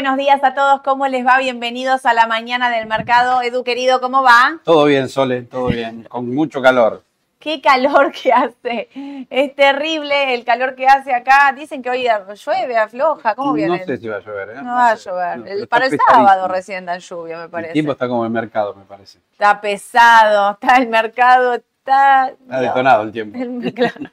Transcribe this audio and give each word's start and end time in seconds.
buenos 0.00 0.16
días 0.16 0.42
a 0.42 0.54
todos. 0.54 0.80
¿Cómo 0.80 1.06
les 1.08 1.26
va? 1.26 1.36
Bienvenidos 1.36 2.06
a 2.06 2.14
la 2.14 2.26
mañana 2.26 2.70
del 2.70 2.86
mercado. 2.86 3.42
Edu, 3.42 3.62
querido, 3.64 4.00
¿cómo 4.00 4.22
va? 4.22 4.58
Todo 4.64 4.86
bien, 4.86 5.10
Sole, 5.10 5.42
todo 5.42 5.66
bien. 5.66 6.04
Con 6.04 6.34
mucho 6.34 6.62
calor. 6.62 7.02
Qué 7.38 7.60
calor 7.60 8.10
que 8.10 8.32
hace. 8.32 8.88
Es 9.28 9.54
terrible 9.54 10.32
el 10.32 10.42
calor 10.42 10.74
que 10.74 10.86
hace 10.86 11.12
acá. 11.12 11.52
Dicen 11.54 11.82
que 11.82 11.90
hoy 11.90 12.08
llueve, 12.46 12.78
afloja. 12.78 13.34
¿Cómo 13.34 13.52
viene? 13.52 13.78
No 13.78 13.84
sé 13.84 13.98
si 13.98 14.08
va 14.08 14.16
a 14.16 14.20
llover, 14.20 14.48
¿eh? 14.48 14.62
No, 14.62 14.72
va 14.72 14.88
a 14.88 14.94
llover. 14.94 15.68
para 15.68 15.84
el 15.84 15.98
sábado 16.08 16.48
recién 16.48 16.86
da 16.86 16.96
lluvia, 16.96 17.36
me 17.36 17.50
parece. 17.50 17.72
El 17.72 17.74
tiempo 17.74 17.92
está 17.92 18.08
como 18.08 18.24
el 18.24 18.30
mercado, 18.30 18.74
me 18.74 18.84
parece. 18.84 19.18
Está 19.32 19.60
pesado, 19.60 20.52
está 20.52 20.76
el 20.76 20.88
mercado, 20.88 21.52
está... 21.52 22.28
Está 22.30 22.60
detonado 22.62 23.02
el 23.02 23.12
tiempo. 23.12 23.38
Claro. 23.74 24.10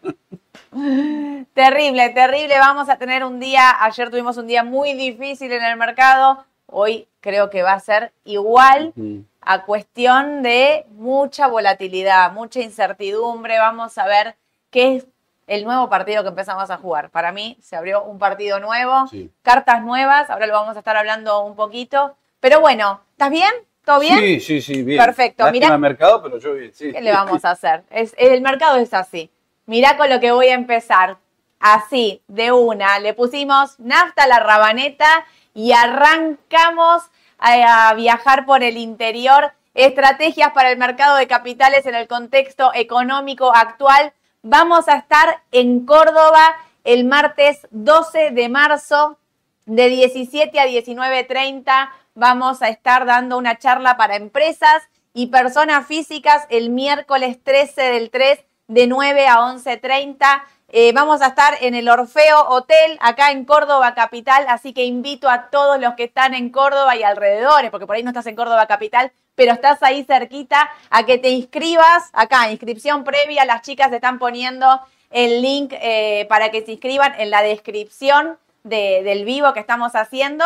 terrible, 1.54 2.10
terrible. 2.10 2.58
Vamos 2.60 2.90
a 2.90 2.98
tener 2.98 3.24
un 3.24 3.40
día, 3.40 3.84
ayer 3.84 4.10
tuvimos 4.10 4.38
un 4.38 4.48
día 4.48 4.64
muy 4.64 4.94
difícil 4.94 5.52
en 5.52 5.64
el 5.64 5.78
mercado, 5.78 6.46
hoy 6.68 7.08
creo 7.20 7.50
que 7.50 7.64
va 7.64 7.74
a 7.74 7.80
ser 7.80 8.12
igual 8.26 8.94
a 9.42 9.64
cuestión 9.66 10.44
de 10.44 10.86
mucha 10.92 11.48
volatilidad, 11.48 12.32
mucha 12.32 12.62
incertidumbre. 12.62 13.58
Vamos 13.58 13.98
a 13.98 14.06
ver 14.06 14.36
qué 14.70 14.98
es 14.98 15.08
el 15.48 15.64
nuevo 15.64 15.90
partido 15.90 16.24
que 16.24 16.30
empezamos 16.30 16.70
a 16.70 16.78
jugar. 16.78 17.10
Para 17.10 17.32
mí 17.32 17.58
se 17.62 17.76
abrió 17.76 18.04
un 18.04 18.20
partido 18.20 18.60
nuevo, 18.60 19.06
cartas 19.42 19.84
nuevas, 19.84 20.30
ahora 20.30 20.48
lo 20.48 20.54
vamos 20.54 20.76
a 20.76 20.80
estar 20.80 20.98
hablando 20.98 21.44
un 21.44 21.56
poquito. 21.56 22.16
Pero 22.40 22.60
bueno, 22.60 23.02
¿estás 23.12 23.32
bien? 23.32 23.52
¿Todo 23.84 24.02
bien? 24.02 24.20
Sí, 24.20 24.40
sí, 24.42 24.62
sí, 24.62 24.84
bien. 24.84 25.00
Perfecto. 25.00 25.50
Mira 25.50 25.70
el 25.70 25.80
mercado, 25.80 26.22
pero 26.22 26.38
yo 26.40 26.54
bien, 26.54 26.74
sí. 26.74 26.92
¿Qué 26.92 27.02
le 27.02 27.12
vamos 27.12 27.46
a 27.46 27.52
hacer? 27.52 27.84
Es, 27.90 28.14
el 28.18 28.42
mercado 28.42 28.78
es 28.78 28.94
así. 28.94 29.32
Mirá 29.68 29.98
con 29.98 30.10
lo 30.10 30.22
que 30.22 30.32
voy 30.32 30.48
a 30.48 30.54
empezar. 30.54 31.18
Así, 31.60 32.24
de 32.28 32.54
una. 32.54 33.00
Le 33.00 33.14
pusimos 33.14 33.78
nafta 33.80 34.24
a 34.24 34.28
la 34.28 34.40
rabaneta 34.40 35.26
y 35.54 35.74
arrancamos 35.74 37.04
a, 37.38 37.94
viajar 37.94 38.46
por 38.46 38.64
el 38.64 38.78
interior. 38.78 39.52
Estrategias 39.74 40.54
para 40.54 40.72
el 40.72 40.78
mercado 40.78 41.18
de 41.18 41.28
capitales 41.28 41.86
en 41.86 41.96
el 41.96 42.08
contexto 42.08 42.72
económico 42.74 43.54
actual. 43.54 44.14
Vamos 44.42 44.88
a 44.88 44.96
estar 44.96 45.44
en 45.52 45.86
Córdoba 45.86 46.56
el 46.86 47.04
martes 47.04 47.68
12 47.72 48.32
de 48.32 48.48
marzo 48.48 49.20
de 49.66 49.90
17 49.90 50.60
a 50.62 50.66
19.30. 50.66 51.90
Vamos 52.16 52.62
a 52.62 52.70
estar 52.70 53.06
dando 53.06 53.38
una 53.38 53.58
charla 53.58 53.98
para 53.98 54.16
empresas 54.16 54.84
y 55.14 55.28
personas 55.28 55.86
físicas 55.86 56.46
el 56.50 56.70
miércoles 56.70 57.44
13 57.44 57.82
del 57.82 58.10
3 58.12 58.40
de 58.68 58.88
9 58.88 59.28
a 59.28 59.38
11.30. 59.38 60.44
Eh, 60.70 60.92
vamos 60.94 61.22
a 61.22 61.28
estar 61.28 61.58
en 61.62 61.76
el 61.76 61.88
Orfeo 61.88 62.42
Hotel, 62.50 62.98
acá 63.00 63.32
en 63.32 63.46
Córdoba 63.46 63.96
Capital, 63.96 64.46
así 64.50 64.74
que 64.74 64.84
invito 64.84 65.30
a 65.30 65.50
todos 65.50 65.80
los 65.80 65.94
que 65.94 66.06
están 66.06 66.34
en 66.34 66.50
Córdoba 66.50 66.96
y 66.98 67.04
alrededores, 67.04 67.72
porque 67.72 67.88
por 67.88 67.96
ahí 67.96 68.04
no 68.04 68.10
estás 68.10 68.28
en 68.28 68.36
Córdoba 68.36 68.68
Capital, 68.68 69.14
pero 69.36 69.54
estás 69.54 69.82
ahí 69.82 70.04
cerquita, 70.04 70.70
a 70.90 71.06
que 71.06 71.18
te 71.18 71.30
inscribas 71.30 72.10
acá, 72.12 72.52
inscripción 72.52 73.06
previa, 73.06 73.46
las 73.46 73.62
chicas 73.62 73.94
están 73.94 74.20
poniendo 74.20 74.82
el 75.10 75.42
link 75.42 75.74
eh, 75.80 76.26
para 76.28 76.52
que 76.52 76.66
se 76.66 76.74
inscriban 76.74 77.14
en 77.18 77.30
la 77.30 77.42
descripción 77.44 78.38
del 78.64 79.24
vivo 79.24 79.54
que 79.54 79.62
estamos 79.62 79.96
haciendo 79.96 80.44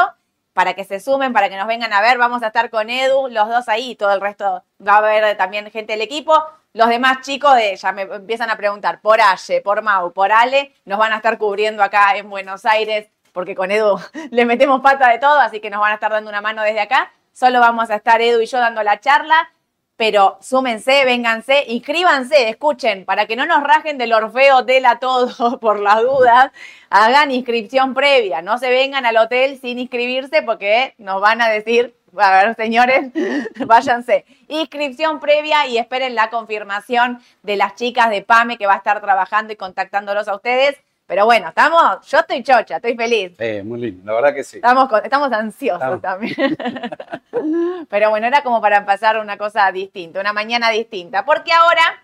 para 0.54 0.74
que 0.74 0.84
se 0.84 1.00
sumen, 1.00 1.34
para 1.34 1.50
que 1.50 1.58
nos 1.58 1.68
vengan 1.68 1.94
a 1.94 2.02
ver. 2.02 2.18
Vamos 2.18 2.44
a 2.44 2.48
estar 2.48 2.70
con 2.70 2.90
Edu, 2.90 3.28
los 3.30 3.48
dos 3.48 3.70
ahí, 3.70 3.96
todo 3.96 4.12
el 4.12 4.22
resto 4.22 4.64
va 4.86 4.96
a 4.96 4.98
haber 4.98 5.38
también 5.38 5.72
gente 5.72 5.94
del 5.94 6.02
equipo. 6.02 6.34
Los 6.74 6.90
demás 6.90 7.22
chicos 7.22 7.56
de, 7.56 7.76
ya 7.76 7.92
me 7.92 8.04
empiezan 8.04 8.50
a 8.50 8.56
preguntar 8.56 9.02
por 9.02 9.20
Aye, 9.22 9.62
por 9.62 9.82
Mau, 9.82 10.14
por 10.14 10.32
Ale, 10.32 10.74
nos 10.86 10.98
van 10.98 11.12
a 11.12 11.18
estar 11.18 11.38
cubriendo 11.38 11.84
acá 11.84 12.16
en 12.16 12.30
Buenos 12.30 12.66
Aires, 12.66 13.08
porque 13.34 13.56
con 13.56 13.72
Edu 13.72 14.00
le 14.32 14.46
metemos 14.46 14.82
pata 14.82 15.10
de 15.10 15.20
todo, 15.20 15.40
así 15.40 15.60
que 15.60 15.70
nos 15.70 15.82
van 15.82 15.92
a 15.92 15.96
estar 15.96 16.12
dando 16.12 16.30
una 16.30 16.42
mano 16.42 16.64
desde 16.64 16.80
acá. 16.80 17.12
Solo 17.34 17.60
vamos 17.60 17.90
a 17.90 17.96
estar 17.96 18.22
Edu 18.22 18.42
y 18.42 18.46
yo 18.46 18.60
dando 18.60 18.84
la 18.84 19.00
charla 19.00 19.50
pero 20.02 20.40
súmense, 20.42 21.06
vénganse, 21.06 21.64
inscríbanse, 21.68 22.50
escuchen, 22.50 23.06
para 23.06 23.28
que 23.28 23.36
no 23.36 23.46
nos 23.46 23.62
rajen 23.62 24.00
del 24.00 24.14
Orfeo 24.14 24.58
Hotel 24.58 24.84
a 24.88 24.98
todos 24.98 25.38
por 25.62 25.80
las 25.80 26.02
dudas, 26.02 26.52
hagan 26.90 27.30
inscripción 27.30 27.94
previa, 27.94 28.42
no 28.42 28.58
se 28.58 28.72
vengan 28.72 29.06
al 29.06 29.18
hotel 29.18 29.60
sin 29.62 29.78
inscribirse 29.78 30.42
porque 30.42 30.96
nos 30.98 31.22
van 31.22 31.40
a 31.40 31.50
decir, 31.50 31.94
a 32.18 32.32
ver, 32.32 32.56
señores, 32.56 33.12
váyanse. 33.66 34.26
Inscripción 34.48 35.20
previa 35.20 35.68
y 35.68 35.78
esperen 35.78 36.16
la 36.16 36.30
confirmación 36.30 37.22
de 37.44 37.56
las 37.56 37.76
chicas 37.76 38.10
de 38.10 38.22
PAME 38.22 38.58
que 38.58 38.68
va 38.68 38.74
a 38.74 38.78
estar 38.78 39.02
trabajando 39.02 39.54
y 39.54 39.56
contactándolos 39.56 40.28
a 40.28 40.36
ustedes. 40.36 40.78
Pero 41.12 41.26
bueno, 41.26 41.50
estamos, 41.50 42.08
yo 42.08 42.20
estoy 42.20 42.42
chocha, 42.42 42.78
estoy 42.78 42.96
feliz. 42.96 43.34
Sí, 43.38 43.62
muy 43.64 43.82
lindo, 43.82 44.06
la 44.06 44.14
verdad 44.14 44.34
que 44.34 44.46
sí. 44.46 44.58
Estamos, 44.58 44.90
estamos 45.04 45.32
ansiosos 45.34 46.02
también. 46.02 46.36
Pero 47.90 48.10
bueno, 48.10 48.28
era 48.28 48.42
como 48.44 48.62
para 48.62 48.86
pasar 48.86 49.18
una 49.18 49.38
cosa 49.38 49.70
distinta, 49.74 50.22
una 50.22 50.32
mañana 50.32 50.70
distinta. 50.70 51.26
Porque 51.26 51.52
ahora 51.52 52.02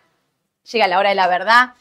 llega 0.69 0.87
la 0.87 0.99
hora 0.99 1.09
de 1.09 1.15
la 1.15 1.27
verdad. 1.27 1.73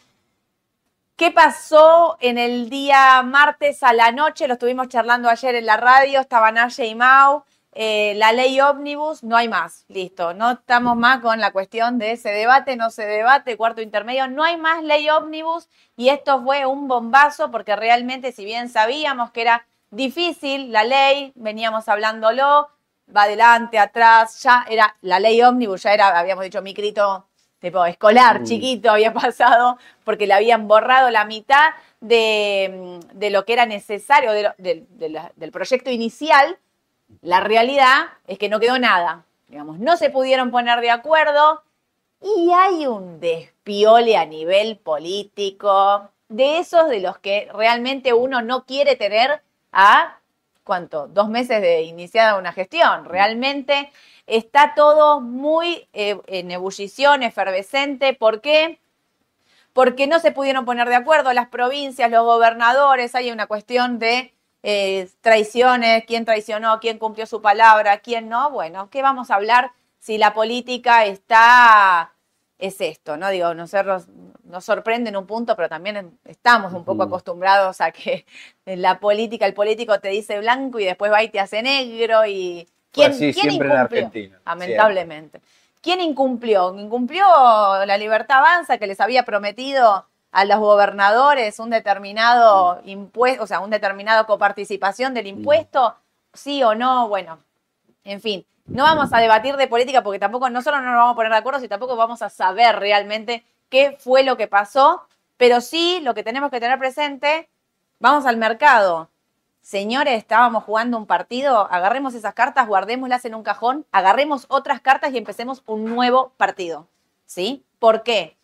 ¿Qué 1.16 1.30
pasó 1.30 2.18
en 2.20 2.36
el 2.36 2.68
día 2.68 3.22
martes 3.22 3.82
a 3.82 3.94
la 3.94 4.12
noche? 4.12 4.46
Lo 4.46 4.54
estuvimos 4.54 4.88
charlando 4.88 5.30
ayer 5.30 5.54
en 5.54 5.64
la 5.66 5.78
radio, 5.78 6.20
estaban 6.20 6.54
Naye 6.54 6.86
y 6.86 6.94
Mau. 6.94 7.42
Eh, 7.78 8.14
la 8.16 8.32
ley 8.32 8.58
ómnibus, 8.58 9.22
no 9.22 9.36
hay 9.36 9.50
más, 9.50 9.84
listo. 9.88 10.32
No 10.32 10.52
estamos 10.52 10.96
más 10.96 11.20
con 11.20 11.40
la 11.40 11.50
cuestión 11.50 11.98
de 11.98 12.12
ese 12.12 12.30
debate, 12.30 12.74
no 12.74 12.88
se 12.88 13.04
debate, 13.04 13.58
cuarto 13.58 13.82
intermedio, 13.82 14.28
no 14.28 14.44
hay 14.44 14.56
más 14.56 14.82
ley 14.82 15.10
ómnibus 15.10 15.68
y 15.94 16.08
esto 16.08 16.42
fue 16.42 16.64
un 16.64 16.88
bombazo 16.88 17.50
porque 17.50 17.76
realmente 17.76 18.32
si 18.32 18.46
bien 18.46 18.70
sabíamos 18.70 19.30
que 19.30 19.42
era 19.42 19.66
difícil 19.90 20.72
la 20.72 20.84
ley, 20.84 21.32
veníamos 21.34 21.86
hablándolo, 21.90 22.70
va 23.14 23.24
adelante, 23.24 23.78
atrás, 23.78 24.42
ya 24.42 24.64
era 24.70 24.96
la 25.02 25.20
ley 25.20 25.42
ómnibus, 25.42 25.82
ya 25.82 25.92
era, 25.92 26.18
habíamos 26.18 26.44
dicho, 26.44 26.62
micrito 26.62 27.26
tipo 27.58 27.84
escolar, 27.84 28.40
mm. 28.40 28.44
chiquito, 28.44 28.90
había 28.90 29.12
pasado 29.12 29.76
porque 30.02 30.26
le 30.26 30.32
habían 30.32 30.66
borrado 30.66 31.10
la 31.10 31.26
mitad 31.26 31.74
de, 32.00 33.00
lo 33.30 33.44
que 33.44 33.52
era 33.52 33.66
necesario 33.66 34.32
del 34.32 35.52
proyecto 35.52 35.90
inicial 35.90 36.58
la 37.22 37.40
realidad 37.40 38.06
es 38.26 38.38
que 38.38 38.48
no 38.48 38.60
quedó 38.60 38.78
nada. 38.78 39.24
Digamos, 39.48 39.78
no 39.78 39.96
se 39.96 40.10
pudieron 40.10 40.50
poner 40.50 40.80
de 40.80 40.90
acuerdo 40.90 41.62
y 42.20 42.50
hay 42.52 42.86
un 42.86 43.20
despiole 43.20 44.16
a 44.16 44.26
nivel 44.26 44.78
político 44.78 46.10
de 46.28 46.58
esos 46.58 46.88
de 46.88 47.00
los 47.00 47.18
que 47.18 47.48
realmente 47.54 48.12
uno 48.12 48.42
no 48.42 48.64
quiere 48.64 48.96
tener 48.96 49.42
a, 49.72 50.18
¿cuánto? 50.64 51.06
Dos 51.08 51.28
meses 51.28 51.60
de 51.60 51.82
iniciada 51.82 52.38
una 52.38 52.52
gestión. 52.52 53.04
Realmente 53.04 53.92
está 54.26 54.74
todo 54.74 55.20
muy 55.20 55.88
eh, 55.92 56.20
en 56.26 56.50
ebullición, 56.50 57.22
efervescente. 57.22 58.14
¿Por 58.14 58.40
qué? 58.40 58.80
Porque 59.72 60.06
no 60.06 60.18
se 60.18 60.32
pudieron 60.32 60.64
poner 60.64 60.88
de 60.88 60.96
acuerdo 60.96 61.32
las 61.32 61.48
provincias, 61.48 62.10
los 62.10 62.24
gobernadores, 62.24 63.14
hay 63.14 63.30
una 63.30 63.46
cuestión 63.46 63.98
de 63.98 64.32
eh, 64.68 65.08
traiciones, 65.20 66.02
quién 66.06 66.24
traicionó, 66.24 66.80
quién 66.80 66.98
cumplió 66.98 67.24
su 67.26 67.40
palabra, 67.40 67.98
quién 67.98 68.28
no. 68.28 68.50
Bueno, 68.50 68.90
¿qué 68.90 69.00
vamos 69.00 69.30
a 69.30 69.36
hablar 69.36 69.70
si 70.00 70.18
la 70.18 70.34
política 70.34 71.04
está, 71.04 72.12
es 72.58 72.80
esto, 72.80 73.16
¿no? 73.16 73.30
Digo, 73.30 73.54
nosotros 73.54 74.08
nos 74.42 74.64
sorprende 74.64 75.10
en 75.10 75.16
un 75.18 75.24
punto, 75.24 75.54
pero 75.54 75.68
también 75.68 76.18
estamos 76.24 76.72
un 76.72 76.84
poco 76.84 77.04
acostumbrados 77.04 77.80
a 77.80 77.92
que 77.92 78.26
la 78.64 78.98
política, 78.98 79.46
el 79.46 79.54
político 79.54 80.00
te 80.00 80.08
dice 80.08 80.40
blanco 80.40 80.80
y 80.80 80.84
después 80.84 81.12
va 81.12 81.22
y 81.22 81.28
te 81.28 81.38
hace 81.38 81.62
negro 81.62 82.26
y... 82.26 82.68
¿Quién, 82.90 83.16
¿quién 83.16 83.34
siempre 83.34 83.68
en 83.68 83.76
Argentina. 83.76 84.40
Lamentablemente. 84.44 85.42
¿Quién 85.80 86.00
incumplió? 86.00 86.76
¿Incumplió 86.76 87.24
la 87.86 87.96
libertad 87.96 88.38
avanza 88.38 88.78
que 88.78 88.88
les 88.88 89.00
había 89.00 89.24
prometido 89.24 90.08
a 90.36 90.44
los 90.44 90.58
gobernadores 90.58 91.58
un 91.58 91.70
determinado 91.70 92.82
mm. 92.84 92.88
impuesto, 92.90 93.42
o 93.42 93.46
sea, 93.46 93.60
un 93.60 93.70
determinado 93.70 94.26
coparticipación 94.26 95.14
del 95.14 95.24
mm. 95.24 95.38
impuesto, 95.38 95.96
sí 96.34 96.62
o 96.62 96.74
no, 96.74 97.08
bueno, 97.08 97.38
en 98.04 98.20
fin, 98.20 98.46
no 98.66 98.82
vamos 98.82 99.14
a 99.14 99.18
debatir 99.18 99.56
de 99.56 99.66
política 99.66 100.02
porque 100.02 100.18
tampoco, 100.18 100.50
no 100.50 100.60
solo 100.60 100.76
no 100.82 100.90
nos 100.90 100.96
vamos 100.96 101.12
a 101.14 101.16
poner 101.16 101.32
de 101.32 101.38
acuerdo, 101.38 101.58
sino 101.60 101.70
tampoco 101.70 101.96
vamos 101.96 102.20
a 102.20 102.28
saber 102.28 102.78
realmente 102.78 103.46
qué 103.70 103.96
fue 103.98 104.24
lo 104.24 104.36
que 104.36 104.46
pasó, 104.46 105.06
pero 105.38 105.62
sí 105.62 106.00
lo 106.02 106.12
que 106.12 106.22
tenemos 106.22 106.50
que 106.50 106.60
tener 106.60 106.78
presente, 106.78 107.48
vamos 107.98 108.26
al 108.26 108.36
mercado. 108.36 109.08
Señores, 109.62 110.18
estábamos 110.18 110.64
jugando 110.64 110.98
un 110.98 111.06
partido, 111.06 111.66
agarremos 111.70 112.12
esas 112.12 112.34
cartas, 112.34 112.68
guardémoslas 112.68 113.24
en 113.24 113.36
un 113.36 113.42
cajón, 113.42 113.86
agarremos 113.90 114.44
otras 114.50 114.82
cartas 114.82 115.14
y 115.14 115.16
empecemos 115.16 115.62
un 115.64 115.86
nuevo 115.86 116.34
partido. 116.36 116.88
¿Sí? 117.24 117.64
¿Por 117.78 118.02
qué? 118.02 118.35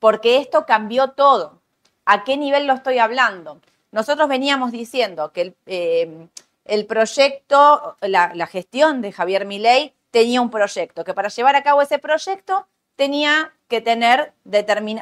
Porque 0.00 0.38
esto 0.38 0.66
cambió 0.66 1.10
todo. 1.10 1.60
¿A 2.04 2.24
qué 2.24 2.36
nivel 2.36 2.66
lo 2.66 2.74
estoy 2.74 2.98
hablando? 2.98 3.60
Nosotros 3.92 4.28
veníamos 4.28 4.72
diciendo 4.72 5.32
que 5.32 5.40
el, 5.42 5.54
eh, 5.66 6.84
proyecto, 6.88 7.96
la, 8.00 8.46
gestión 8.46 9.02
de 9.02 9.12
Javier 9.12 9.44
Milei 9.44 9.94
tenía 10.10 10.40
un 10.40 10.50
proyecto, 10.50 11.04
que 11.04 11.14
para 11.14 11.28
llevar 11.28 11.54
a 11.54 11.62
cabo 11.62 11.82
ese 11.82 11.98
proyecto 11.98 12.66
tenía 12.96 13.52
que 13.68 13.80
tener 13.80 14.32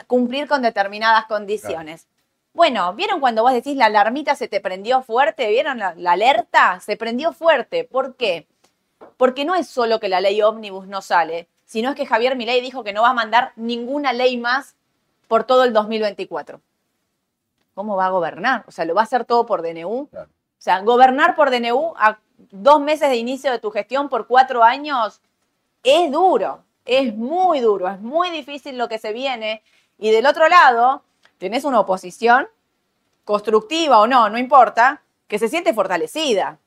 cumplir 0.07 0.47
con 0.47 0.61
determinadas 0.61 1.25
condiciones. 1.27 2.07
Bueno, 2.53 2.93
¿vieron 2.95 3.21
cuando 3.21 3.43
vos 3.43 3.53
decís 3.53 3.77
la 3.77 3.87
alarmita 3.87 4.35
se 4.35 4.49
te 4.49 4.61
prendió 4.61 5.03
fuerte? 5.03 5.49
¿Vieron 5.49 5.79
la, 5.79 5.95
la 5.97 6.13
alerta? 6.13 6.81
Se 6.81 6.97
prendió 6.97 7.33
fuerte. 7.33 7.85
¿Por 7.85 8.17
qué? 8.17 8.47
Porque 9.17 9.45
no 9.45 9.55
es 9.55 9.69
solo 9.69 10.01
que 10.01 10.09
la 10.09 10.21
ley 10.21 10.43
ómnibus 10.43 10.87
no 10.89 11.03
sale, 11.03 11.49
sino 11.65 11.91
es 11.91 11.97
que 11.97 12.07
Javier 12.07 12.37
Milei 12.37 12.61
dijo 12.61 12.83
que 12.83 12.93
no 12.93 13.03
va 13.03 13.11
a 13.11 13.15
mandar 13.15 13.53
ninguna 13.57 14.13
ley 14.13 14.37
más 14.37 14.75
por 15.29 15.45
todo 15.45 15.65
el 15.65 15.73
2024. 15.73 16.61
¿Cómo 17.75 17.97
va 17.97 18.07
a 18.07 18.11
gobernar? 18.11 18.65
O 18.67 18.73
sea, 18.73 18.85
¿lo 18.85 18.95
va 18.95 19.03
a 19.03 19.05
hacer 19.05 19.25
todo 19.25 19.47
por 19.47 19.63
DNU? 19.63 20.09
Claro. 20.11 20.29
O 20.29 20.61
sea, 20.61 20.81
gobernar 20.81 21.37
por 21.37 21.51
DNU 21.51 21.95
a 21.97 22.19
dos 22.51 22.81
meses 22.81 23.09
de 23.11 23.17
inicio 23.17 23.53
de 23.53 23.61
tu 23.61 23.71
gestión 23.71 24.09
por 24.09 24.27
cuatro 24.27 24.65
años 24.65 25.21
es 25.85 26.11
duro, 26.11 26.65
es 26.85 27.15
muy 27.15 27.61
duro, 27.61 27.89
es 27.89 28.01
muy 28.01 28.31
difícil 28.31 28.77
lo 28.77 28.89
que 28.89 28.99
se 28.99 29.13
viene. 29.13 29.63
Y 29.99 30.11
del 30.11 30.27
otro 30.27 30.49
lado, 30.49 31.03
tenés 31.39 31.65
una 31.65 31.79
oposición, 31.81 32.49
constructiva 33.25 33.99
o 34.01 34.07
no, 34.07 34.29
no 34.31 34.39
importa, 34.39 35.03
que 35.29 35.39
se 35.39 35.49
siente 35.49 35.75
fortalecida 35.75 36.59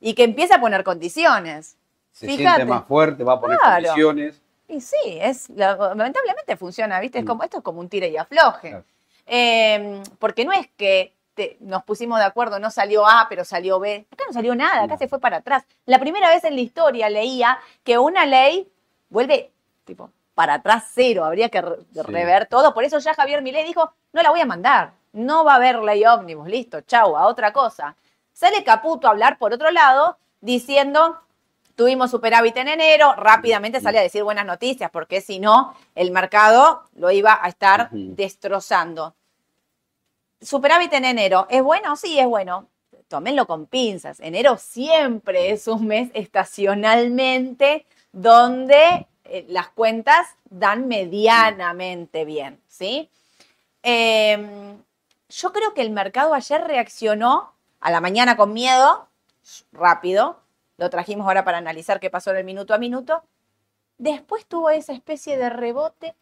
y 0.00 0.14
que 0.14 0.24
empieza 0.24 0.56
a 0.56 0.60
poner 0.60 0.82
condiciones. 0.82 1.76
Se 2.12 2.26
Fíjate. 2.26 2.56
siente 2.56 2.64
más 2.64 2.86
fuerte, 2.86 3.22
va 3.22 3.34
a 3.34 3.40
poner 3.40 3.58
Claro. 3.58 3.74
condiciones. 3.84 4.42
Y 4.68 4.80
sí, 4.80 4.96
es, 5.20 5.48
la- 5.50 5.76
lamentablemente 5.76 6.56
funciona, 6.56 6.98
¿viste? 7.00 7.20
Es 7.20 7.24
como, 7.24 7.42
esto 7.44 7.58
es 7.58 7.62
como 7.62 7.80
un 7.80 7.88
tire 7.88 8.08
y 8.08 8.16
afloje. 8.16 8.70
Claro. 8.70 8.84
Eh, 9.26 10.02
porque 10.18 10.44
no 10.44 10.52
es 10.52 10.68
que 10.76 11.12
te- 11.34 11.56
nos 11.60 11.82
pusimos 11.84 12.18
de 12.18 12.24
acuerdo, 12.24 12.58
no 12.58 12.70
salió 12.70 13.06
A, 13.06 13.26
pero 13.28 13.44
salió 13.44 13.78
B. 13.78 14.06
Acá 14.10 14.24
no 14.26 14.32
salió 14.32 14.54
nada, 14.54 14.82
acá 14.84 14.94
No. 14.94 14.98
se 14.98 15.08
fue 15.08 15.20
para 15.20 15.38
atrás. 15.38 15.64
La 15.84 15.98
primera 15.98 16.28
vez 16.30 16.44
en 16.44 16.54
la 16.54 16.60
historia 16.60 17.08
leía 17.10 17.58
que 17.84 17.98
una 17.98 18.24
ley 18.26 18.70
vuelve 19.08 19.50
tipo 19.84 20.10
para 20.34 20.54
atrás 20.54 20.84
cero, 20.94 21.24
habría 21.24 21.48
que 21.48 21.62
re- 21.62 21.76
Sí. 21.94 22.00
rever 22.02 22.46
todo. 22.46 22.74
Por 22.74 22.84
eso 22.84 22.98
ya 22.98 23.14
Javier 23.14 23.42
Milei 23.42 23.64
dijo, 23.64 23.92
no 24.12 24.22
la 24.22 24.30
voy 24.30 24.40
a 24.40 24.46
mandar, 24.46 24.92
no 25.12 25.44
va 25.44 25.52
a 25.52 25.56
haber 25.56 25.78
ley 25.78 26.04
ómnibus, 26.04 26.48
listo, 26.48 26.80
chau, 26.82 27.16
a 27.16 27.26
otra 27.26 27.52
cosa. 27.52 27.94
Sale 28.32 28.62
Caputo 28.64 29.06
a 29.06 29.10
hablar 29.10 29.38
por 29.38 29.52
otro 29.54 29.70
lado, 29.70 30.18
diciendo, 30.40 31.18
tuvimos 31.76 32.10
superávit 32.10 32.56
en 32.56 32.68
enero, 32.68 33.14
rápidamente 33.14 33.80
sale 33.80 33.98
a 33.98 34.02
decir 34.02 34.24
buenas 34.24 34.46
noticias, 34.46 34.90
porque 34.90 35.20
si 35.20 35.38
no, 35.38 35.74
el 35.94 36.10
mercado 36.10 36.84
lo 36.94 37.10
iba 37.12 37.38
a 37.40 37.48
estar 37.48 37.90
destrozando. 37.92 39.14
Superávit 40.40 40.92
en 40.94 41.04
enero, 41.04 41.46
¿es 41.50 41.62
bueno? 41.62 41.94
Sí, 41.96 42.18
es 42.18 42.26
bueno. 42.26 42.68
Tómenlo 43.08 43.46
con 43.46 43.66
pinzas. 43.66 44.18
Enero 44.18 44.56
siempre 44.56 45.50
es 45.50 45.68
un 45.68 45.86
mes 45.86 46.10
estacionalmente 46.14 47.86
donde 48.10 49.06
eh, 49.24 49.44
las 49.48 49.68
cuentas 49.68 50.26
dan 50.50 50.88
medianamente 50.88 52.24
bien, 52.24 52.60
¿sí? 52.66 53.08
Eh, 53.82 54.74
yo 55.28 55.52
creo 55.52 55.74
que 55.74 55.82
el 55.82 55.90
mercado 55.90 56.34
ayer 56.34 56.64
reaccionó 56.64 57.52
a 57.80 57.90
la 57.90 58.00
mañana 58.00 58.36
con 58.36 58.52
miedo, 58.52 59.06
rápido, 59.72 60.40
lo 60.78 60.90
trajimos 60.90 61.26
ahora 61.26 61.44
para 61.44 61.58
analizar 61.58 62.00
qué 62.00 62.10
pasó 62.10 62.30
en 62.30 62.38
el 62.38 62.44
minuto 62.44 62.74
a 62.74 62.78
minuto. 62.78 63.22
Después 63.98 64.46
tuvo 64.46 64.70
esa 64.70 64.92
especie 64.92 65.38
de 65.38 65.48
rebote. 65.50 66.14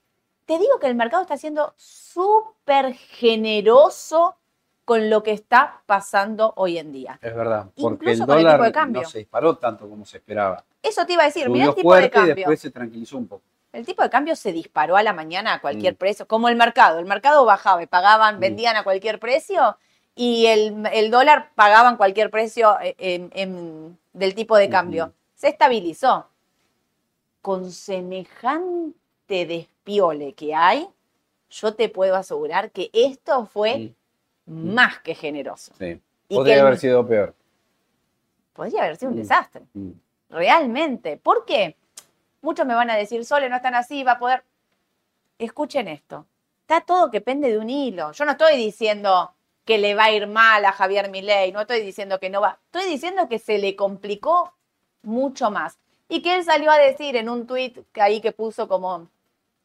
Te 0.47 0.59
digo 0.59 0.79
que 0.79 0.87
el 0.87 0.95
mercado 0.95 1.23
está 1.23 1.37
siendo 1.37 1.75
súper 1.77 2.95
generoso 2.95 4.37
con 4.85 5.09
lo 5.09 5.23
que 5.23 5.33
está 5.33 5.83
pasando 5.87 6.53
hoy 6.57 6.79
en 6.79 6.93
día. 6.93 7.19
Es 7.23 7.35
verdad. 7.35 7.67
Porque 7.81 8.13
Incluso 8.13 8.13
el 8.13 8.21
el 8.21 8.27
dólar 8.27 8.53
tipo 8.57 8.65
de 8.65 8.73
cambio. 8.73 9.03
no 9.03 9.09
se 9.09 9.19
disparó 9.19 9.57
tanto 9.57 9.89
como 9.89 10.05
se 10.05 10.19
esperaba. 10.19 10.63
Eso 10.83 11.07
te 11.07 11.15
iba 11.15 11.23
a 11.23 11.27
decir, 11.27 11.49
mira 11.49 11.67
el 11.67 11.75
tipo 11.75 11.95
de 11.95 12.01
fuerte 12.01 12.07
y 12.07 12.11
cambio. 12.21 12.35
después 12.35 12.61
se 12.61 12.71
tranquilizó 12.71 13.17
un 13.17 13.27
poco. 13.27 13.43
El 13.73 13.87
tipo 13.87 14.03
de 14.03 14.11
cambio 14.11 14.37
se 14.37 14.53
disparó 14.53 14.97
a 14.97 15.03
la 15.03 15.13
mañana 15.15 15.55
a 15.55 15.61
cualquier 15.61 15.95
Mm. 15.95 15.97
precio, 15.97 16.29
como 16.29 16.49
el 16.49 16.55
mercado. 16.57 16.99
El 16.99 17.07
mercado 17.07 17.45
bajaba 17.47 17.83
y 17.83 17.87
pagaban, 17.87 18.37
Mm. 18.37 18.41
vendían 18.41 18.77
a 18.77 18.85
cualquier 18.85 19.19
precio 19.19 19.79
y 20.15 20.47
el, 20.47 20.87
el 20.93 21.11
dólar 21.11 21.51
pagaban 21.55 21.97
cualquier 21.97 22.31
precio 22.31 22.79
eh, 22.81 22.95
en- 22.99 23.33
en- 23.35 23.99
del 24.15 24.35
tipo 24.35 24.57
de 24.57 24.71
cambio. 24.71 25.13
Se 25.35 25.49
estabilizó. 25.49 26.29
Con 27.43 27.71
semejante 27.71 28.95
despiole 29.47 30.33
que 30.33 30.55
hay, 30.55 30.89
yo 31.51 31.75
te 31.75 31.89
puedo 31.91 32.17
asegurar 32.17 32.71
que 32.71 32.89
esto 32.95 33.45
fue 33.47 33.93
Mm. 34.47 34.75
más 34.75 34.99
que 35.01 35.15
generoso. 35.15 35.73
Sí. 35.79 36.01
Y 36.29 36.35
Podría 36.35 36.55
que 36.57 36.61
haber 36.61 36.79
sido 36.79 37.07
peor. 37.07 37.35
Podría 38.55 38.83
haber 38.85 38.97
sido 38.97 39.11
un 39.11 39.17
Mm. 39.17 39.21
desastre. 39.21 39.63
Mm. 39.75 39.91
Realmente. 40.31 41.17
¿Por 41.17 41.45
qué? 41.45 41.77
Muchos 42.43 42.67
me 42.67 42.75
van 42.75 42.91
a 42.91 42.97
decir, 42.97 43.25
Sole, 43.25 43.49
no 43.49 43.57
están 43.57 43.75
así, 43.75 44.05
va 44.05 44.13
a 44.13 44.19
poder. 44.19 44.45
Escuchen 45.39 45.89
esto. 45.89 46.27
Está 46.63 46.81
todo 46.83 47.11
que 47.11 47.21
pende 47.21 47.51
de 47.51 47.59
un 47.59 47.69
hilo. 47.69 48.13
Yo 48.13 48.25
no 48.25 48.33
estoy 48.33 48.57
diciendo 48.57 49.34
que 49.65 49.79
le 49.79 49.95
va 49.95 50.05
a 50.05 50.13
ir 50.13 50.27
mal 50.27 50.65
a 50.65 50.73
Javier 50.73 51.11
Milei, 51.11 51.53
no 51.53 51.63
estoy 51.63 51.81
diciendo 51.81 52.21
que 52.21 52.31
no 52.31 52.41
va. 52.41 52.59
Estoy 52.67 52.91
diciendo 52.91 53.29
que 53.29 53.39
se 53.39 53.59
le 53.59 53.77
complicó 53.77 54.53
mucho 55.03 55.51
más. 55.51 55.79
Y 56.09 56.21
que 56.23 56.35
él 56.35 56.45
salió 56.45 56.71
a 56.71 56.79
decir 56.79 57.17
en 57.17 57.29
un 57.29 57.47
tuit 57.47 57.79
que 57.93 58.03
ahí 58.03 58.21
que 58.21 58.33
puso 58.33 58.69
como, 58.69 59.09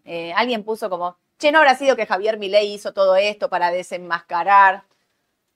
eh, 0.05 0.31
alguien 0.35 0.63
puso 0.63 0.89
como, 0.89 1.17
che, 1.37 1.51
no 1.51 1.59
habrá 1.59 1.75
sido 1.75 1.95
que 1.95 2.05
Javier 2.05 2.37
Milei 2.37 2.73
hizo 2.73 2.93
todo 2.93 3.15
esto 3.15 3.49
para 3.49 3.71
desenmascarar. 3.71 4.83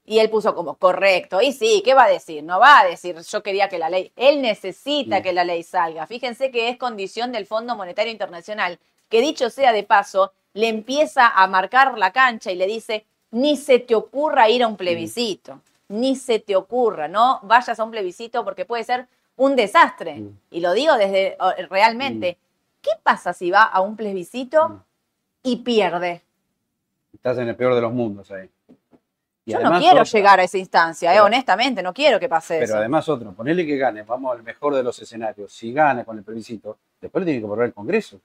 Y 0.06 0.20
él 0.20 0.30
puso 0.30 0.54
como 0.54 0.76
correcto. 0.76 1.42
Y 1.42 1.54
sí, 1.54 1.82
¿qué 1.86 1.94
va 1.94 2.04
a 2.06 2.10
decir? 2.10 2.44
No 2.44 2.60
va 2.60 2.82
a 2.82 2.86
decir 2.86 3.16
yo 3.22 3.42
quería 3.42 3.70
que 3.70 3.80
la 3.80 3.90
ley. 3.90 4.12
Él 4.18 4.42
necesita 4.42 5.22
que 5.22 5.32
la 5.32 5.46
ley 5.46 5.64
salga. 5.64 6.06
Fíjense 6.08 6.52
que 6.52 6.68
es 6.68 6.78
condición 6.78 7.32
del 7.32 7.46
Fondo 7.46 7.78
Monetario 7.78 8.12
Internacional, 8.12 8.80
que 9.08 9.22
dicho 9.22 9.50
sea 9.50 9.72
de 9.72 9.84
paso, 9.84 10.34
le 10.54 10.68
empieza 10.68 11.28
a 11.30 11.48
marcar 11.48 11.98
la 11.98 12.12
cancha 12.12 12.52
y 12.52 12.56
le 12.56 12.68
dice, 12.68 13.06
ni 13.34 13.58
se 13.58 13.80
te 13.80 13.96
ocurra 13.96 14.48
ir 14.50 14.64
a 14.64 14.68
un 14.68 14.78
plebiscito, 14.78 15.60
ni 15.90 16.16
se 16.16 16.40
te 16.40 16.56
ocurra, 16.56 17.08
no 17.08 17.40
vayas 17.44 17.80
a 17.80 17.84
un 17.84 17.92
plebiscito 17.92 18.46
porque 18.46 18.64
puede 18.66 18.84
ser 18.84 19.08
un 19.36 19.56
desastre. 19.56 20.20
Mm. 20.20 20.38
Y 20.52 20.60
lo 20.62 20.72
digo 20.74 20.96
desde 20.96 21.36
realmente. 21.70 22.38
¿Qué 22.82 22.92
pasa 23.02 23.34
si 23.34 23.50
va 23.50 23.64
a 23.64 23.82
un 23.82 23.96
plebiscito 23.96 24.84
y 25.42 25.58
pierde? 25.58 26.22
Estás 27.14 27.38
en 27.40 27.48
el 27.48 27.56
peor 27.56 27.74
de 27.76 27.82
los 27.82 27.92
mundos 27.94 28.30
ahí. 28.32 28.50
Y 29.46 29.54
Yo 29.54 29.60
no 29.62 29.80
quiero 29.80 30.02
otra- 30.02 30.12
llegar 30.12 30.40
a 30.40 30.44
esa 30.44 30.58
instancia, 30.58 31.12
eh, 31.12 31.16
Pero- 31.16 31.26
honestamente, 31.26 31.82
no 31.82 31.94
quiero 31.94 32.20
que 32.20 32.30
pase 32.30 32.56
Pero 32.56 32.66
eso. 32.66 32.78
además 32.78 33.10
otro, 33.10 33.32
ponele 33.34 33.66
que 33.66 33.78
gane, 33.78 34.04
vamos 34.04 34.34
al 34.38 34.44
mejor 34.44 34.76
de 34.76 34.84
los 34.84 35.02
escenarios. 35.02 35.52
Si 35.52 35.74
gana 35.74 36.06
con 36.06 36.18
el 36.18 36.24
plebiscito, 36.24 36.78
después 37.02 37.22
le 37.22 37.26
tiene 37.32 37.42
que 37.42 37.48
volver 37.48 37.66
al 37.66 37.74
Congreso. 37.74 38.20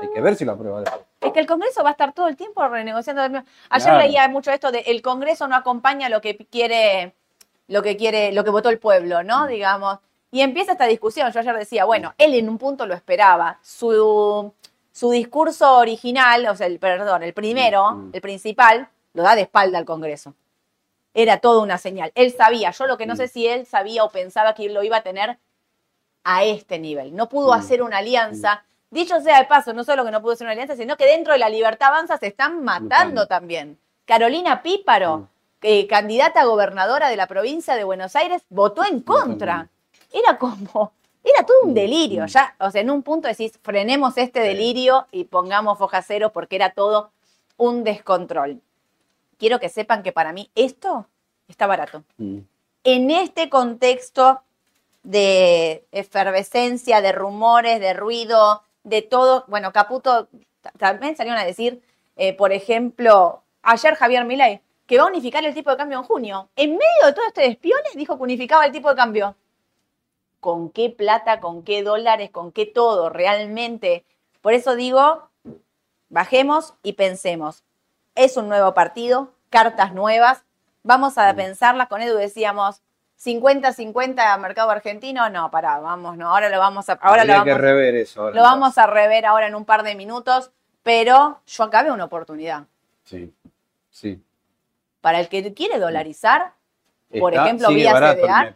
Hay 0.00 0.08
que 0.12 0.20
ver 0.20 0.34
si 0.34 0.44
lo 0.44 0.52
aprueba 0.52 0.80
después. 0.80 1.02
Es 1.22 1.32
que 1.32 1.40
el 1.40 1.46
Congreso 1.46 1.82
va 1.82 1.90
a 1.90 1.92
estar 1.92 2.12
todo 2.12 2.28
el 2.28 2.36
tiempo 2.36 2.66
renegociando. 2.66 3.22
Ayer 3.22 3.44
Claro. 3.70 3.98
leía 3.98 4.28
mucho 4.28 4.50
esto 4.50 4.70
de 4.72 4.80
el 4.80 5.02
Congreso 5.02 5.46
no 5.48 5.56
acompaña 5.56 6.08
lo 6.08 6.20
que 6.20 6.36
quiere, 6.36 7.14
lo 7.68 7.82
que 7.82 7.96
quiere, 7.96 8.32
lo 8.32 8.44
que 8.44 8.50
votó 8.50 8.68
el 8.68 8.78
pueblo, 8.78 9.22
Mm. 9.22 9.26
¿no? 9.26 9.46
Digamos. 9.46 9.98
Y 10.30 10.40
empieza 10.40 10.72
esta 10.72 10.86
discusión. 10.86 11.30
Yo 11.30 11.40
ayer 11.40 11.56
decía, 11.56 11.84
bueno, 11.84 12.14
él 12.18 12.34
en 12.34 12.48
un 12.48 12.58
punto 12.58 12.86
lo 12.86 12.94
esperaba. 12.94 13.58
Su, 13.62 14.52
su 14.90 15.10
discurso 15.10 15.76
original, 15.78 16.46
o 16.48 16.56
sea, 16.56 16.66
el 16.66 16.78
perdón, 16.78 17.22
el 17.22 17.34
primero, 17.34 17.92
Mm. 17.92 18.10
el 18.14 18.20
principal, 18.20 18.88
lo 19.14 19.22
da 19.22 19.34
de 19.34 19.42
espalda 19.42 19.78
al 19.78 19.84
Congreso. 19.84 20.34
Era 21.14 21.38
toda 21.38 21.62
una 21.62 21.76
señal. 21.78 22.10
Él 22.14 22.32
sabía, 22.32 22.70
yo 22.70 22.86
lo 22.86 22.96
que 22.96 23.04
no 23.06 23.14
Mm. 23.14 23.18
sé 23.18 23.28
si 23.28 23.46
él 23.46 23.66
sabía 23.66 24.02
o 24.04 24.10
pensaba 24.10 24.54
que 24.54 24.68
lo 24.70 24.82
iba 24.82 24.96
a 24.96 25.02
tener 25.02 25.38
a 26.24 26.44
este 26.44 26.78
nivel. 26.78 27.14
No 27.14 27.28
pudo 27.28 27.48
Mm. 27.50 27.58
hacer 27.58 27.82
una 27.82 27.98
alianza. 27.98 28.64
Dicho 28.92 29.18
sea 29.22 29.38
de 29.38 29.46
paso, 29.46 29.72
no 29.72 29.84
solo 29.84 30.04
que 30.04 30.10
no 30.10 30.20
pudo 30.20 30.34
hacer 30.34 30.44
una 30.44 30.52
alianza, 30.52 30.76
sino 30.76 30.98
que 30.98 31.06
dentro 31.06 31.32
de 31.32 31.38
la 31.38 31.48
libertad 31.48 31.88
avanza 31.88 32.18
se 32.18 32.26
están 32.26 32.62
matando 32.62 33.26
también. 33.26 33.78
Carolina 34.04 34.62
Píparo, 34.62 35.28
eh, 35.62 35.86
candidata 35.86 36.42
a 36.42 36.44
gobernadora 36.44 37.08
de 37.08 37.16
la 37.16 37.26
provincia 37.26 37.74
de 37.74 37.84
Buenos 37.84 38.14
Aires, 38.16 38.42
votó 38.50 38.84
en 38.84 39.00
contra. 39.00 39.70
Era 40.12 40.36
como, 40.36 40.92
era 41.24 41.46
todo 41.46 41.56
un 41.62 41.72
delirio. 41.72 42.26
Ya, 42.26 42.54
o 42.60 42.70
sea, 42.70 42.82
en 42.82 42.90
un 42.90 43.02
punto 43.02 43.28
decís, 43.28 43.58
frenemos 43.62 44.18
este 44.18 44.40
delirio 44.40 45.06
y 45.10 45.24
pongamos 45.24 45.78
foja 45.78 46.02
cero 46.02 46.30
porque 46.30 46.56
era 46.56 46.74
todo 46.74 47.12
un 47.56 47.84
descontrol. 47.84 48.60
Quiero 49.38 49.58
que 49.58 49.70
sepan 49.70 50.02
que 50.02 50.12
para 50.12 50.34
mí 50.34 50.50
esto 50.54 51.06
está 51.48 51.66
barato 51.66 52.04
Mm. 52.18 52.38
en 52.84 53.10
este 53.10 53.48
contexto 53.48 54.42
de 55.02 55.86
efervescencia, 55.92 57.00
de 57.00 57.12
rumores, 57.12 57.80
de 57.80 57.94
ruido, 57.94 58.62
de 58.84 59.02
todo, 59.02 59.44
bueno, 59.48 59.72
Caputo 59.72 60.28
también 60.78 61.16
salieron 61.16 61.40
a 61.40 61.44
decir, 61.44 61.82
eh, 62.16 62.34
por 62.34 62.52
ejemplo, 62.52 63.42
ayer 63.62 63.94
Javier 63.94 64.24
Milei, 64.24 64.60
que 64.86 64.98
va 64.98 65.04
a 65.04 65.08
unificar 65.08 65.44
el 65.44 65.54
tipo 65.54 65.70
de 65.70 65.76
cambio 65.76 65.98
en 65.98 66.04
junio. 66.04 66.48
En 66.56 66.70
medio 66.72 67.06
de 67.06 67.12
todo 67.12 67.24
este 67.26 67.42
despiole, 67.42 67.88
dijo 67.94 68.16
que 68.16 68.22
unificaba 68.22 68.64
el 68.66 68.72
tipo 68.72 68.88
de 68.90 68.96
cambio. 68.96 69.36
¿Con 70.40 70.70
qué 70.70 70.90
plata, 70.90 71.40
con 71.40 71.62
qué 71.62 71.82
dólares, 71.82 72.30
con 72.30 72.50
qué 72.52 72.66
todo? 72.66 73.08
Realmente. 73.08 74.04
Por 74.40 74.54
eso 74.54 74.74
digo, 74.74 75.28
bajemos 76.08 76.74
y 76.82 76.94
pensemos. 76.94 77.62
Es 78.14 78.36
un 78.36 78.48
nuevo 78.48 78.74
partido, 78.74 79.32
cartas 79.50 79.94
nuevas, 79.94 80.42
vamos 80.82 81.16
a 81.16 81.32
Mm. 81.32 81.36
pensarlas. 81.36 81.88
Con 81.88 82.02
Edu 82.02 82.16
decíamos 82.16 82.82
50-50 83.24 84.38
mercado 84.38 84.70
argentino. 84.70 85.28
No, 85.30 85.50
pará, 85.50 85.78
vamos, 85.78 86.16
no, 86.16 86.28
ahora 86.28 86.48
lo 86.48 86.58
vamos 86.58 86.88
a, 86.88 86.94
ahora 86.94 87.24
lo 87.24 87.32
Habría 87.32 87.44
que 87.44 87.50
vamos, 87.50 87.60
rever 87.62 87.94
eso. 87.96 88.22
ahora 88.22 88.36
lo 88.36 88.42
vamos 88.42 88.78
a 88.78 88.86
rever 88.86 89.26
ahora 89.26 89.46
en 89.46 89.54
un 89.54 89.64
par 89.64 89.82
de 89.82 89.94
minutos, 89.94 90.50
pero 90.82 91.40
yo 91.46 91.64
acá 91.64 91.82
veo 91.82 91.94
una 91.94 92.04
oportunidad. 92.04 92.64
Sí, 93.04 93.32
sí. 93.90 94.22
Para 95.00 95.20
el 95.20 95.28
que 95.28 95.52
quiere 95.54 95.78
dolarizar, 95.78 96.52
por 97.18 97.34
ejemplo, 97.34 97.68
vía 97.68 97.92
MEP. 97.98 98.54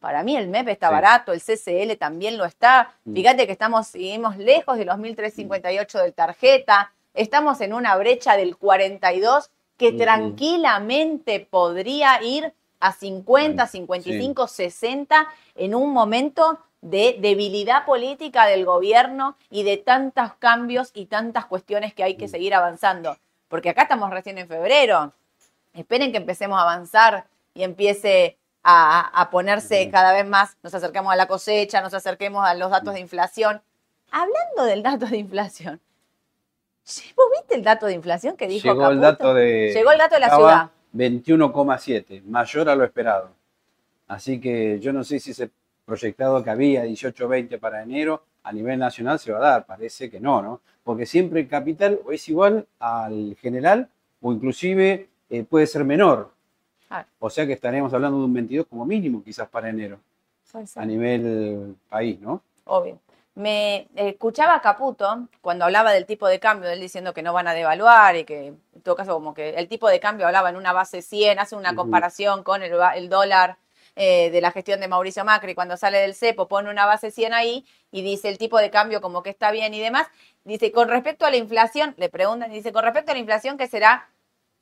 para 0.00 0.22
mí 0.22 0.36
el 0.36 0.48
MEP 0.48 0.68
está 0.68 0.88
Sí. 0.88 0.94
barato, 0.94 1.32
el 1.32 1.40
CCL 1.40 1.96
también 1.98 2.38
lo 2.38 2.44
está. 2.44 2.92
Mm. 3.04 3.14
Fíjate 3.14 3.46
que 3.46 3.52
estamos, 3.52 3.86
seguimos 3.88 4.36
lejos 4.36 4.78
de 4.78 4.84
los 4.84 4.96
1.358 4.98 6.00
del 6.02 6.14
tarjeta, 6.14 6.92
estamos 7.14 7.60
en 7.60 7.72
una 7.72 7.96
brecha 7.96 8.36
del 8.36 8.56
42 8.56 9.50
que 9.76 9.92
Mm, 9.92 9.94
mm. 9.94 9.98
tranquilamente 9.98 11.46
podría 11.50 12.22
ir 12.22 12.52
a 12.80 12.92
50, 12.92 13.54
Bueno, 13.54 13.66
55, 13.66 14.46
60 14.48 15.28
en 15.56 15.74
un 15.74 15.92
momento 15.92 16.58
de 16.80 17.16
debilidad 17.20 17.84
política 17.84 18.46
del 18.46 18.64
gobierno 18.64 19.36
y 19.50 19.64
de 19.64 19.78
tantos 19.78 20.34
cambios 20.38 20.90
y 20.94 21.06
tantas 21.06 21.46
cuestiones 21.46 21.92
que 21.92 22.04
hay 22.04 22.16
que 22.16 22.26
Mm. 22.26 22.30
seguir 22.30 22.54
avanzando. 22.54 23.16
Porque 23.48 23.70
acá 23.70 23.82
estamos 23.82 24.10
recién 24.10 24.38
en 24.38 24.46
febrero. 24.46 25.12
Esperen 25.74 26.12
que 26.12 26.18
empecemos 26.18 26.58
a 26.58 26.62
avanzar 26.62 27.26
y 27.54 27.62
empiece 27.64 28.36
a, 28.62 29.00
a 29.20 29.30
ponerse 29.30 29.90
cada 29.90 30.12
vez 30.12 30.26
más, 30.26 30.56
nos 30.62 30.74
acercamos 30.74 31.12
a 31.12 31.16
la 31.16 31.26
cosecha, 31.26 31.80
nos 31.80 31.94
acerquemos 31.94 32.46
a 32.46 32.54
los 32.54 32.70
datos 32.70 32.94
de 32.94 33.00
inflación. 33.00 33.62
Hablando 34.10 34.64
del 34.64 34.82
dato 34.82 35.06
de 35.06 35.16
inflación, 35.18 35.80
¿vos 37.16 37.26
viste 37.36 37.54
el 37.54 37.62
dato 37.62 37.86
de 37.86 37.94
inflación 37.94 38.36
que 38.36 38.46
dijo 38.46 38.68
Llegó 38.68 38.88
el 38.88 39.00
dato 39.00 39.34
de. 39.34 39.72
Llegó 39.74 39.90
el 39.92 39.98
dato 39.98 40.14
de 40.14 40.20
la 40.20 40.34
ciudad. 40.34 40.70
21,7, 40.94 42.22
mayor 42.24 42.68
a 42.68 42.74
lo 42.74 42.84
esperado. 42.84 43.30
Así 44.06 44.40
que 44.40 44.80
yo 44.80 44.92
no 44.92 45.04
sé 45.04 45.20
si 45.20 45.32
ese 45.32 45.50
proyectado 45.84 46.42
que 46.42 46.50
había 46.50 46.84
18-20 46.84 47.58
para 47.58 47.82
enero 47.82 48.22
a 48.42 48.52
nivel 48.52 48.78
nacional 48.78 49.18
se 49.18 49.32
va 49.32 49.38
a 49.38 49.50
dar. 49.50 49.66
Parece 49.66 50.10
que 50.10 50.20
no, 50.20 50.42
¿no? 50.42 50.60
Porque 50.84 51.06
siempre 51.06 51.40
el 51.40 51.48
capital 51.48 52.00
es 52.10 52.28
igual 52.28 52.66
al 52.78 53.36
general 53.40 53.88
o 54.20 54.32
inclusive 54.32 55.08
eh, 55.30 55.44
puede 55.44 55.66
ser 55.66 55.84
menor. 55.84 56.30
Ah. 56.90 57.04
O 57.18 57.28
sea 57.28 57.46
que 57.46 57.52
estaremos 57.52 57.92
hablando 57.92 58.18
de 58.18 58.24
un 58.24 58.34
22 58.34 58.66
como 58.66 58.86
mínimo 58.86 59.22
quizás 59.22 59.48
para 59.48 59.68
enero 59.68 59.98
a 60.76 60.86
nivel 60.86 61.76
país, 61.88 62.18
¿no? 62.20 62.42
Obvio. 62.64 62.98
Me 63.38 63.86
escuchaba 63.94 64.56
a 64.56 64.60
Caputo 64.60 65.28
cuando 65.40 65.64
hablaba 65.64 65.92
del 65.92 66.06
tipo 66.06 66.26
de 66.26 66.40
cambio, 66.40 66.68
él 66.68 66.80
diciendo 66.80 67.14
que 67.14 67.22
no 67.22 67.32
van 67.32 67.46
a 67.46 67.54
devaluar 67.54 68.16
y 68.16 68.24
que 68.24 68.48
en 68.48 68.82
todo 68.82 68.96
caso 68.96 69.14
como 69.14 69.32
que 69.32 69.50
el 69.50 69.68
tipo 69.68 69.88
de 69.88 70.00
cambio 70.00 70.26
hablaba 70.26 70.50
en 70.50 70.56
una 70.56 70.72
base 70.72 71.02
100, 71.02 71.38
hace 71.38 71.54
una 71.54 71.76
comparación 71.76 72.42
con 72.42 72.64
el 72.64 73.08
dólar 73.08 73.56
eh, 73.94 74.30
de 74.32 74.40
la 74.40 74.50
gestión 74.50 74.80
de 74.80 74.88
Mauricio 74.88 75.24
Macri 75.24 75.54
cuando 75.54 75.76
sale 75.76 75.98
del 75.98 76.16
cepo, 76.16 76.48
pone 76.48 76.68
una 76.68 76.84
base 76.84 77.12
100 77.12 77.32
ahí 77.32 77.64
y 77.92 78.02
dice 78.02 78.28
el 78.28 78.38
tipo 78.38 78.58
de 78.58 78.70
cambio 78.70 79.00
como 79.00 79.22
que 79.22 79.30
está 79.30 79.52
bien 79.52 79.72
y 79.72 79.78
demás. 79.78 80.08
Dice, 80.42 80.72
con 80.72 80.88
respecto 80.88 81.24
a 81.24 81.30
la 81.30 81.36
inflación, 81.36 81.94
le 81.96 82.08
preguntan, 82.08 82.50
dice, 82.50 82.72
con 82.72 82.82
respecto 82.82 83.12
a 83.12 83.14
la 83.14 83.20
inflación 83.20 83.56
que 83.56 83.68
será 83.68 84.08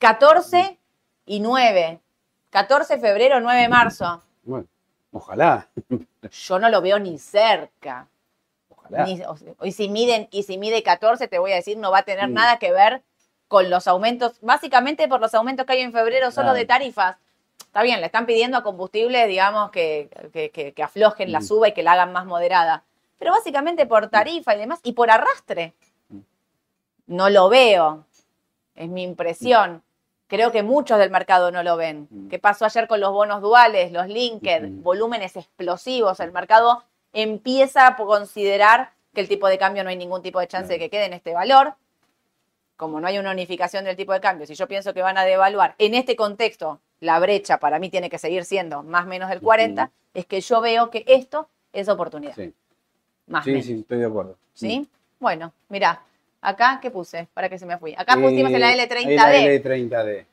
14 0.01 0.79
y 1.25 1.41
9, 1.41 1.99
14 2.51 2.97
de 2.97 3.01
febrero, 3.01 3.41
9 3.41 3.59
de 3.59 3.69
marzo. 3.71 4.23
Bueno, 4.43 4.67
ojalá, 5.13 5.67
Yo 6.31 6.59
no 6.59 6.69
lo 6.69 6.83
veo 6.83 6.99
ni 6.99 7.19
cerca. 7.19 8.07
Ojalá. 8.91 9.05
Ni- 9.05 9.23
o 9.23 9.37
sea, 9.37 9.53
y 9.63 9.73
si 9.73 9.89
miden, 9.89 10.29
y 10.31 10.43
si 10.45 10.59
mide 10.59 10.83
14, 10.83 11.29
te 11.29 11.39
voy 11.39 11.53
a 11.53 11.57
decir, 11.57 11.77
no 11.79 11.91
va 11.91 11.99
a 11.99 12.03
tener 12.05 12.29
Mm. 12.29 12.35
nada 12.35 12.59
que 12.59 12.73
ver 12.73 13.03
con 13.49 13.71
los 13.71 13.87
aumentos, 13.87 14.39
básicamente 14.41 15.07
por 15.09 15.21
los 15.21 15.35
aumentos 15.35 15.67
que 15.67 15.75
hay 15.75 15.81
en 15.81 15.93
febrero 15.93 16.31
solo 16.31 16.47
Claro. 16.47 16.59
de 16.59 16.65
tarifas. 16.65 17.17
Está 17.61 17.83
bien, 17.83 18.01
le 18.01 18.07
están 18.07 18.27
pidiendo 18.27 18.57
a 18.57 18.63
combustibles, 18.63 19.29
digamos, 19.29 19.71
que, 19.71 20.09
que- 20.33 20.51
que- 20.51 20.73
que 20.73 20.83
aflojen 20.83 21.31
la 21.31 21.43
suba 21.43 21.69
y 21.69 21.73
que 21.73 21.83
la 21.83 21.93
hagan 21.93 22.13
más 22.13 22.25
moderada. 22.27 22.85
Pero 23.19 23.33
básicamente 23.33 23.87
por 23.87 24.09
tarifa 24.09 24.55
y 24.55 24.59
demás, 24.59 24.81
y 24.83 24.93
por 24.93 25.11
arrastre. 25.11 25.75
No 27.07 27.31
lo 27.31 27.49
veo. 27.49 28.05
Es 28.75 28.89
mi 28.89 29.03
impresión. 29.03 29.83
Creo 30.27 30.51
que 30.51 30.63
muchos 30.65 30.99
del 30.99 31.11
mercado 31.11 31.53
no 31.53 31.63
lo 31.63 31.77
ven. 31.77 32.09
¿Qué 32.29 32.39
pasó 32.41 32.65
ayer 32.65 32.89
con 32.89 32.99
los 33.01 33.13
bonos 33.13 33.41
duales, 33.41 33.93
los 33.93 34.09
linked, 34.09 34.69
volúmenes 34.83 35.37
explosivos? 35.37 36.19
El 36.21 36.33
mercado 36.33 36.83
empieza 37.17 37.87
a 37.87 37.97
considerar 37.97 38.93
que 39.15 39.21
el 39.23 39.29
tipo 39.29 39.49
de 39.49 39.59
cambio 39.59 39.83
no 39.83 39.91
hay 39.91 39.97
ningún 39.97 40.23
tipo 40.23 40.39
de 40.39 40.47
chance 40.47 40.73
de 40.73 40.79
que 40.79 40.91
quede 40.91 41.07
en 41.07 41.15
este 41.15 41.33
valor. 41.33 41.75
Como 42.77 43.01
no 43.01 43.07
hay 43.07 43.19
una 43.19 43.31
unificación 43.31 43.85
del 43.85 43.97
tipo 43.97 44.13
de 44.13 44.21
cambio, 44.21 44.47
si 44.47 44.55
yo 44.55 44.69
pienso 44.69 44.93
que 44.93 45.01
van 45.01 45.17
a 45.17 45.25
devaluar 45.25 45.75
en 45.79 45.95
este 45.95 46.15
contexto, 46.15 46.79
la 47.01 47.19
brecha 47.19 47.59
para 47.59 47.79
mí 47.79 47.89
tiene 47.89 48.11
que 48.11 48.19
seguir 48.19 48.45
siendo 48.45 48.83
más 48.83 49.07
o 49.07 49.09
menos 49.09 49.31
del 49.31 49.41
40, 49.41 49.85
Ujú. 49.85 49.93
es 50.13 50.27
que 50.27 50.41
yo 50.43 50.61
veo 50.61 50.91
que 50.91 51.03
esto 51.07 51.49
es 51.73 51.89
oportunidad. 51.89 52.35
Sí, 52.35 52.53
Más 53.29 53.45
sí, 53.45 53.51
menos. 53.53 53.67
sí, 53.67 53.81
estoy 53.81 53.99
de 53.99 54.05
acuerdo. 54.07 54.37
¿Sí? 54.53 54.87
Bueno, 55.19 55.55
mirá, 55.71 56.03
acá, 56.43 56.79
¿qué 56.83 56.91
puse? 56.91 57.27
Para 57.33 57.49
que 57.49 57.59
se 57.59 57.65
me 57.65 57.79
fui. 57.79 57.95
Acá 57.97 58.15
pusimos 58.17 58.53
en 58.53 58.61
la 58.61 58.75
Eh, 58.75 58.87
L30D, 58.89 59.15
La 59.17 59.33
L30D. 59.35 60.27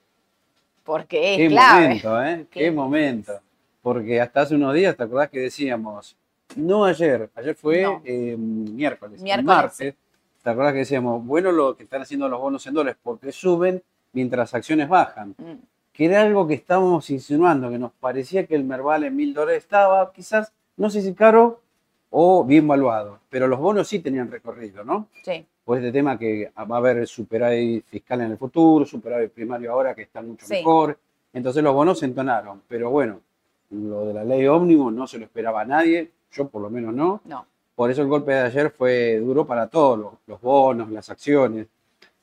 porque 0.84 1.34
es 1.36 1.38
Qué 1.40 1.48
clave. 1.48 1.82
momento, 1.88 2.24
¿eh? 2.24 2.46
Qué, 2.52 2.60
Qué- 2.60 2.72
momento. 2.72 3.40
Porque 3.82 4.20
hasta 4.20 4.42
hace 4.42 4.56
unos 4.56 4.74
días, 4.74 4.96
¿te 4.98 5.04
acordás 5.04 5.30
que 5.30 5.40
decíamos? 5.40 6.16
No 6.56 6.86
ayer, 6.86 7.30
ayer 7.36 7.56
fue 7.56 7.82
No. 7.84 8.02
eh, 8.06 8.36
miércoles, 8.38 9.22
martes. 9.44 9.96
¿Te 10.44 10.50
acordás 10.50 10.74
que 10.74 10.80
decíamos, 10.80 11.26
bueno, 11.26 11.52
lo 11.52 11.76
que 11.78 11.84
están 11.84 12.02
haciendo 12.02 12.28
los 12.28 12.40
bonos 12.40 12.66
en 12.68 12.74
dólares 12.74 12.98
porque 13.02 13.32
suben 13.32 13.82
mientras 14.12 14.40
las 14.40 14.54
acciones 14.56 14.90
bajan? 14.90 15.36
Mm, 15.38 15.54
Que 15.94 16.06
era 16.06 16.22
algo 16.24 16.48
que 16.48 16.56
estábamos 16.56 17.10
insinuando, 17.12 17.70
que 17.70 17.78
nos 17.78 17.92
parecía 17.92 18.46
que 18.48 18.56
el 18.56 18.64
Merval 18.64 19.04
en 19.04 19.16
mil 19.16 19.34
dólares 19.34 19.64
estaba 19.64 20.12
quizás, 20.12 20.52
no 20.76 20.90
sé 20.90 21.02
si 21.04 21.14
caro 21.14 21.62
o 22.10 22.44
bien 22.44 22.68
valuado, 22.68 23.20
pero 23.30 23.48
los 23.48 23.60
bonos 23.60 23.88
sí 23.88 24.00
tenían 24.00 24.30
recorrido, 24.32 24.84
¿no? 24.84 25.08
Sí, 25.24 25.46
Pues 25.64 25.80
este 25.82 25.94
tema 25.94 26.18
que 26.20 26.52
va 26.58 26.76
a 26.76 26.80
haber 26.80 27.08
superávit 27.08 27.86
fiscal 27.86 28.20
en 28.22 28.32
el 28.32 28.38
futuro, 28.38 28.86
superávit 28.86 29.32
primario 29.32 29.72
ahora 29.72 29.96
que 29.96 30.02
está 30.02 30.22
mucho 30.22 30.46
Sí. 30.46 30.56
mejor. 30.56 30.98
Entonces 31.32 31.64
los 31.64 31.74
bonos 31.74 32.00
se 32.00 32.06
entonaron. 32.06 32.62
Pero 32.68 32.90
bueno, 32.90 33.22
lo 33.70 34.06
de 34.08 34.14
la 34.14 34.24
ley 34.26 34.46
ómnibus 34.48 34.92
no 34.92 35.08
se 35.08 35.18
lo 35.20 35.24
esperaba 35.26 35.62
a 35.62 35.66
nadie, 35.66 36.12
yo 36.34 36.48
por 36.50 36.62
lo 36.62 36.70
menos 36.70 36.94
no. 36.94 37.22
no. 37.26 37.46
Por 37.76 37.90
eso 37.90 38.02
el 38.02 38.08
golpe 38.08 38.34
de 38.34 38.42
ayer 38.42 38.70
fue 38.70 39.18
duro 39.20 39.46
para 39.48 39.68
todos, 39.68 39.98
los, 39.98 40.14
los 40.28 40.42
bonos, 40.42 40.90
las 40.92 41.10
acciones. 41.10 41.68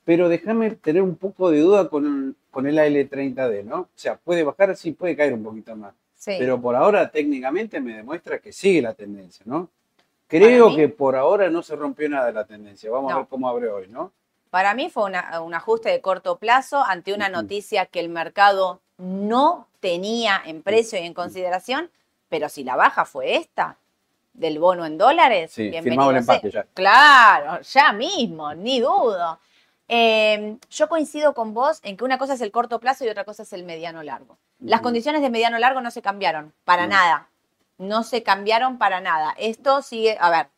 Pero 0.05 0.29
déjame 0.29 0.70
tener 0.73 1.03
un 1.03 1.16
poco 1.16 1.51
de 1.51 1.61
duda 1.61 1.88
con, 1.88 2.37
con 2.51 2.66
el 2.66 2.79
AL30D, 2.79 3.64
¿no? 3.64 3.81
O 3.81 3.88
sea, 3.94 4.16
puede 4.16 4.42
bajar, 4.44 4.77
sí, 4.77 4.92
puede 4.92 5.16
caer 5.16 5.35
un 5.35 5.42
poquito 5.42 5.75
más. 5.77 5.92
Sí. 6.14 6.35
Pero 6.38 6.61
por 6.61 6.77
ahora 6.77 7.11
técnicamente 7.11 7.81
me 7.81 7.96
demuestra 7.96 8.38
que 8.38 8.53
sigue 8.53 8.83
la 8.83 8.94
tendencia, 8.94 9.42
¿no? 9.46 9.68
Creo 10.29 10.75
que 10.77 10.88
por 10.88 11.16
ahora 11.16 11.51
no 11.51 11.62
se 11.62 11.75
rompió 11.75 12.09
nada 12.09 12.27
de 12.27 12.33
la 12.33 12.44
tendencia. 12.44 12.90
Vamos 12.90 13.12
a 13.12 13.16
ver 13.18 13.27
cómo 13.29 13.49
abre 13.49 13.68
hoy, 13.68 13.88
¿no? 13.88 14.12
Para 14.51 14.75
mí 14.75 14.88
fue 14.90 15.05
una- 15.05 15.40
un 15.40 15.55
ajuste 15.55 15.88
de 15.90 16.01
corto 16.01 16.37
plazo 16.38 16.83
ante 16.85 17.12
una 17.12 17.29
noticia 17.29 17.87
que 17.87 17.99
el 18.01 18.09
mercado 18.09 18.81
no 18.99 19.66
tenía 19.81 20.40
en 20.44 20.62
precio 20.62 20.99
y 21.01 21.07
en 21.07 21.14
consideración, 21.14 21.90
pero 22.29 22.49
si 22.49 22.62
la 22.64 22.77
baja 22.77 23.05
fue 23.05 23.37
esta, 23.37 23.77
del 24.33 24.59
bono 24.59 24.87
en 24.87 24.99
dólares, 24.99 25.53
Sí, 25.53 25.71
firmado 25.83 26.11
el 26.11 26.19
empate 26.19 26.51
ya. 26.51 26.64
Claro, 26.75 27.61
ya 27.62 27.93
mismo, 27.93 28.55
ni 28.55 28.81
dudo. 28.81 29.38
Eh, 29.88 30.57
yo 30.71 30.88
coincido 30.88 31.35
con 31.35 31.53
vos 31.53 31.81
en 31.83 31.97
que 31.97 32.05
una 32.05 32.16
cosa 32.16 32.35
es 32.35 32.40
el 32.40 32.53
corto 32.53 32.79
plazo 32.79 33.05
y 33.05 33.09
otra 33.09 33.25
cosa 33.25 33.43
es 33.43 33.53
el 33.53 33.64
mediano 33.64 34.03
largo. 34.03 34.38
Las 34.61 34.83
condiciones 34.83 35.21
de 35.23 35.31
mediano 35.31 35.59
largo 35.59 35.81
no 35.81 35.90
se 35.90 36.03
cambiaron, 36.03 36.53
para 36.64 36.87
nada. 36.87 37.29
No 37.77 38.05
se 38.05 38.23
cambiaron 38.23 38.79
para 38.79 39.01
nada. 39.01 39.35
Esto 39.38 39.83
sigue, 39.83 40.16
a 40.21 40.31
ver, 40.31 40.49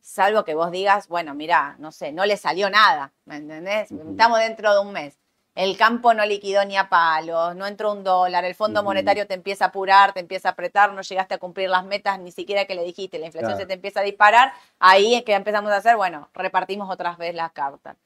salvo 0.00 0.44
que 0.44 0.54
vos 0.54 0.70
digas, 0.70 1.08
bueno, 1.08 1.34
mira, 1.34 1.76
no 1.78 1.90
sé, 1.90 2.12
no 2.12 2.26
le 2.26 2.36
salió 2.36 2.68
nada, 2.70 3.12
¿me 3.24 3.36
entendés? 3.36 3.90
Estamos 3.90 4.38
dentro 4.38 4.72
de 4.74 4.80
un 4.80 4.92
mes. 4.92 5.18
El 5.54 5.76
campo 5.76 6.14
no 6.14 6.24
liquidó 6.24 6.64
ni 6.64 6.78
a 6.78 6.88
palos, 6.88 7.54
no 7.56 7.66
entró 7.66 7.92
un 7.92 8.02
dólar, 8.02 8.44
el 8.46 8.54
Fondo. 8.54 8.82
Monetario 8.82 9.26
te 9.26 9.34
empieza 9.34 9.66
a 9.66 9.68
apurar, 9.68 10.14
te 10.14 10.20
empieza 10.20 10.48
a 10.48 10.52
apretar, 10.52 10.94
no 10.94 11.02
llegaste 11.02 11.34
a 11.34 11.38
cumplir 11.38 11.68
las 11.68 11.84
metas 11.84 12.18
ni 12.18 12.32
siquiera 12.32 12.64
que 12.64 12.74
le 12.74 12.84
dijiste, 12.84 13.18
la 13.18 13.26
inflación 13.26 13.50
Claro. 13.50 13.60
se 13.60 13.66
te 13.66 13.74
empieza 13.74 14.00
a 14.00 14.02
disparar, 14.02 14.52
ahí 14.78 15.14
es 15.14 15.24
que 15.24 15.34
empezamos 15.34 15.70
a 15.70 15.76
hacer, 15.76 15.96
bueno, 15.96 16.30
repartimos 16.32 16.88
otras 16.90 17.18
veces 17.18 17.34
las 17.34 17.52
cartas. 17.52 17.96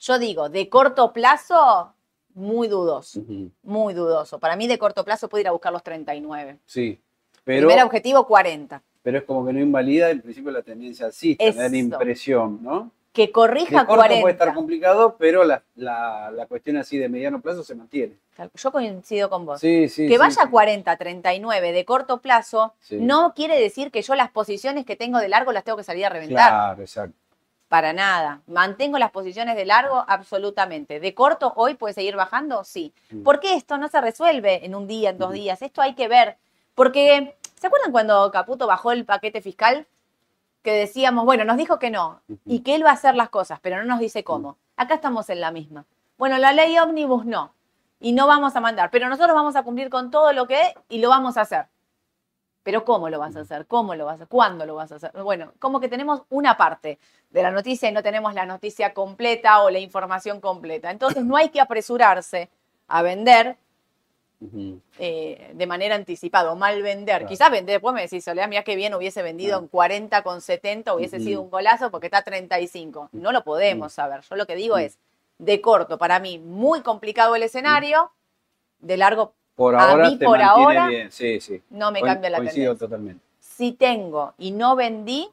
Yo 0.00 0.18
digo, 0.18 0.48
de 0.48 0.68
corto 0.68 1.12
plazo, 1.12 1.92
muy 2.34 2.66
dudoso, 2.66 3.22
muy 3.62 3.94
dudoso. 3.94 4.38
Para 4.40 4.56
mí 4.56 4.66
de 4.66 4.78
corto 4.78 5.04
plazo 5.04 5.28
puedo 5.28 5.40
ir 5.42 5.48
a 5.48 5.52
buscar 5.52 5.72
los 5.72 5.82
39. 5.84 6.58
Sí, 6.66 7.00
pero, 7.44 7.68
Primer 7.68 7.84
objetivo, 7.84 8.26
40. 8.26 8.82
pero 9.02 9.18
es 9.18 9.24
como 9.24 9.46
que 9.46 9.52
no 9.52 9.60
invalida 9.60 10.10
en 10.10 10.20
principio 10.20 10.50
la 10.50 10.62
tendencia 10.62 11.10
me 11.22 11.52
da 11.52 11.68
la 11.68 11.76
impresión, 11.76 12.58
¿no? 12.62 12.90
Que 13.18 13.26
De 13.26 13.32
corrija 13.32 13.84
corto 13.84 13.96
puede 13.96 14.20
40. 14.20 14.30
estar 14.30 14.54
complicado, 14.54 15.16
pero 15.18 15.42
la, 15.42 15.60
la, 15.74 16.30
la 16.30 16.46
cuestión 16.46 16.76
así 16.76 16.98
de 16.98 17.08
mediano 17.08 17.40
plazo 17.40 17.64
se 17.64 17.74
mantiene. 17.74 18.16
Yo 18.54 18.70
coincido 18.70 19.28
con 19.28 19.44
vos. 19.44 19.58
Sí, 19.58 19.88
sí. 19.88 20.06
que 20.06 20.12
sí, 20.12 20.18
vaya 20.18 20.42
a 20.42 20.44
sí. 20.44 20.50
40, 20.52 20.96
39 20.96 21.72
de 21.72 21.84
corto 21.84 22.20
plazo, 22.20 22.74
no 22.92 23.34
quiere 23.34 23.60
decir 23.60 23.90
que 23.90 24.02
yo 24.02 24.14
las 24.14 24.30
posiciones 24.30 24.86
que 24.86 24.94
tengo 24.94 25.18
de 25.18 25.28
largo 25.28 25.50
las 25.50 25.64
tengo 25.64 25.76
que 25.76 25.82
salir 25.82 26.06
a 26.06 26.10
reventar. 26.10 26.48
Claro, 26.48 26.80
exacto. 26.80 27.16
Para 27.66 27.92
nada. 27.92 28.40
Mantengo 28.46 28.98
las 28.98 29.10
posiciones 29.10 29.56
de 29.56 29.64
largo 29.64 30.04
absolutamente. 30.06 31.00
De 31.00 31.12
corto, 31.12 31.52
hoy 31.56 31.74
puede 31.74 31.94
seguir 31.94 32.14
bajando, 32.14 32.62
sí. 32.62 32.94
Mm. 33.10 33.24
Porque 33.24 33.54
esto 33.54 33.78
no 33.78 33.88
se 33.88 34.00
resuelve 34.00 34.64
en 34.64 34.76
un 34.76 34.86
día, 34.86 35.10
en 35.10 35.18
dos 35.18 35.32
días. 35.32 35.60
Esto 35.60 35.82
hay 35.82 35.96
que 35.96 36.06
ver. 36.06 36.36
Porque, 36.76 37.34
¿se 37.60 37.66
acuerdan 37.66 37.90
cuando 37.90 38.30
Caputo 38.30 38.68
bajó 38.68 38.92
el 38.92 39.04
paquete 39.04 39.40
fiscal? 39.40 39.88
Que 40.62 40.72
decíamos, 40.72 41.24
bueno, 41.24 41.44
nos 41.44 41.56
dijo 41.56 41.78
que 41.78 41.90
no 41.90 42.22
y 42.44 42.60
que 42.60 42.74
él 42.74 42.84
va 42.84 42.90
a 42.90 42.94
hacer 42.94 43.14
las 43.14 43.28
cosas, 43.30 43.58
pero 43.60 43.78
no 43.78 43.84
nos 43.84 44.00
dice 44.00 44.24
cómo. 44.24 44.58
Acá 44.76 44.94
estamos 44.94 45.30
en 45.30 45.40
la 45.40 45.50
misma. 45.50 45.86
Bueno, 46.18 46.36
la 46.38 46.52
ley 46.52 46.76
ómnibus 46.78 47.24
no. 47.24 47.54
y 48.00 48.12
no 48.12 48.26
vamos 48.26 48.54
a 48.56 48.60
mandar, 48.60 48.90
pero 48.90 49.08
nosotros 49.08 49.34
vamos 49.34 49.56
a 49.56 49.62
cumplir 49.62 49.90
con 49.90 50.10
todo 50.10 50.32
lo 50.32 50.46
que 50.46 50.60
es 50.60 50.74
y 50.88 50.98
lo 50.98 51.08
vamos 51.08 51.36
a 51.36 51.42
hacer. 51.42 51.66
Pero 52.62 52.84
¿cómo 52.84 53.08
lo 53.08 53.18
vas 53.18 53.34
a 53.36 53.40
hacer? 53.40 53.66
¿Cómo 53.66 53.94
lo 53.94 54.04
vas 54.04 54.12
a 54.12 54.14
hacer? 54.16 54.28
¿Cuándo 54.28 54.66
lo 54.66 54.74
vas 54.74 54.92
a 54.92 54.96
hacer? 54.96 55.12
Bueno, 55.22 55.52
como 55.58 55.80
que 55.80 55.88
tenemos 55.88 56.22
una 56.28 56.56
parte 56.56 56.98
de 57.30 57.42
la 57.42 57.50
noticia 57.50 57.88
y 57.88 57.92
no 57.92 58.02
tenemos 58.02 58.34
la 58.34 58.44
noticia 58.46 58.92
completa 58.92 59.62
o 59.62 59.70
la 59.70 59.78
información 59.78 60.40
completa. 60.40 60.90
Entonces 60.90 61.24
no 61.24 61.36
hay 61.36 61.48
que 61.48 61.60
apresurarse 61.60 62.50
a 62.88 63.02
vender 63.02 63.56
Eh, 64.98 65.52
de 65.54 65.66
manera 65.66 65.94
anticipada 65.96 66.52
o 66.52 66.56
mal 66.56 66.80
vender. 66.82 67.18
Claro. 67.18 67.26
Quizás 67.28 67.50
vender, 67.50 67.74
después 67.74 67.94
me 67.94 68.02
decís, 68.02 68.24
Soledad, 68.24 68.48
mira 68.48 68.62
qué 68.62 68.76
bien 68.76 68.94
hubiese 68.94 69.22
vendido 69.22 69.58
en 69.58 69.66
40 69.68 70.22
con 70.22 70.40
70, 70.40 70.94
hubiese 70.94 71.18
sido 71.20 71.42
un 71.42 71.50
golazo 71.50 71.90
porque 71.90 72.06
está 72.06 72.18
a 72.18 72.22
35. 72.22 73.08
No 73.12 73.32
lo 73.32 73.42
podemos 73.42 73.92
saber. 73.92 74.20
Yo 74.22 74.36
lo 74.36 74.46
que 74.46 74.54
digo 74.54 74.78
es, 74.78 74.98
de 75.38 75.60
corto, 75.60 75.98
para 75.98 76.20
mí, 76.20 76.38
muy 76.38 76.82
complicado 76.82 77.34
el 77.34 77.42
escenario, 77.42 78.12
de 78.80 78.96
largo, 78.96 79.34
Por 79.56 79.74
A 79.74 79.90
ahora 79.90 80.08
mí, 80.10 80.18
te 80.18 80.24
por 80.24 80.40
ahora, 80.40 80.86
bien. 80.86 81.10
Sí, 81.10 81.40
sí. 81.40 81.60
no 81.70 81.90
me 81.90 82.00
cambia 82.00 82.30
la 82.30 82.36
tendencia. 82.38 82.76
totalmente. 82.76 83.20
Si 83.40 83.72
tengo 83.72 84.34
y 84.38 84.52
no 84.52 84.76
vendí, 84.76 85.28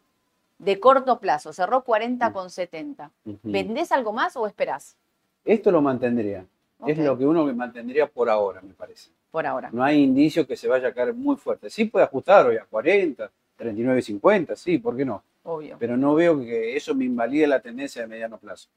de 0.57 0.79
corto 0.79 1.19
plazo, 1.19 1.53
cerró 1.53 1.83
40 1.83 2.29
Mm. 2.29 2.33
con 2.33 2.49
70. 2.49 3.11
Ujú. 3.25 3.37
¿Vendés 3.43 3.91
algo 3.91 4.13
más 4.13 4.35
o 4.35 4.47
esperás? 4.47 4.95
Esto 5.43 5.69
lo 5.69 5.79
mantendría. 5.81 6.43
Es 6.87 6.97
lo 6.97 7.17
que 7.17 7.25
uno 7.25 7.45
mantendría 7.53 8.07
por 8.07 8.29
ahora, 8.29 8.61
me 8.61 8.73
parece. 8.73 9.09
Por 9.31 9.45
ahora. 9.45 9.69
No 9.71 9.83
hay 9.83 10.01
indicio 10.03 10.45
que 10.47 10.55
se 10.55 10.67
vaya 10.67 10.89
a 10.89 10.93
caer 10.93 11.13
muy 11.13 11.35
fuerte. 11.35 11.69
Sí 11.69 11.85
puede 11.85 12.05
ajustar 12.05 12.45
hoy 12.47 12.57
a 12.57 12.65
40, 12.65 13.29
39.50, 13.57 14.55
sí, 14.55 14.77
¿por 14.77 14.95
qué 14.95 15.05
no? 15.05 15.23
Obvio. 15.43 15.77
Pero 15.79 15.95
no 15.97 16.15
veo 16.15 16.39
que 16.39 16.75
eso 16.75 16.93
me 16.95 17.05
invalide 17.05 17.47
la 17.47 17.59
tendencia 17.59 18.01
de 18.01 18.07
mediano 18.07 18.37
plazo. 18.37 18.67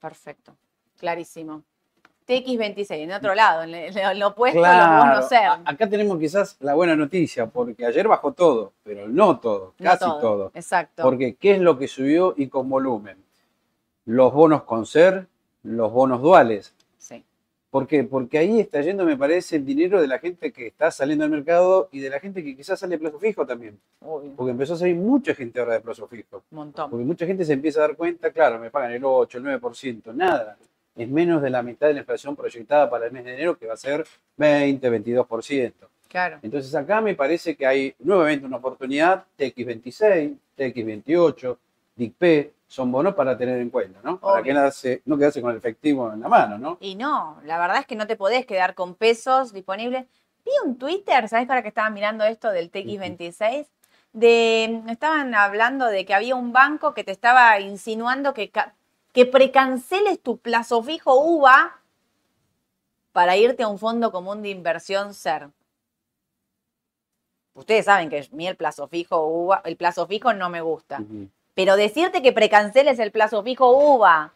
Perfecto. 0.00 0.54
Clarísimo. 0.98 1.62
TX26, 2.26 2.90
en 2.92 3.12
otro 3.12 3.34
lado, 3.34 3.62
en 3.64 4.18
lo 4.18 4.28
opuesto 4.28 4.64
a 4.64 4.76
los 4.98 5.04
bonos 5.08 5.28
ser. 5.28 5.44
a- 5.46 5.62
acá 5.64 5.88
tenemos 5.88 6.18
quizás 6.18 6.56
la 6.60 6.74
buena 6.74 6.94
noticia, 6.94 7.46
porque 7.46 7.84
ayer 7.84 8.06
bajó 8.06 8.32
todo, 8.32 8.72
pero 8.84 9.08
no 9.08 9.40
todo, 9.40 9.74
No 9.78 9.84
casi 9.84 10.04
todo. 10.04 10.52
Exacto. 10.54 11.02
Porque 11.02 11.34
¿qué 11.34 11.52
es 11.52 11.60
lo 11.60 11.76
que 11.76 11.88
subió 11.88 12.34
y 12.36 12.46
con 12.48 12.68
volumen? 12.68 13.16
Los 14.04 14.32
bonos 14.32 14.62
con 14.62 14.86
ser, 14.86 15.26
los 15.64 15.90
bonos 15.92 16.22
duales. 16.22 16.72
¿Por 17.70 17.86
qué? 17.86 18.02
Porque 18.02 18.36
ahí 18.38 18.58
está 18.58 18.80
yendo, 18.80 19.04
me 19.04 19.16
parece, 19.16 19.54
el 19.54 19.64
dinero 19.64 20.00
de 20.00 20.08
la 20.08 20.18
gente 20.18 20.52
que 20.52 20.66
está 20.66 20.90
saliendo 20.90 21.24
al 21.24 21.30
mercado 21.30 21.88
y 21.92 22.00
de 22.00 22.10
la 22.10 22.18
gente 22.18 22.42
que 22.42 22.56
quizás 22.56 22.80
sale 22.80 22.96
a 22.96 22.98
plazo 22.98 23.20
fijo 23.20 23.46
también. 23.46 23.78
Obvio. 24.00 24.32
Porque 24.34 24.50
empezó 24.50 24.74
a 24.74 24.78
salir 24.78 24.96
mucha 24.96 25.36
gente 25.36 25.60
ahora 25.60 25.74
de 25.74 25.80
plazo 25.80 26.08
fijo. 26.08 26.42
Un 26.50 26.56
montón. 26.56 26.90
Porque 26.90 27.04
mucha 27.04 27.26
gente 27.26 27.44
se 27.44 27.52
empieza 27.52 27.78
a 27.78 27.82
dar 27.82 27.96
cuenta, 27.96 28.32
claro, 28.32 28.58
me 28.58 28.70
pagan 28.70 28.90
el 28.90 29.04
8, 29.04 29.38
el 29.38 29.44
9%, 29.44 30.12
nada. 30.14 30.58
Es 30.96 31.08
menos 31.08 31.40
de 31.42 31.50
la 31.50 31.62
mitad 31.62 31.86
de 31.86 31.94
la 31.94 32.00
inflación 32.00 32.34
proyectada 32.34 32.90
para 32.90 33.06
el 33.06 33.12
mes 33.12 33.24
de 33.24 33.34
enero, 33.34 33.56
que 33.56 33.66
va 33.66 33.74
a 33.74 33.76
ser 33.76 34.04
20, 34.36 34.90
22%. 34.90 35.72
Claro. 36.08 36.40
Entonces 36.42 36.74
acá 36.74 37.00
me 37.00 37.14
parece 37.14 37.54
que 37.54 37.66
hay 37.66 37.94
nuevamente 38.00 38.44
una 38.44 38.56
oportunidad, 38.56 39.24
TX26, 39.38 40.34
TX28, 40.58 41.56
DICP, 41.94 42.52
son 42.70 42.92
bonos 42.92 43.16
para 43.16 43.36
tener 43.36 43.58
en 43.58 43.68
cuenta, 43.68 43.98
¿no? 44.04 44.20
Para 44.20 44.44
que 44.44 44.54
no 44.54 45.18
quedarse 45.18 45.42
con 45.42 45.50
el 45.50 45.56
efectivo 45.56 46.12
en 46.12 46.20
la 46.20 46.28
mano, 46.28 46.56
¿no? 46.56 46.78
Y 46.80 46.94
no, 46.94 47.40
la 47.42 47.58
verdad 47.58 47.78
es 47.78 47.86
que 47.86 47.96
no 47.96 48.06
te 48.06 48.14
podés 48.14 48.46
quedar 48.46 48.76
con 48.76 48.94
pesos 48.94 49.52
disponibles. 49.52 50.06
Vi 50.44 50.52
un 50.64 50.78
Twitter, 50.78 51.28
¿sabes 51.28 51.48
ahora 51.48 51.62
que 51.62 51.68
estaba 51.68 51.90
mirando 51.90 52.22
esto 52.22 52.48
del 52.52 52.70
TX26? 52.70 53.66
De, 54.12 54.84
estaban 54.88 55.34
hablando 55.34 55.86
de 55.86 56.06
que 56.06 56.14
había 56.14 56.36
un 56.36 56.52
banco 56.52 56.94
que 56.94 57.02
te 57.02 57.10
estaba 57.10 57.58
insinuando 57.58 58.34
que, 58.34 58.52
que 59.12 59.26
precanceles 59.26 60.22
tu 60.22 60.38
plazo 60.38 60.80
fijo 60.80 61.20
UVA 61.20 61.80
para 63.10 63.36
irte 63.36 63.64
a 63.64 63.68
un 63.68 63.80
fondo 63.80 64.12
común 64.12 64.42
de 64.42 64.50
inversión 64.50 65.12
SER. 65.12 65.48
Ustedes 67.54 67.86
saben 67.86 68.08
que 68.10 68.20
a 68.20 68.24
mí 68.30 68.46
el 68.46 68.54
plazo 68.54 68.86
fijo 68.86 69.26
UVA, 69.26 69.60
el 69.64 69.76
plazo 69.76 70.06
fijo 70.06 70.32
no 70.32 70.48
me 70.50 70.60
gusta. 70.60 71.02
Pero 71.60 71.76
decirte 71.76 72.22
que 72.22 72.32
precanceles 72.32 72.98
el 73.00 73.12
plazo 73.12 73.42
fijo 73.42 73.70
UVA 73.70 74.32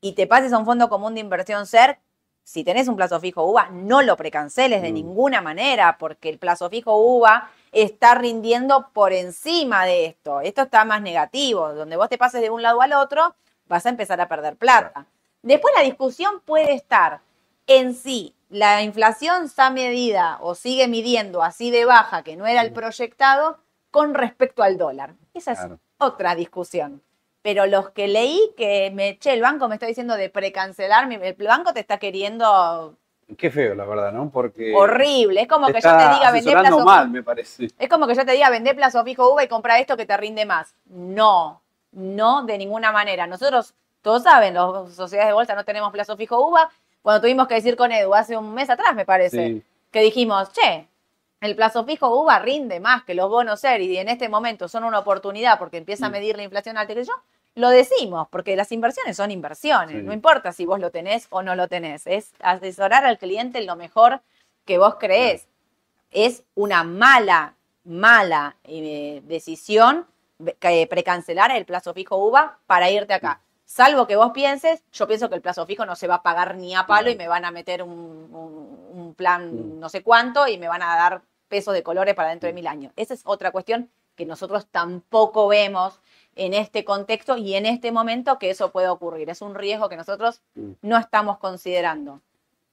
y 0.00 0.14
te 0.14 0.26
pases 0.26 0.52
a 0.52 0.58
un 0.58 0.64
fondo 0.64 0.88
común 0.88 1.14
de 1.14 1.20
inversión 1.20 1.64
SER, 1.64 2.00
si 2.42 2.64
tenés 2.64 2.88
un 2.88 2.96
plazo 2.96 3.20
fijo 3.20 3.44
UVA, 3.44 3.68
no 3.70 4.02
lo 4.02 4.16
precanceles 4.16 4.82
de 4.82 4.90
Mm. 4.90 4.94
ninguna 4.94 5.40
manera, 5.42 5.96
porque 5.96 6.28
el 6.28 6.40
plazo 6.40 6.68
fijo 6.68 6.96
UVA 6.96 7.50
está 7.70 8.16
rindiendo 8.16 8.88
por 8.92 9.12
encima 9.12 9.84
de 9.86 10.06
esto. 10.06 10.40
Esto 10.40 10.62
está 10.62 10.84
más 10.84 11.00
negativo. 11.02 11.72
Donde 11.72 11.94
vos 11.96 12.08
te 12.08 12.18
pases 12.18 12.40
de 12.40 12.50
un 12.50 12.62
lado 12.62 12.82
al 12.82 12.94
otro, 12.94 13.36
vas 13.68 13.86
a 13.86 13.90
empezar 13.90 14.20
a 14.20 14.26
perder 14.26 14.56
plata. 14.56 15.06
Después 15.42 15.72
la 15.76 15.84
discusión 15.84 16.40
puede 16.44 16.72
estar 16.72 17.20
en 17.68 17.94
si 17.94 18.34
la 18.48 18.82
inflación 18.82 19.44
está 19.44 19.70
medida 19.70 20.38
o 20.40 20.56
sigue 20.56 20.88
midiendo 20.88 21.44
así 21.44 21.70
de 21.70 21.84
baja, 21.84 22.24
que 22.24 22.34
no 22.34 22.44
era 22.44 22.62
el 22.62 22.72
Mm. 22.72 22.74
proyectado, 22.74 23.58
con 23.92 24.14
respecto 24.14 24.64
al 24.64 24.76
dólar. 24.76 25.14
Esa 25.32 25.52
es 25.52 25.58
Claro. 25.60 25.78
Otra 26.04 26.34
discusión. 26.34 27.02
Pero 27.42 27.66
los 27.66 27.90
que 27.90 28.08
leí 28.08 28.52
que 28.56 28.90
me, 28.94 29.18
che, 29.18 29.32
el 29.34 29.42
banco 29.42 29.68
me 29.68 29.74
está 29.74 29.86
diciendo 29.86 30.16
de 30.16 30.30
precancelar, 30.30 31.06
mi- 31.06 31.16
el 31.16 31.34
banco 31.34 31.72
te 31.74 31.80
está 31.80 31.98
queriendo 31.98 32.96
Qué 33.38 33.50
feo, 33.50 33.74
la 33.74 33.86
verdad, 33.86 34.12
¿no? 34.12 34.28
Porque 34.30 34.74
horrible. 34.74 35.40
Es 35.42 35.48
como 35.48 35.66
que 35.68 35.80
yo 35.80 35.96
te 35.96 36.08
diga 36.14 36.30
vender 36.30 36.58
plazo 36.58 36.84
mal, 36.84 37.08
me 37.10 37.22
parece. 37.22 37.68
es 37.78 37.88
como 37.88 38.06
que 38.06 38.14
yo 38.14 38.24
te 38.26 38.32
diga 38.32 38.50
vender 38.50 38.76
plazo 38.76 39.02
fijo 39.02 39.32
UVA 39.32 39.44
y 39.44 39.48
compra 39.48 39.78
esto 39.78 39.96
que 39.96 40.04
te 40.06 40.14
rinde 40.16 40.44
más. 40.44 40.74
No, 40.84 41.62
no 41.92 42.44
de 42.44 42.58
ninguna 42.58 42.92
manera. 42.92 43.26
Nosotros, 43.26 43.74
todos 44.02 44.22
saben, 44.24 44.52
las 44.54 44.92
sociedades 44.94 45.30
de 45.30 45.34
bolsa 45.34 45.54
no 45.54 45.64
tenemos 45.64 45.90
plazo 45.90 46.16
fijo 46.18 46.38
UVA. 46.48 46.70
Cuando 47.00 47.22
tuvimos 47.22 47.46
que 47.48 47.54
decir 47.54 47.76
con 47.76 47.92
Edu 47.92 48.14
hace 48.14 48.36
un 48.36 48.52
mes 48.54 48.68
atrás, 48.68 48.94
me 48.94 49.06
parece, 49.06 49.46
Sí. 49.48 49.62
que 49.90 50.00
dijimos, 50.00 50.52
che, 50.52 50.86
el 51.44 51.56
plazo 51.56 51.84
fijo 51.84 52.08
UVA 52.22 52.38
rinde 52.40 52.80
más 52.80 53.04
que 53.04 53.14
los 53.14 53.28
bonos 53.28 53.60
SER 53.60 53.80
y 53.82 53.96
en 53.98 54.08
este 54.08 54.28
momento 54.28 54.68
son 54.68 54.84
una 54.84 54.98
oportunidad 55.00 55.58
porque 55.58 55.76
empieza 55.78 56.06
a 56.06 56.08
Mm. 56.08 56.12
medir 56.12 56.36
la 56.36 56.42
inflación 56.44 56.76
alta 56.76 56.94
que 56.94 57.04
yo, 57.04 57.12
lo 57.56 57.70
decimos, 57.70 58.26
porque 58.30 58.56
las 58.56 58.72
inversiones 58.72 59.16
son 59.16 59.30
inversiones, 59.30 59.96
Sí. 59.96 60.02
no 60.02 60.12
importa 60.12 60.52
si 60.52 60.66
vos 60.66 60.80
lo 60.80 60.90
tenés 60.90 61.26
o 61.30 61.42
no 61.42 61.54
lo 61.54 61.68
tenés, 61.68 62.06
es 62.06 62.32
asesorar 62.40 63.04
al 63.04 63.18
cliente 63.18 63.58
en 63.58 63.66
lo 63.66 63.76
mejor 63.76 64.20
que 64.64 64.78
vos 64.78 64.96
creés. 64.98 65.46
Es 66.10 66.42
una 66.54 66.82
mala, 66.84 67.54
mala 67.84 68.56
eh, 68.64 69.22
decisión 69.24 70.06
que 70.58 70.86
precancelar 70.88 71.50
el 71.52 71.64
plazo 71.64 71.94
fijo 71.94 72.16
UVA 72.16 72.58
para 72.66 72.90
irte 72.90 73.14
acá. 73.14 73.40
Salvo 73.66 74.06
que 74.06 74.16
vos 74.16 74.32
pienses, 74.32 74.82
yo 74.92 75.06
pienso 75.06 75.28
que 75.28 75.36
el 75.36 75.40
plazo 75.40 75.64
fijo 75.66 75.86
no 75.86 75.96
se 75.96 76.06
va 76.06 76.16
a 76.16 76.22
pagar 76.22 76.56
ni 76.56 76.74
a 76.74 76.86
palo 76.86 77.08
y 77.10 77.16
me 77.16 77.28
van 77.28 77.44
a 77.44 77.50
meter 77.50 77.82
un, 77.82 77.90
un- 77.90 78.88
un 78.92 79.14
plan 79.14 79.76
Mm. 79.76 79.80
no 79.80 79.88
sé 79.88 80.02
cuánto 80.02 80.46
y 80.48 80.58
me 80.58 80.68
van 80.68 80.82
a 80.82 80.96
dar 80.96 81.22
pesos 81.48 81.74
de 81.74 81.82
colores 81.82 82.14
para 82.14 82.30
dentro 82.30 82.46
de 82.46 82.52
mil 82.52 82.66
años. 82.66 82.92
Esa 82.96 83.14
es 83.14 83.22
otra 83.24 83.50
cuestión 83.52 83.90
que 84.16 84.26
nosotros 84.26 84.66
tampoco 84.70 85.48
vemos 85.48 86.00
en 86.36 86.54
este 86.54 86.84
contexto 86.84 87.36
y 87.36 87.54
en 87.54 87.66
este 87.66 87.92
momento 87.92 88.38
que 88.38 88.50
eso 88.50 88.70
puede 88.70 88.88
ocurrir. 88.88 89.28
Es 89.30 89.42
un 89.42 89.54
riesgo 89.54 89.88
que 89.88 89.96
nosotros 89.96 90.40
Mm. 90.54 90.72
no 90.82 90.98
estamos 90.98 91.38
considerando. 91.38 92.20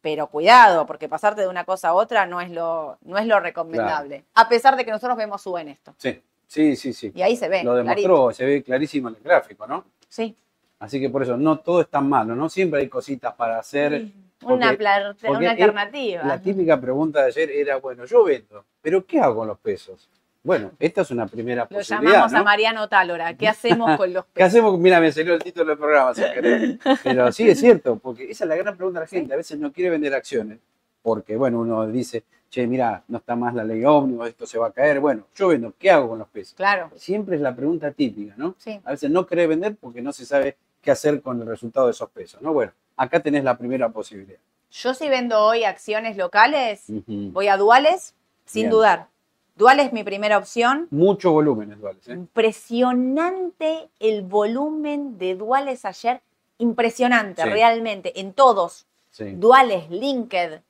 Pero 0.02 0.28
cuidado, 0.28 0.88
porque 0.88 1.08
pasarte 1.08 1.42
de 1.42 1.48
una 1.48 1.64
cosa 1.64 1.90
a 1.90 1.94
otra 1.94 2.26
no 2.26 2.42
es 2.42 2.50
lo, 2.50 2.98
no 3.02 3.18
es 3.20 3.28
lo 3.28 3.40
recomendable. 3.40 4.26
A 4.34 4.50
pesar 4.50 4.76
de 4.76 4.84
que 4.84 4.90
nosotros 4.92 5.16
vemos 5.16 5.42
sube 5.44 5.62
en 5.62 5.70
esto. 5.70 5.94
Sí, 5.98 6.20
sí, 6.48 6.76
sí, 6.76 6.92
sí. 6.94 7.12
Y 7.14 7.22
ahí 7.22 7.36
se 7.36 7.48
ve. 7.50 7.64
Lo 7.64 7.74
clarito. 7.74 8.02
demostró, 8.08 8.32
se 8.34 8.46
ve 8.46 8.64
clarísimo 8.64 9.10
en 9.10 9.16
el 9.16 9.22
gráfico, 9.22 9.68
¿no? 9.68 9.86
Sí. 10.10 10.36
Así 10.80 11.00
que 11.00 11.10
por 11.12 11.22
eso, 11.22 11.38
no 11.38 11.60
todo 11.60 11.82
es 11.82 11.88
tan 11.88 12.10
malo, 12.10 12.36
¿no? 12.36 12.50
Siempre 12.50 12.80
hay 12.82 12.90
cositas 12.90 13.36
para 13.36 13.60
hacer. 13.60 14.08
Una, 14.44 14.70
alternativa. 14.70 16.24
La 16.24 16.42
típica 16.42 16.80
pregunta 16.80 17.22
de 17.22 17.28
ayer 17.28 17.52
era, 17.52 17.78
bueno, 17.78 18.06
yo 18.06 18.24
vendo, 18.24 18.66
pero 18.82 19.06
¿qué 19.06 19.20
hago 19.20 19.38
con 19.38 19.48
los 19.48 19.60
pesos? 19.60 20.10
Bueno, 20.44 20.72
esta 20.80 21.02
es 21.02 21.12
una 21.12 21.28
primera 21.28 21.68
Lo 21.70 21.78
posibilidad, 21.78 22.14
llamamos 22.14 22.34
a 22.34 22.38
¿no? 22.40 22.44
Mariano 22.44 22.90
Tálora. 22.90 23.38
¿Qué 23.38 23.48
hacemos 23.48 23.96
con 23.96 24.12
los 24.12 24.26
¿Qué 24.34 24.34
pesos? 24.34 24.48
hacemos? 24.48 24.80
Mira, 24.80 25.00
me 25.00 25.12
salió 25.12 25.36
el 25.36 25.44
título 25.44 25.68
del 25.68 25.78
programa, 25.78 26.16
sin 26.16 26.26
querer. 26.34 26.80
Pero 27.04 27.32
sí 27.32 27.48
es 27.48 27.60
cierto, 27.60 27.98
porque 28.00 28.32
esa 28.32 28.46
es 28.46 28.50
la 28.50 28.56
gran 28.56 28.76
pregunta 28.76 29.00
de 29.00 29.06
la 29.06 29.08
gente. 29.10 29.34
A 29.34 29.38
veces 29.38 29.60
no 29.60 29.72
quiere 29.72 29.92
vender 29.92 30.16
acciones, 30.16 30.58
porque, 31.04 31.36
bueno, 31.36 31.60
uno 31.60 31.86
dice, 31.86 32.24
che, 32.50 32.66
mira, 32.66 33.04
no 33.08 33.20
está 33.20 33.36
más 33.36 33.54
la 33.54 33.64
ley 33.64 33.86
ómnibus, 33.86 34.30
esto 34.30 34.48
se 34.48 34.58
va 34.58 34.68
a 34.68 34.72
caer. 34.72 35.00
Bueno, 35.00 35.28
yo 35.36 35.50
vendo, 35.50 35.74
¿qué 35.78 35.92
hago 35.92 36.10
con 36.10 36.20
los 36.20 36.28
pesos? 36.28 36.56
Claro, 36.56 36.90
Siempre 36.96 37.36
es 37.36 37.42
la 37.42 37.56
pregunta 37.56 37.92
típica, 37.92 38.34
¿no? 38.36 38.56
sí. 38.58 38.80
A 38.84 38.92
veces 38.92 39.12
no 39.12 39.28
quiere 39.28 39.46
vender 39.46 39.76
porque 39.80 40.02
no 40.02 40.12
se 40.12 40.26
sabe 40.26 40.58
qué 40.82 40.90
hacer 40.90 41.22
con 41.22 41.40
el 41.40 41.48
resultado 41.48 41.86
de 41.86 41.92
esos 41.92 42.10
pesos, 42.10 42.42
¿no? 42.42 42.52
Bueno, 42.52 42.72
acá 43.02 43.20
tenés 43.20 43.44
la 43.44 43.58
primera 43.58 43.90
posibilidad. 43.90 44.40
Yo 44.72 44.94
si 44.94 45.10
vendo 45.10 45.40
hoy 45.44 45.64
acciones 45.64 46.16
locales, 46.18 46.86
voy 47.08 47.48
a 47.48 47.58
duales, 47.58 48.14
sin 48.46 48.64
Bien. 48.64 48.72
dudar. 48.72 49.08
Duales 49.56 49.88
es 49.88 49.94
mi 49.94 50.04
primera 50.04 50.38
opción. 50.38 50.88
Mucho 50.92 51.32
volumen, 51.32 51.78
duales, 51.80 52.08
¿eh? 52.08 52.14
Impresionante 52.14 53.90
el 54.00 54.22
volumen 54.22 55.18
de 55.18 55.36
duales 55.36 55.84
ayer. 55.86 56.22
Impresionante, 56.58 57.42
Sí. 57.44 57.50
realmente, 57.50 58.20
en 58.20 58.34
todos. 58.34 58.86
Sí. 59.10 59.32
Duales, 59.36 59.90
Linked, 59.90 60.62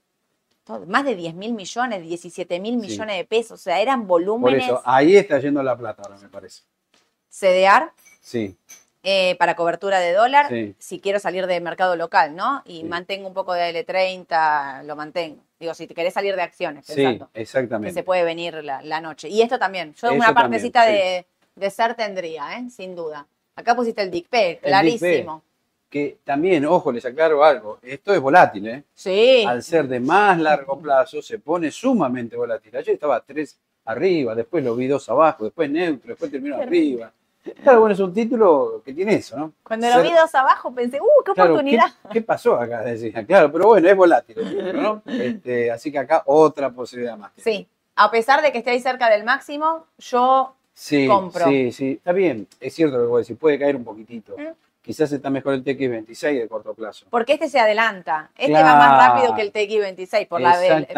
todo, 0.63 0.85
más 0.87 1.03
de 1.05 1.15
10 1.15 1.35
mil 1.35 1.53
millones, 1.53 2.01
17 2.01 2.59
mil 2.59 2.75
Sí. 2.81 2.87
millones 2.87 3.17
de 3.17 3.25
pesos. 3.25 3.59
O 3.59 3.63
sea, 3.63 3.79
eran 3.81 4.01
Por 4.01 4.21
volúmenes 4.21 4.63
eso, 4.65 4.81
ahí 4.85 5.15
está 5.15 5.39
yendo 5.39 5.61
la 5.61 5.77
plata 5.77 6.01
ahora, 6.03 6.17
me 6.17 6.29
parece. 6.29 6.63
CDR. 7.29 7.91
Sí. 8.21 8.57
Eh, 9.03 9.35
para 9.39 9.55
cobertura 9.55 9.99
de 9.99 10.13
dólar, 10.13 10.47
Sí. 10.49 10.75
si 10.77 10.99
quiero 10.99 11.19
salir 11.19 11.47
de 11.47 11.59
mercado 11.59 11.95
local, 11.95 12.35
¿no? 12.35 12.61
Y 12.65 12.81
Sí. 12.81 12.83
mantengo 12.83 13.27
un 13.27 13.33
poco 13.33 13.53
de 13.53 13.69
L30, 13.69 14.83
lo 14.83 14.95
mantengo. 14.95 15.41
Digo, 15.59 15.73
si 15.73 15.87
te 15.87 15.93
querés 15.93 16.13
salir 16.13 16.35
de 16.35 16.41
acciones, 16.41 16.85
Sí, 16.85 16.95
pensando 16.95 17.29
que 17.33 17.41
exactamente. 17.41 17.93
se 17.93 18.03
puede 18.03 18.23
venir 18.23 18.63
la, 18.63 18.81
la 18.83 19.01
noche. 19.01 19.27
Y 19.29 19.41
esto 19.41 19.57
también, 19.59 19.93
yo 19.95 20.07
Eso 20.07 20.15
una 20.15 20.33
partecita 20.33 20.85
sí. 20.85 20.91
de, 20.91 21.25
de 21.55 21.69
ser 21.69 21.95
tendría, 21.95 22.57
¿eh? 22.57 22.69
Sin 22.69 22.95
duda. 22.95 23.25
Acá 23.55 23.75
pusiste 23.75 24.01
el 24.01 24.11
DICP, 24.11 24.33
El 24.33 24.57
clarísimo. 24.59 25.43
Que 25.89 26.19
también, 26.23 26.65
ojo, 26.65 26.91
les 26.91 27.03
aclaro 27.05 27.43
algo, 27.43 27.79
esto 27.81 28.13
es 28.13 28.19
volátil, 28.21 28.67
¿eh? 28.67 28.83
Sí, 28.93 29.43
Al 29.45 29.61
ser 29.61 29.87
de 29.87 29.99
más 29.99 30.39
largo 30.39 30.79
plazo, 30.79 31.21
se 31.21 31.37
pone 31.39 31.69
sumamente 31.69 32.37
volátil. 32.37 32.75
Ayer 32.77 32.93
estaba 32.93 33.19
tres 33.19 33.59
arriba, 33.85 34.33
después 34.33 34.63
lo 34.63 34.75
vi 34.75 34.87
dos 34.87 35.09
abajo, 35.09 35.43
después 35.43 35.69
neutro, 35.69 36.09
después 36.09 36.31
terminó 36.31 36.55
arriba. 36.61 37.11
Claro, 37.63 37.79
bueno, 37.79 37.93
es 37.93 37.99
un 37.99 38.13
título 38.13 38.81
que 38.85 38.93
tiene 38.93 39.15
eso, 39.15 39.35
¿no? 39.37 39.53
cuando 39.63 39.87
lo 39.87 39.93
Ser- 39.95 40.03
vi 40.03 40.11
dos 40.13 40.33
abajo 40.35 40.73
pensé, 40.73 40.99
¡uh, 41.01 41.23
qué 41.25 41.31
Claro, 41.33 41.53
oportunidad! 41.53 41.85
¿qué, 42.03 42.09
qué 42.13 42.21
pasó 42.21 42.55
acá? 42.55 42.81
Decía, 42.83 43.25
claro, 43.25 43.51
pero 43.51 43.67
bueno, 43.67 43.87
es 43.89 43.95
volátil, 43.95 44.35
título, 44.35 44.73
¿no? 44.73 45.01
Este, 45.11 45.71
así 45.71 45.91
que 45.91 45.97
acá 45.99 46.23
otra 46.25 46.69
posibilidad 46.71 47.17
más. 47.17 47.31
Sí, 47.37 47.67
a 47.95 48.11
pesar 48.11 48.41
de 48.41 48.51
que 48.51 48.59
esté 48.59 48.71
ahí 48.71 48.79
cerca 48.79 49.09
del 49.09 49.23
máximo, 49.23 49.87
yo 49.97 50.55
Sí, 50.73 51.07
compro. 51.07 51.45
sí, 51.45 51.71
sí, 51.71 51.91
está 51.93 52.11
bien, 52.11 52.47
es 52.59 52.73
cierto 52.73 52.97
lo 52.97 53.03
que 53.03 53.09
vos 53.09 53.27
decís, 53.27 53.39
puede 53.39 53.57
caer 53.59 53.75
un 53.75 53.83
poquitito. 53.83 54.35
Mm. 54.37 54.53
Quizás 54.83 55.11
está 55.11 55.29
mejor 55.29 55.53
el 55.53 55.63
TX26 55.63 56.39
de 56.39 56.47
corto 56.47 56.73
plazo. 56.73 57.05
Porque 57.11 57.33
este 57.33 57.49
se 57.49 57.59
adelanta. 57.59 58.31
Este 58.35 58.51
va 58.63 58.75
más 58.75 58.97
rápido 58.97 59.35
que 59.35 59.41
el 59.43 59.53
TX26 59.53 60.27
por 60.27 60.41
la, 60.41 60.53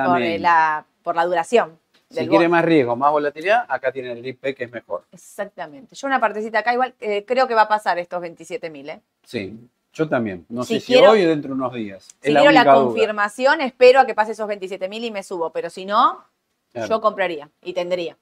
por 0.06 0.20
la, 0.40 0.86
por 1.04 1.16
la 1.18 1.26
duración. 1.26 1.78
Si 2.22 2.28
quiere 2.28 2.48
más 2.48 2.64
riesgo, 2.64 2.96
más 2.96 3.12
volatilidad, 3.12 3.66
acá 3.68 3.92
tiene 3.92 4.12
el 4.12 4.22
DIP 4.22 4.56
que 4.56 4.64
es 4.66 4.72
mejor. 4.72 5.04
Exactamente. 5.12 5.96
Yo 5.96 6.08
una 6.08 6.20
partecita 6.20 6.60
acá 6.60 6.74
igual 6.74 6.94
eh, 7.00 7.26
creo 7.26 7.48
que 7.48 7.56
va 7.56 7.64
a 7.64 7.68
pasar 7.68 7.98
estos 8.00 8.22
27 8.22 8.70
mil. 8.70 8.90
¿eh? 8.90 9.02
Sí, 9.24 9.58
yo 9.94 10.08
también. 10.08 10.46
No 10.50 10.64
Si 10.64 10.80
sé 10.80 10.86
si 10.86 10.96
hoy 10.96 11.24
o 11.26 11.30
dentro 11.30 11.50
de 11.50 11.54
unos 11.56 11.74
días. 11.74 12.04
Si 12.22 12.28
es 12.30 12.34
la 12.34 12.40
quiero 12.42 12.54
la 12.54 12.64
duda. 12.64 12.74
confirmación, 12.76 13.62
espero 13.62 14.00
a 14.02 14.06
que 14.06 14.14
pase 14.14 14.34
esos 14.34 14.48
27 14.48 14.88
mil 14.90 15.04
y 15.04 15.12
me 15.12 15.24
subo. 15.24 15.50
Pero 15.52 15.70
si 15.70 15.86
no, 15.86 16.24
Claro. 16.72 16.88
yo 16.90 17.02
compraría 17.02 17.50
y 17.64 17.74
tendría. 17.74 18.18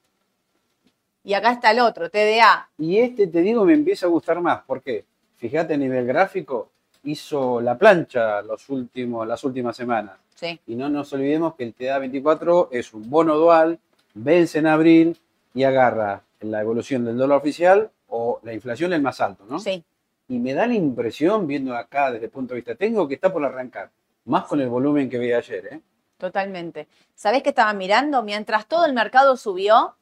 Y 1.24 1.34
acá 1.34 1.52
está 1.52 1.72
el 1.72 1.80
otro, 1.80 2.10
TDA. 2.10 2.70
Y 2.78 2.98
este, 3.00 3.28
te 3.28 3.42
digo, 3.42 3.64
me 3.64 3.74
empieza 3.74 4.08
a 4.08 4.10
gustar 4.10 4.42
más. 4.42 4.62
¿Por 4.64 4.82
qué? 4.82 5.06
Fíjate 5.38 5.74
a 5.76 5.78
nivel 5.78 6.06
gráfico, 6.06 6.70
hizo 7.04 7.62
la 7.62 7.78
plancha 7.78 8.42
los 8.42 8.68
últimos, 8.70 9.28
las 9.28 9.44
últimas 9.44 9.76
semanas. 9.76 10.18
Sí, 10.42 10.60
Y 10.66 10.74
no 10.76 10.90
nos 10.90 11.14
olvidemos 11.14 11.54
que 11.54 11.64
el 11.64 11.76
TDA24 11.76 12.70
es 12.72 12.96
un 12.96 13.08
bono 13.12 13.38
dual, 13.38 13.80
vence 14.16 14.58
en 14.58 14.66
abril 14.66 15.20
y 15.54 15.64
agarra 15.64 16.24
la 16.40 16.62
evolución 16.62 17.06
del 17.06 17.16
dólar 17.16 17.38
oficial 17.38 17.92
o 18.08 18.40
la 18.42 18.52
inflación 18.52 18.92
el 18.92 19.04
más 19.04 19.22
alto, 19.22 19.46
¿no? 19.48 19.60
sí. 19.60 19.84
Y 20.28 20.40
me 20.40 20.54
da 20.54 20.66
la 20.66 20.74
impresión, 20.74 21.46
viendo 21.46 21.76
acá 21.76 22.10
desde 22.10 22.26
el 22.26 22.32
punto 22.32 22.54
de 22.54 22.62
vista 22.62 22.74
técnico, 22.74 23.06
que 23.06 23.16
está 23.16 23.32
por 23.34 23.44
arrancar. 23.44 23.92
Más 24.24 24.46
con 24.46 24.62
el 24.62 24.70
volumen 24.70 25.10
que 25.10 25.20
vi 25.20 25.34
ayer, 25.34 25.66
¿eh? 25.74 25.82
Totalmente. 26.18 26.88
¿Sabés 27.16 27.44
qué 27.44 27.50
estaba 27.50 27.74
mirando? 27.74 28.24
Mientras 28.24 28.66
todo 28.66 28.86
el 28.86 28.94
mercado 28.94 29.36
subió, 29.36 29.96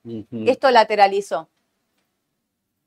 esto 0.45 0.69
lateralizó. 0.69 1.49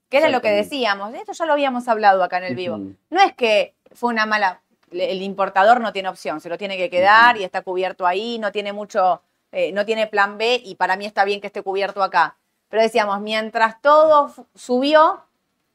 ¿Qué 0.09 0.19
era 0.19 0.29
lo 0.29 0.41
que 0.41 0.53
decíamos? 0.53 1.13
Esto 1.15 1.33
ya 1.33 1.47
lo 1.47 1.55
habíamos 1.55 1.89
hablado 1.89 2.23
acá 2.23 2.39
en 2.39 2.45
el 2.45 2.55
vivo. 2.55 2.77
No 2.77 3.21
es 3.21 3.35
que 3.35 3.75
fue 3.91 4.11
una 4.11 4.25
mala. 4.25 4.62
El 4.93 5.23
importador 5.23 5.81
no 5.81 5.93
tiene 5.93 6.09
opción, 6.09 6.41
se 6.41 6.49
lo 6.49 6.59
tiene 6.59 6.77
que 6.77 6.91
quedar 6.91 7.37
y 7.37 7.45
está 7.45 7.63
cubierto 7.63 8.07
ahí, 8.07 8.39
no 8.39 8.53
tiene 8.53 8.73
mucho, 8.73 9.23
eh, 9.51 9.73
no 9.73 9.85
tiene 9.87 10.07
plan 10.07 10.39
B 10.39 10.61
y 10.65 10.75
para 10.75 10.97
mí 10.97 11.07
está 11.07 11.25
bien 11.25 11.41
que 11.41 11.47
esté 11.49 11.63
cubierto 11.63 12.03
acá. 12.03 12.37
Pero 12.69 12.83
decíamos, 12.83 13.21
mientras 13.21 13.81
todo 13.81 14.33
subió, 14.55 15.21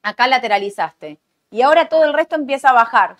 acá 0.03 0.27
lateralizaste. 0.27 1.17
Y 1.51 1.61
ahora 1.61 1.87
todo 1.89 2.03
el 2.05 2.13
resto 2.13 2.35
empieza 2.35 2.69
a 2.69 2.73
bajar. 2.73 3.17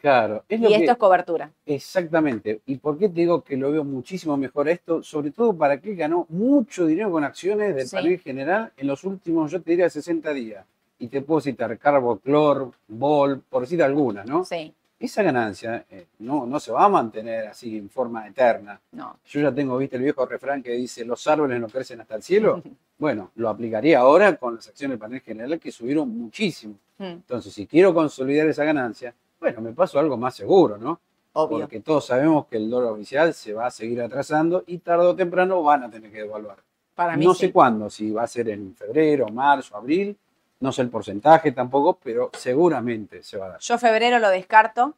Claro, 0.00 0.44
es 0.50 0.60
lo 0.60 0.68
Y 0.68 0.72
que- 0.74 0.78
esto 0.80 0.92
es 0.92 0.98
cobertura. 0.98 1.50
Exactamente. 1.64 2.60
¿Y 2.66 2.76
por 2.76 2.98
qué 2.98 3.08
te 3.08 3.14
digo 3.20 3.42
que 3.42 3.56
lo 3.56 3.72
veo 3.72 3.84
muchísimo 3.84 4.36
mejor 4.36 4.68
esto? 4.68 5.02
Sobre 5.02 5.30
todo 5.30 5.56
para 5.56 5.80
que 5.80 5.94
ganó 5.94 6.26
mucho 6.28 6.84
dinero 6.84 7.10
con 7.10 7.24
acciones 7.24 7.74
del 7.74 7.88
Sí. 7.88 7.96
panel 7.96 8.18
general 8.20 8.72
en 8.76 8.86
los 8.86 9.02
últimos, 9.04 9.50
yo 9.50 9.62
te 9.62 9.70
diría, 9.70 9.88
60 9.88 10.32
días. 10.34 10.66
Y 10.98 11.08
te 11.08 11.22
puedo 11.22 11.40
citar 11.40 11.76
Carbo, 11.78 12.18
Clor, 12.18 12.70
Bol, 12.86 13.40
por 13.48 13.62
decir 13.62 13.82
algunas, 13.82 14.26
¿no? 14.26 14.44
Sí, 14.44 14.74
Esa 15.04 15.22
ganancia 15.22 15.84
eh, 15.90 16.06
no, 16.20 16.46
no 16.46 16.58
se 16.58 16.72
va 16.72 16.84
a 16.84 16.88
mantener 16.88 17.48
así 17.48 17.76
en 17.76 17.90
forma 17.90 18.26
eterna. 18.26 18.80
no. 18.92 19.18
Yo 19.26 19.40
ya 19.40 19.52
tengo, 19.54 19.76
viste, 19.76 19.96
el 19.96 20.02
viejo 20.02 20.24
refrán 20.24 20.62
que 20.62 20.70
dice, 20.72 21.04
los 21.04 21.26
árboles 21.26 21.60
no 21.60 21.68
crecen 21.68 22.00
hasta 22.00 22.14
el 22.16 22.22
cielo. 22.22 22.62
Bueno, 22.96 23.32
lo 23.34 23.48
aplicaría 23.48 23.98
ahora 23.98 24.36
con 24.36 24.54
las 24.54 24.68
acciones 24.68 24.92
del 24.92 25.00
panel 25.00 25.20
general 25.20 25.58
que 25.58 25.72
subieron 25.72 26.08
muchísimo. 26.16 26.76
Mm, 26.98 27.04
Entonces, 27.04 27.52
si 27.52 27.66
quiero 27.66 27.92
consolidar 27.92 28.46
esa 28.46 28.62
ganancia, 28.64 29.12
bueno, 29.40 29.60
me 29.60 29.72
paso 29.72 29.98
a 29.98 30.00
algo 30.00 30.16
más 30.16 30.36
seguro, 30.36 30.78
¿no? 30.78 31.00
Obvio. 31.32 31.58
Porque 31.58 31.80
todos 31.80 32.06
sabemos 32.06 32.46
que 32.46 32.56
el 32.56 32.70
dólar 32.70 32.92
oficial 32.92 33.34
se 33.34 33.52
va 33.52 33.66
a 33.66 33.70
seguir 33.72 34.00
atrasando 34.00 34.62
y 34.68 34.78
tarde 34.78 35.06
o 35.06 35.16
temprano 35.16 35.60
van 35.64 35.82
a 35.82 35.90
tener 35.90 36.10
que 36.12 36.18
devaluar. 36.18 36.58
Para 36.94 37.16
mí 37.16 37.24
No 37.26 37.34
sí. 37.34 37.46
sé 37.46 37.52
cuándo, 37.52 37.90
si 37.90 38.12
va 38.12 38.22
a 38.22 38.26
ser 38.28 38.48
en 38.50 38.76
febrero, 38.76 39.26
marzo, 39.28 39.76
abril, 39.76 40.16
no 40.64 40.72
sé 40.72 40.80
el 40.82 40.88
porcentaje 40.88 41.52
tampoco, 41.52 41.98
pero 42.02 42.30
seguramente 42.32 43.22
se 43.22 43.36
va 43.36 43.46
a 43.46 43.48
dar. 43.50 43.60
Yo 43.60 43.78
febrero 43.78 44.18
lo 44.18 44.30
descarto. 44.30 44.94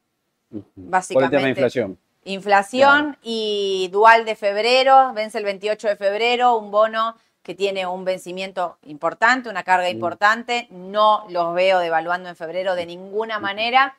Ujú. 0.52 0.62
Por 0.62 0.62
el 0.62 0.72
tema 0.74 0.90
Básicamente. 0.90 1.42
de 1.44 1.48
inflación. 1.50 1.98
Inflación 2.24 3.16
y 3.22 3.88
dual 3.92 4.24
de 4.24 4.36
febrero, 4.36 5.12
vence 5.12 5.38
el 5.38 5.44
28 5.44 5.88
de 5.88 5.96
febrero, 5.96 6.56
un 6.56 6.70
bono 6.70 7.16
que 7.42 7.54
tiene 7.56 7.84
un 7.86 8.04
vencimiento 8.04 8.78
importante, 8.84 9.48
una 9.48 9.62
carga 9.64 9.86
Mm. 9.88 9.90
importante. 9.92 10.68
No 10.70 11.26
los 11.30 11.52
veo 11.54 11.80
devaluando 11.80 12.28
en 12.28 12.36
febrero 12.36 12.74
de 12.76 12.86
ninguna 12.86 13.38
manera. 13.40 13.96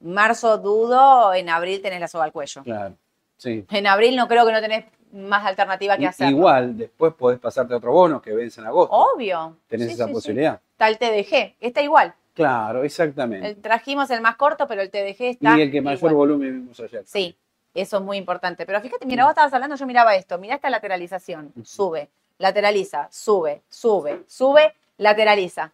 Marzo 0.00 0.58
dudo, 0.58 1.32
en 1.34 1.48
abril 1.48 1.80
tenés 1.80 2.00
la 2.00 2.08
soga 2.08 2.24
al 2.24 2.32
cuello. 2.32 2.62
Claro, 2.62 2.94
sí. 3.38 3.64
En 3.70 3.86
abril 3.86 4.16
no 4.16 4.28
creo 4.28 4.44
que 4.46 4.52
no 4.52 4.60
tenés 4.60 4.84
más 5.12 5.44
alternativa 5.46 5.96
que 5.96 6.06
hacer. 6.08 6.28
Igual, 6.28 6.76
después 6.76 7.14
podés 7.14 7.38
pasarte 7.38 7.72
a 7.72 7.76
otro 7.78 7.92
bono 7.92 8.20
que 8.20 8.32
vence 8.32 8.60
en 8.60 8.66
agosto. 8.66 8.94
Obvio. 8.94 9.56
Tenés 9.68 9.88
Sí, 9.88 9.94
esa 9.94 10.06
sí. 10.06 10.12
posibilidad. 10.12 10.60
Está 10.78 10.88
el 10.88 10.98
TDG, 10.98 11.54
está 11.60 11.82
igual. 11.82 12.14
Claro, 12.34 12.82
exactamente. 12.82 13.48
El, 13.48 13.56
trajimos 13.56 14.10
el 14.10 14.20
más 14.20 14.34
corto, 14.36 14.66
pero 14.66 14.82
el 14.82 14.90
TDG 14.90 15.22
está 15.22 15.56
y 15.56 15.62
el 15.62 15.70
que 15.70 15.80
mayor 15.80 15.98
igual. 15.98 16.14
volumen 16.14 16.62
vimos 16.62 16.80
ayer. 16.80 17.04
Sí, 17.06 17.36
eso 17.74 17.98
es 17.98 18.02
muy 18.02 18.16
importante. 18.16 18.66
Pero 18.66 18.80
fíjate, 18.80 19.06
mira, 19.06 19.22
vos 19.24 19.30
estabas 19.30 19.52
hablando, 19.54 19.76
yo 19.76 19.86
miraba 19.86 20.16
esto, 20.16 20.36
mira 20.38 20.56
esta 20.56 20.68
lateralización, 20.68 21.52
sube, 21.62 22.10
lateraliza, 22.38 23.08
sube, 23.12 23.62
sube, 23.68 24.24
sube, 24.26 24.74
lateraliza. 24.98 25.72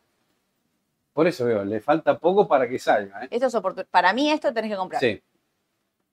Por 1.15 1.27
eso 1.27 1.47
veo, 1.47 1.65
le 1.65 1.81
falta 1.81 2.19
poco 2.19 2.47
para 2.47 2.69
que 2.69 2.79
salga. 2.79 3.25
¿eh? 3.25 3.29
Esto 3.31 3.47
es 3.47 3.87
Para 3.91 4.13
mí 4.13 4.31
esto 4.31 4.53
tenés 4.53 4.71
que 4.71 4.77
comprar. 4.77 5.01
Sí. 5.01 5.21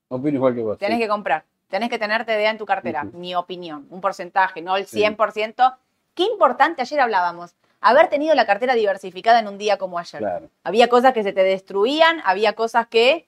Opino 0.08 0.38
igual 0.38 0.56
que 0.56 0.62
vos. 0.62 0.78
Tenés 0.78 0.97
sí. 0.97 1.04
que 1.04 1.10
comprar. 1.10 1.43
Tenés 1.67 1.89
que 1.89 2.00
tener 2.00 2.23
TDA 2.26 2.52
en 2.52 2.58
tu 2.58 2.65
cartera. 2.65 3.04
Mi 3.04 3.36
opinión. 3.36 3.86
Un 3.89 4.00
porcentaje, 4.00 4.62
no 4.62 4.78
el 4.78 4.88
Sí. 4.88 5.02
100%. 5.02 5.78
Qué 6.13 6.23
importante, 6.23 6.82
ayer 6.82 7.00
hablábamos, 7.02 7.54
haber 7.81 8.07
tenido 8.09 8.33
la 8.35 8.45
cartera 8.45 8.73
diversificada 8.75 9.39
en 9.39 9.47
un 9.47 9.57
día 9.57 9.77
como 9.77 9.99
ayer. 9.99 10.19
Claro. 10.19 10.49
Había 10.63 10.87
cosas 10.89 11.13
que 11.13 11.23
se 11.23 11.33
te 11.33 11.43
destruían, 11.43 12.21
había 12.25 12.53
cosas 12.53 12.87
que 12.87 13.27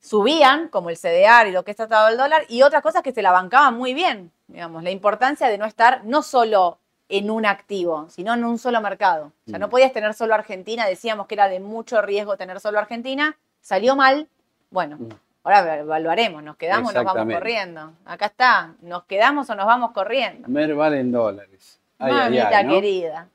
subían, 0.00 0.68
como 0.68 0.90
el 0.90 0.96
CDR 0.96 1.48
y 1.48 1.52
lo 1.52 1.64
que 1.64 1.70
está 1.70 1.86
tratado 1.86 2.08
el 2.08 2.16
dólar, 2.16 2.44
y 2.48 2.62
otras 2.62 2.82
cosas 2.82 3.02
que 3.02 3.12
se 3.12 3.22
la 3.22 3.30
bancaban 3.32 3.74
muy 3.76 3.94
bien. 3.94 4.32
Digamos, 4.48 4.82
la 4.82 4.90
importancia 4.90 5.48
de 5.48 5.58
no 5.58 5.64
estar 5.64 6.04
no 6.04 6.22
solo 6.22 6.78
en 7.08 7.30
un 7.30 7.46
activo, 7.46 8.08
sino 8.08 8.34
en 8.34 8.44
un 8.44 8.58
solo 8.58 8.80
mercado. 8.80 9.32
O 9.46 9.50
sea, 9.50 9.58
no 9.58 9.68
Mm. 9.68 9.70
podías 9.70 9.92
tener 9.92 10.14
solo 10.14 10.34
Argentina, 10.34 10.86
decíamos 10.86 11.26
que 11.26 11.34
era 11.34 11.48
de 11.48 11.60
mucho 11.60 12.00
riesgo 12.02 12.36
tener 12.36 12.58
solo 12.58 12.78
Argentina, 12.78 13.36
salió 13.60 13.94
mal, 13.96 14.28
bueno, 14.70 14.96
Mm. 14.96 15.08
ahora 15.44 15.78
evaluaremos, 15.78 16.42
nos 16.42 16.56
quedamos 16.56 16.90
o 16.90 16.94
nos 16.94 17.04
vamos 17.04 17.32
corriendo. 17.34 17.92
Acá 18.06 18.26
está, 18.26 18.74
nos 18.80 19.04
quedamos 19.04 19.48
o 19.50 19.54
nos 19.54 19.66
vamos 19.66 19.92
corriendo. 19.92 20.48
Merval 20.48 20.94
en 20.94 21.12
dólares. 21.12 21.78
Ay, 22.02 22.12
ay, 22.12 22.18
Mamita 22.38 22.58
ay, 22.58 22.64
¿no? 22.64 22.72
querida, 22.72 23.28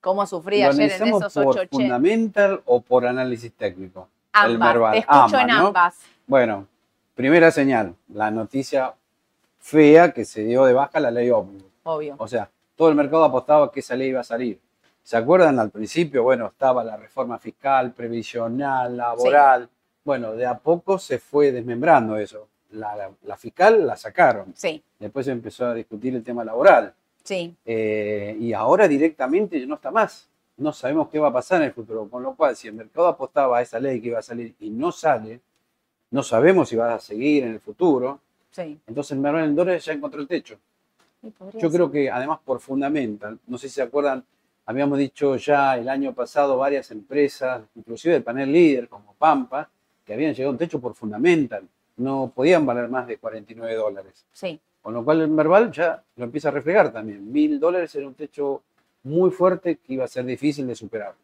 cómo 0.00 0.26
sufrí 0.26 0.62
¿Lo 0.62 0.68
ayer 0.70 0.92
en 0.92 1.08
esos 1.08 1.32
por 1.34 1.46
880. 1.48 1.68
fundamental 1.70 2.62
o 2.66 2.80
por 2.80 3.06
análisis 3.06 3.52
técnico? 3.52 4.08
El 4.34 4.52
Ambas, 4.54 4.68
Merval. 4.74 4.92
te 4.92 4.98
escucho 4.98 5.38
en 5.38 5.50
Ambas, 5.50 5.58
¿no? 5.60 5.66
ambas. 5.68 5.98
Bueno, 6.26 6.66
primera 7.14 7.50
señal, 7.50 7.94
la 8.12 8.30
noticia 8.30 8.94
fea 9.58 10.12
que 10.12 10.24
se 10.24 10.44
dio 10.44 10.64
de 10.64 10.72
baja 10.72 11.00
la 11.00 11.10
ley 11.10 11.30
ómnibus. 11.30 11.68
Obvio. 11.82 12.14
O 12.18 12.28
sea, 12.28 12.48
todo 12.76 12.88
el 12.88 12.94
mercado 12.94 13.24
apostaba 13.24 13.70
que 13.72 13.80
esa 13.80 13.96
ley 13.96 14.08
iba 14.10 14.20
a 14.20 14.24
salir. 14.24 14.60
¿Se 15.02 15.16
acuerdan 15.16 15.58
al 15.58 15.70
principio? 15.70 16.22
Bueno, 16.22 16.46
estaba 16.46 16.84
la 16.84 16.96
reforma 16.96 17.38
fiscal, 17.38 17.92
previsional, 17.92 18.96
laboral. 18.96 19.68
Bueno, 20.04 20.32
de 20.32 20.46
a 20.46 20.56
poco 20.58 20.98
se 20.98 21.18
fue 21.18 21.50
desmembrando 21.52 22.16
eso. 22.16 22.46
La, 22.70 22.94
la- 22.94 23.10
la 23.24 23.36
fiscal 23.36 23.84
la 23.86 23.96
sacaron. 23.96 24.52
Sí, 24.56 24.82
Después 24.98 25.26
se 25.26 25.32
empezó 25.32 25.66
a 25.66 25.74
discutir 25.74 26.14
el 26.14 26.22
tema 26.22 26.44
laboral. 26.44 26.94
Sí. 27.30 27.56
Eh, 27.64 28.36
y 28.40 28.52
ahora 28.52 28.88
directamente 28.88 29.64
no 29.66 29.76
está 29.76 29.92
más. 29.92 30.28
No 30.56 30.72
sabemos 30.72 31.08
qué 31.08 31.18
va 31.20 31.28
a 31.28 31.32
pasar 31.32 31.60
en 31.62 31.68
el 31.68 31.72
futuro. 31.72 32.08
Con 32.08 32.22
lo 32.24 32.34
cual, 32.34 32.56
si 32.56 32.66
el 32.66 32.74
mercado 32.74 33.06
apostaba 33.06 33.58
a 33.58 33.62
esa 33.62 33.78
ley 33.78 34.00
que 34.00 34.08
iba 34.08 34.18
a 34.18 34.22
salir 34.22 34.54
y 34.58 34.68
no 34.68 34.90
sale, 34.90 35.40
no 36.10 36.22
sabemos 36.24 36.68
si 36.68 36.76
va 36.76 36.94
a 36.94 36.98
seguir 36.98 37.44
en 37.44 37.52
el 37.52 37.60
futuro. 37.60 38.18
Sí. 38.50 38.78
Entonces 38.84 39.12
el 39.12 39.20
mercado 39.20 39.44
en 39.44 39.54
dólares 39.54 39.84
ya 39.84 39.92
encontró 39.92 40.20
el 40.20 40.26
techo. 40.26 40.58
Yo 41.22 41.52
ser. 41.52 41.70
creo 41.70 41.90
que 41.90 42.10
además 42.10 42.40
por 42.44 42.60
fundamental, 42.60 43.38
no 43.46 43.58
sé 43.58 43.68
si 43.68 43.74
se 43.74 43.82
acuerdan, 43.82 44.24
habíamos 44.66 44.98
dicho 44.98 45.36
ya 45.36 45.76
el 45.76 45.88
año 45.88 46.14
pasado 46.14 46.56
varias 46.56 46.90
empresas, 46.90 47.62
inclusive 47.76 48.16
el 48.16 48.22
panel 48.22 48.50
líder 48.50 48.88
como 48.88 49.14
Pampa, 49.14 49.68
que 50.04 50.14
habían 50.14 50.32
llegado 50.32 50.48
a 50.48 50.52
un 50.52 50.58
techo 50.58 50.80
por 50.80 50.94
fundamental. 50.94 51.68
No 51.98 52.32
podían 52.34 52.66
valer 52.66 52.88
más 52.88 53.06
de 53.06 53.18
49 53.18 53.74
dólares. 53.74 54.24
Sí. 54.32 54.60
Con 54.82 54.94
lo 54.94 55.04
cual 55.04 55.20
el 55.20 55.28
Merval 55.28 55.70
ya 55.70 56.02
lo 56.16 56.24
empieza 56.24 56.48
a 56.48 56.52
reflejar 56.52 56.92
también. 56.92 57.30
Mil 57.30 57.60
dólares 57.60 57.94
era 57.94 58.06
un 58.06 58.14
techo 58.14 58.62
muy 59.02 59.30
fuerte 59.30 59.76
que 59.76 59.94
iba 59.94 60.04
a 60.04 60.08
ser 60.08 60.24
difícil 60.24 60.66
de 60.66 60.74
superar. 60.74 61.14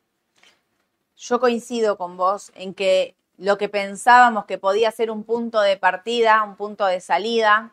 Yo 1.17 1.41
coincido 1.41 1.97
con 1.97 2.17
vos 2.17 2.53
en 2.55 2.75
que 2.75 3.15
lo 3.39 3.57
que 3.59 3.69
pensábamos 3.69 4.45
que 4.45 4.59
podía 4.59 4.91
ser 4.91 5.11
un 5.11 5.25
punto 5.25 5.61
de 5.61 5.77
partida, 5.77 6.43
un 6.43 6.57
punto 6.57 6.85
de 6.87 7.01
salida, 7.01 7.73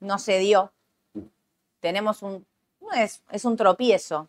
no 0.00 0.18
se 0.18 0.38
dio. 0.38 0.72
Tenemos 1.80 2.22
un, 2.22 2.44
no 2.80 2.92
es, 2.92 3.22
es 3.30 3.44
un 3.44 3.56
tropiezo, 3.56 4.28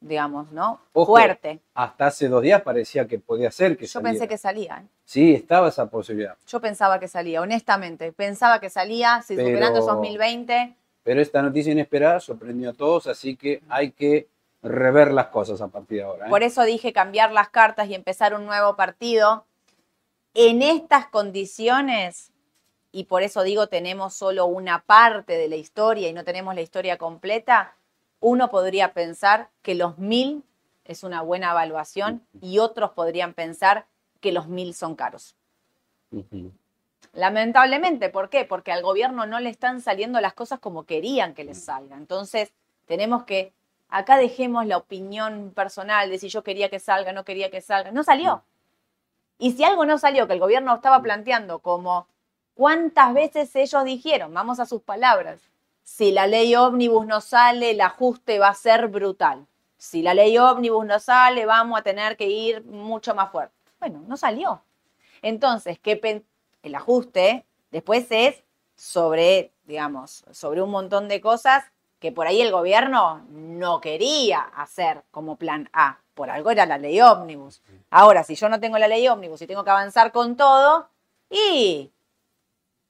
digamos, 0.00 0.52
¿no? 0.52 0.80
Ojo, 0.92 1.12
Fuerte. 1.12 1.60
Hasta 1.74 2.06
hace 2.06 2.28
dos 2.28 2.42
días 2.42 2.62
parecía 2.62 3.06
que 3.06 3.18
podía 3.18 3.50
ser 3.50 3.76
que 3.76 3.86
Yo 3.86 3.92
saliera. 3.92 4.12
pensé 4.12 4.28
que 4.28 4.38
salía, 4.38 4.82
¿eh? 4.84 4.86
Sí, 5.04 5.34
estaba 5.34 5.68
esa 5.68 5.86
posibilidad. 5.90 6.36
Yo 6.46 6.60
pensaba 6.60 7.00
que 7.00 7.08
salía, 7.08 7.40
honestamente. 7.40 8.12
Pensaba 8.12 8.60
que 8.60 8.70
salía, 8.70 9.22
si 9.22 9.34
Pero- 9.36 9.48
superando 9.48 9.78
esos 9.80 9.98
1020. 9.98 10.74
Pero 11.02 11.20
esta 11.22 11.40
noticia 11.42 11.72
inesperada 11.72 12.20
sorprendió 12.20 12.70
a 12.70 12.72
todos, 12.74 13.06
así 13.06 13.34
que 13.36 13.62
hay 13.68 13.92
que 13.92 14.28
rever 14.62 15.12
las 15.12 15.28
cosas 15.28 15.60
a 15.62 15.68
partir 15.68 15.98
de 15.98 16.04
ahora. 16.04 16.26
¿eh? 16.26 16.30
Por 16.30 16.42
eso 16.42 16.62
dije 16.64 16.92
cambiar 16.92 17.32
las 17.32 17.48
cartas 17.48 17.88
y 17.88 17.94
empezar 17.94 18.34
un 18.34 18.44
nuevo 18.44 18.76
partido. 18.76 19.44
En 20.34 20.60
estas 20.62 21.06
condiciones, 21.06 22.30
y 22.92 23.04
por 23.04 23.22
eso 23.22 23.42
digo 23.42 23.66
tenemos 23.68 24.14
solo 24.14 24.46
una 24.46 24.80
parte 24.84 25.36
de 25.38 25.48
la 25.48 25.56
historia 25.56 26.08
y 26.08 26.12
no 26.12 26.24
tenemos 26.24 26.54
la 26.54 26.60
historia 26.60 26.98
completa, 26.98 27.74
uno 28.20 28.50
podría 28.50 28.92
pensar 28.92 29.48
que 29.62 29.74
los 29.74 29.98
mil 29.98 30.42
es 30.84 31.04
una 31.04 31.22
buena 31.22 31.50
evaluación 31.50 32.22
y 32.40 32.58
otros 32.58 32.90
podrían 32.92 33.34
pensar 33.34 33.86
que 34.20 34.32
los 34.32 34.48
mil 34.48 34.74
son 34.74 34.96
caros. 34.96 35.36
Lamentablemente, 37.12 38.08
¿por 38.08 38.30
qué? 38.30 38.44
Porque 38.44 38.72
al 38.72 38.82
gobierno 38.82 39.26
no 39.26 39.40
le 39.40 39.50
están 39.50 39.80
saliendo 39.80 40.20
las 40.20 40.34
cosas 40.34 40.58
como 40.58 40.84
querían 40.84 41.34
que 41.34 41.44
les 41.44 41.62
salgan. 41.64 42.00
Entonces, 42.00 42.52
tenemos 42.86 43.24
que, 43.24 43.52
acá 43.88 44.16
dejemos 44.16 44.66
la 44.66 44.76
opinión 44.76 45.52
personal 45.54 46.10
de 46.10 46.18
si 46.18 46.28
yo 46.28 46.42
quería 46.42 46.68
que 46.70 46.78
salga, 46.78 47.12
no 47.12 47.24
quería 47.24 47.50
que 47.50 47.60
salga. 47.60 47.92
No 47.92 48.02
salió. 48.02 48.42
Y 49.38 49.52
si 49.52 49.64
algo 49.64 49.84
no 49.84 49.98
salió 49.98 50.26
que 50.26 50.32
el 50.32 50.40
gobierno 50.40 50.74
estaba 50.74 51.00
planteando 51.02 51.60
como, 51.60 52.08
¿cuántas 52.54 53.14
veces 53.14 53.54
ellos 53.54 53.84
dijeron? 53.84 54.34
Vamos 54.34 54.58
a 54.58 54.66
sus 54.66 54.82
palabras. 54.82 55.40
Si 55.90 56.12
la 56.12 56.26
ley 56.26 56.54
ómnibus 56.54 57.06
no 57.06 57.20
sale, 57.22 57.70
el 57.70 57.80
ajuste 57.80 58.38
va 58.38 58.48
a 58.48 58.54
ser 58.54 58.88
brutal. 58.88 59.46
Si 59.78 60.02
la 60.02 60.12
ley 60.12 60.36
ómnibus 60.36 60.84
no 60.84 61.00
sale, 61.00 61.46
vamos 61.46 61.80
a 61.80 61.82
tener 61.82 62.16
que 62.18 62.26
ir 62.26 62.62
mucho 62.66 63.14
más 63.14 63.32
fuerte. 63.32 63.54
Bueno, 63.80 64.04
no 64.06 64.18
salió. 64.18 64.60
Entonces, 65.22 65.78
¿qué 65.78 65.96
pen- 65.96 66.26
el 66.62 66.74
ajuste 66.74 67.46
después 67.70 68.06
es 68.10 68.44
sobre, 68.76 69.50
digamos, 69.64 70.24
sobre 70.30 70.60
un 70.60 70.70
montón 70.70 71.08
de 71.08 71.22
cosas 71.22 71.64
que 71.98 72.12
por 72.12 72.26
ahí 72.26 72.42
el 72.42 72.52
gobierno 72.52 73.24
no 73.30 73.80
quería 73.80 74.40
hacer 74.40 75.02
como 75.10 75.36
plan 75.36 75.70
A. 75.72 75.98
Por 76.14 76.28
algo 76.28 76.50
era 76.50 76.66
la 76.66 76.76
ley 76.76 77.00
ómnibus. 77.00 77.62
Ahora, 77.90 78.24
si 78.24 78.34
yo 78.34 78.50
no 78.50 78.60
tengo 78.60 78.76
la 78.76 78.88
ley 78.88 79.08
ómnibus 79.08 79.40
y 79.40 79.46
tengo 79.46 79.64
que 79.64 79.70
avanzar 79.70 80.12
con 80.12 80.36
todo, 80.36 80.90
y 81.30 81.90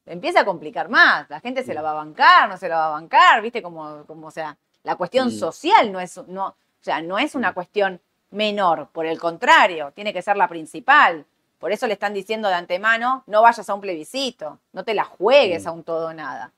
empieza 0.09 0.41
a 0.41 0.45
complicar 0.45 0.89
más. 0.89 1.29
La 1.31 1.41
gente 1.41 1.63
se 1.63 1.75
la 1.75 1.83
va 1.83 1.93
a 1.93 1.95
bancar, 1.95 2.49
no 2.49 2.57
se 2.57 2.69
la 2.69 2.77
va 2.77 2.87
a 2.87 2.91
bancar, 2.91 3.43
¿viste? 3.43 3.63
Como, 3.63 4.05
como 4.07 4.29
o 4.29 4.31
sea, 4.31 4.57
la 4.83 4.97
cuestión 4.97 5.31
social 5.31 5.93
no 5.93 6.01
es, 6.01 6.17
no, 6.27 6.47
o 6.49 6.55
sea, 6.81 7.03
no 7.03 7.19
es 7.19 7.35
una 7.35 7.53
cuestión 7.53 8.01
menor, 8.31 8.89
por 8.93 9.07
el 9.07 9.19
contrario, 9.19 9.93
tiene 9.95 10.13
que 10.13 10.23
ser 10.23 10.37
la 10.37 10.49
principal. 10.49 11.25
Por 11.59 11.73
eso 11.73 11.87
le 11.87 11.95
están 11.95 12.15
diciendo 12.15 12.49
de 12.49 12.55
antemano, 12.55 13.25
no 13.27 13.43
vayas 13.43 13.69
a 13.69 13.75
un 13.75 13.81
plebiscito, 13.81 14.59
no 14.73 14.85
te 14.85 14.95
la 14.95 15.05
juegues 15.05 15.67
a 15.67 15.73
un 15.73 15.83
todo 15.83 16.13
nada. 16.15 16.53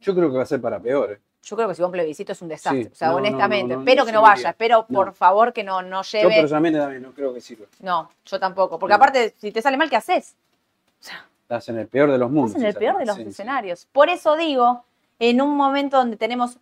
Yo 0.00 0.14
creo 0.14 0.30
que 0.30 0.36
va 0.36 0.42
a 0.42 0.46
ser 0.46 0.60
para 0.60 0.78
peor. 0.78 1.12
¿eh? 1.12 1.20
Yo 1.42 1.56
creo 1.56 1.68
que 1.68 1.74
si 1.74 1.80
va 1.80 1.86
a 1.86 1.88
un 1.88 1.92
plebiscito 1.92 2.32
es 2.32 2.42
un 2.42 2.48
desastre. 2.48 2.84
Sí, 2.84 2.90
o 2.92 2.94
sea, 2.94 3.08
no, 3.08 3.16
honestamente, 3.16 3.74
no, 3.74 3.80
no, 3.80 3.80
espero 3.80 4.04
que 4.04 4.12
no 4.12 4.20
vaya, 4.20 4.50
espero 4.50 4.86
por 4.86 5.14
favor 5.14 5.52
que 5.52 5.64
no, 5.64 5.80
no 5.80 6.02
Yo 6.02 6.18
lleve. 6.18 6.36
personalmente 6.36 6.78
también 6.78 7.02
no 7.02 7.12
creo 7.12 7.32
que 7.32 7.40
sirva. 7.40 7.66
No, 7.80 8.10
yo 8.26 8.38
tampoco. 8.38 8.78
Porque 8.78 8.94
aparte, 8.94 9.34
si 9.38 9.50
te 9.50 9.62
sale 9.62 9.76
mal, 9.76 9.88
¿qué 9.88 9.96
haces? 9.96 10.36
O 11.00 11.04
sea, 11.04 11.26
Estás 11.52 11.68
en 11.68 11.78
el 11.78 11.86
peor 11.86 12.10
de 12.10 12.16
los 12.16 12.30
mundos. 12.30 12.52
Estás 12.52 12.62
en 12.62 12.68
el 12.68 12.74
peor 12.74 12.96
de 12.96 13.04
los 13.04 13.16
sí. 13.16 13.22
escenarios. 13.24 13.86
Por 13.92 14.08
eso 14.08 14.36
digo, 14.36 14.86
en 15.18 15.42
un 15.42 15.54
momento 15.54 15.98
donde 15.98 16.16
tenemos 16.16 16.56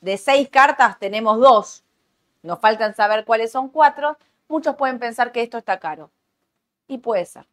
de 0.00 0.16
seis 0.18 0.48
cartas, 0.48 1.00
tenemos 1.00 1.40
dos. 1.40 1.82
Nos 2.44 2.60
faltan 2.60 2.94
saber 2.94 3.24
cuáles 3.24 3.50
son 3.50 3.70
cuatro. 3.70 4.16
Muchos 4.46 4.76
pueden 4.76 5.00
pensar 5.00 5.32
que 5.32 5.42
esto 5.42 5.58
está 5.58 5.80
caro. 5.80 6.12
Y 6.86 6.98
puede 6.98 7.24
ser. 7.24 7.44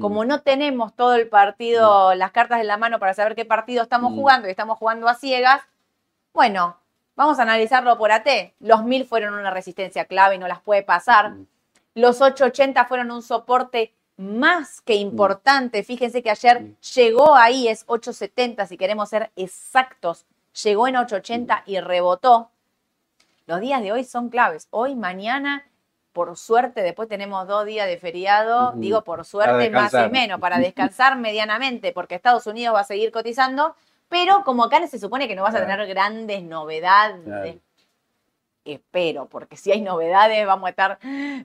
Como 0.00 0.24
no 0.24 0.40
tenemos 0.40 0.94
todo 0.94 1.14
el 1.14 1.28
partido, 1.28 2.14
las 2.14 2.30
cartas 2.30 2.60
en 2.60 2.68
la 2.68 2.78
mano 2.78 2.98
para 2.98 3.12
saber 3.12 3.34
qué 3.34 3.44
partido 3.44 3.82
estamos 3.82 4.12
Mm. 4.12 4.14
jugando 4.14 4.48
y 4.48 4.50
estamos 4.50 4.78
jugando 4.78 5.08
a 5.08 5.14
ciegas, 5.14 5.60
bueno, 6.32 6.78
vamos 7.16 7.38
a 7.38 7.42
analizarlo 7.42 7.98
por 7.98 8.12
AT. 8.12 8.54
Los 8.60 8.82
1000 8.82 9.04
fueron 9.04 9.34
una 9.34 9.50
resistencia 9.50 10.06
clave 10.06 10.36
y 10.36 10.38
no 10.38 10.48
las 10.48 10.62
puede 10.62 10.82
pasar. 10.82 11.32
Mm. 11.32 11.46
Los 11.96 12.22
880 12.22 12.86
fueron 12.86 13.10
un 13.10 13.20
soporte 13.20 13.92
más 14.18 14.80
que 14.82 14.94
importante. 14.96 15.82
Fíjense 15.82 16.22
que 16.22 16.30
ayer 16.30 16.60
Mm. 16.60 16.76
llegó 16.94 17.34
ahí, 17.36 17.68
es 17.68 17.84
870, 17.86 18.66
si 18.66 18.76
queremos 18.76 19.08
ser 19.08 19.30
exactos. 19.36 20.26
Llegó 20.62 20.88
en 20.88 20.96
880 20.96 21.62
y 21.66 21.78
rebotó. 21.80 22.50
Los 23.46 23.60
días 23.60 23.80
de 23.80 23.92
hoy 23.92 24.04
son 24.04 24.28
claves. 24.28 24.66
Hoy, 24.70 24.94
mañana, 24.94 25.64
por 26.12 26.36
suerte, 26.36 26.82
después 26.82 27.08
tenemos 27.08 27.46
dos 27.46 27.64
días 27.64 27.86
de 27.86 27.96
feriado. 27.96 28.72
Digo 28.74 29.04
por 29.04 29.24
suerte, 29.24 29.70
más 29.70 29.94
y 29.94 30.10
menos, 30.10 30.40
para 30.40 30.58
descansar 30.92 31.16
medianamente, 31.16 31.92
porque 31.92 32.16
Estados 32.16 32.46
Unidos 32.46 32.74
va 32.74 32.80
a 32.80 32.84
seguir 32.84 33.12
cotizando. 33.12 33.74
Pero 34.08 34.42
como 34.44 34.64
acá 34.64 34.84
se 34.86 34.98
supone 34.98 35.28
que 35.28 35.36
no 35.36 35.42
vas 35.42 35.54
a 35.54 35.60
tener 35.60 35.86
grandes 35.86 36.42
novedades. 36.42 37.22
Claro. 37.24 37.54
Espero, 38.72 39.26
porque 39.26 39.56
si 39.56 39.72
hay 39.72 39.80
novedades 39.80 40.46
vamos 40.46 40.66
a 40.66 40.70
estar 40.70 40.98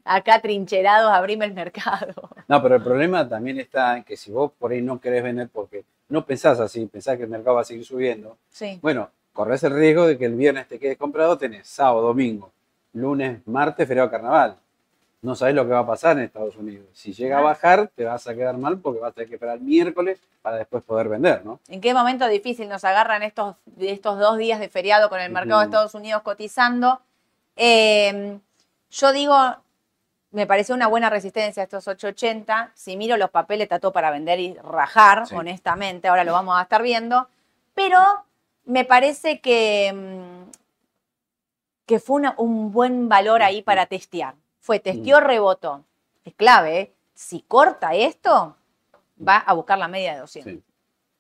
acá 0.05 0.39
trincherados, 0.41 1.11
abrime 1.11 1.45
el 1.45 1.53
mercado. 1.53 2.13
No, 2.47 2.61
pero 2.61 2.75
el 2.75 2.83
problema 2.83 3.27
también 3.27 3.59
está 3.59 3.97
en 3.97 4.03
que 4.03 4.17
si 4.17 4.31
vos 4.31 4.51
por 4.57 4.71
ahí 4.71 4.81
no 4.81 4.99
querés 4.99 5.23
vender 5.23 5.49
porque 5.49 5.83
no 6.09 6.25
pensás 6.25 6.59
así, 6.59 6.85
pensás 6.85 7.17
que 7.17 7.23
el 7.23 7.29
mercado 7.29 7.55
va 7.55 7.61
a 7.61 7.65
seguir 7.65 7.85
subiendo, 7.85 8.37
Sí. 8.49 8.79
bueno, 8.81 9.09
corres 9.31 9.63
el 9.63 9.73
riesgo 9.73 10.05
de 10.05 10.17
que 10.17 10.25
el 10.25 10.35
viernes 10.35 10.67
te 10.67 10.77
quedes 10.77 10.97
comprado, 10.97 11.37
tenés 11.37 11.67
sábado, 11.67 12.01
domingo, 12.01 12.51
lunes, 12.93 13.39
martes, 13.47 13.87
feriado 13.87 14.11
carnaval. 14.11 14.57
No 15.23 15.35
sabés 15.35 15.55
lo 15.55 15.63
que 15.65 15.71
va 15.71 15.79
a 15.79 15.87
pasar 15.87 16.17
en 16.17 16.25
Estados 16.25 16.57
Unidos. 16.57 16.85
Si 16.91 17.13
llega 17.13 17.37
a 17.37 17.41
bajar, 17.41 17.89
te 17.95 18.03
vas 18.03 18.27
a 18.27 18.35
quedar 18.35 18.57
mal 18.57 18.79
porque 18.79 18.99
vas 18.99 19.11
a 19.11 19.13
tener 19.13 19.29
que 19.29 19.35
esperar 19.35 19.55
el 19.55 19.63
miércoles 19.63 20.19
para 20.41 20.57
después 20.57 20.83
poder 20.83 21.07
vender, 21.07 21.45
¿no? 21.45 21.61
¿En 21.69 21.79
qué 21.79 21.93
momento 21.93 22.27
difícil 22.27 22.67
nos 22.67 22.83
agarran 22.83 23.23
estos, 23.23 23.55
estos 23.79 24.19
dos 24.19 24.37
días 24.37 24.59
de 24.59 24.67
feriado 24.67 25.07
con 25.09 25.21
el 25.21 25.31
mercado 25.31 25.61
de. 25.61 25.65
Estados 25.67 25.95
Unidos 25.95 26.23
cotizando? 26.23 26.99
Eh, 27.55 28.39
yo 28.89 29.11
digo, 29.11 29.35
me 30.31 30.47
pareció 30.47 30.73
una 30.75 30.87
buena 30.87 31.09
resistencia 31.09 31.63
estos 31.63 31.87
880. 31.87 32.71
Si 32.75 32.97
miro 32.97 33.17
los 33.17 33.29
papeles, 33.29 33.65
está 33.65 33.79
todo 33.79 33.91
para 33.93 34.11
vender 34.11 34.39
y 34.39 34.53
rajar, 34.55 35.27
Sí. 35.27 35.35
honestamente. 35.35 36.07
Ahora 36.07 36.23
lo 36.23 36.33
vamos 36.33 36.57
a 36.57 36.63
estar 36.63 36.81
viendo. 36.81 37.27
Pero 37.73 37.99
me 38.65 38.85
parece 38.85 39.39
que, 39.41 39.91
mm, 39.93 40.51
que 41.85 41.99
fue 41.99 42.15
una- 42.17 42.35
un 42.37 42.71
buen 42.71 43.09
valor 43.09 43.43
ahí 43.43 43.61
para 43.61 43.85
testear. 43.85 44.35
Fue 44.59 44.79
testeó, 44.79 45.19
rebotó. 45.19 45.83
Es 46.23 46.33
clave, 46.35 46.79
¿eh? 46.79 46.93
Si 47.13 47.41
corta 47.41 47.93
esto, 47.93 48.55
va 49.25 49.37
a 49.37 49.53
buscar 49.53 49.77
la 49.77 49.87
media 49.87 50.13
de 50.13 50.19
200. 50.21 50.53
Sí. 50.53 50.63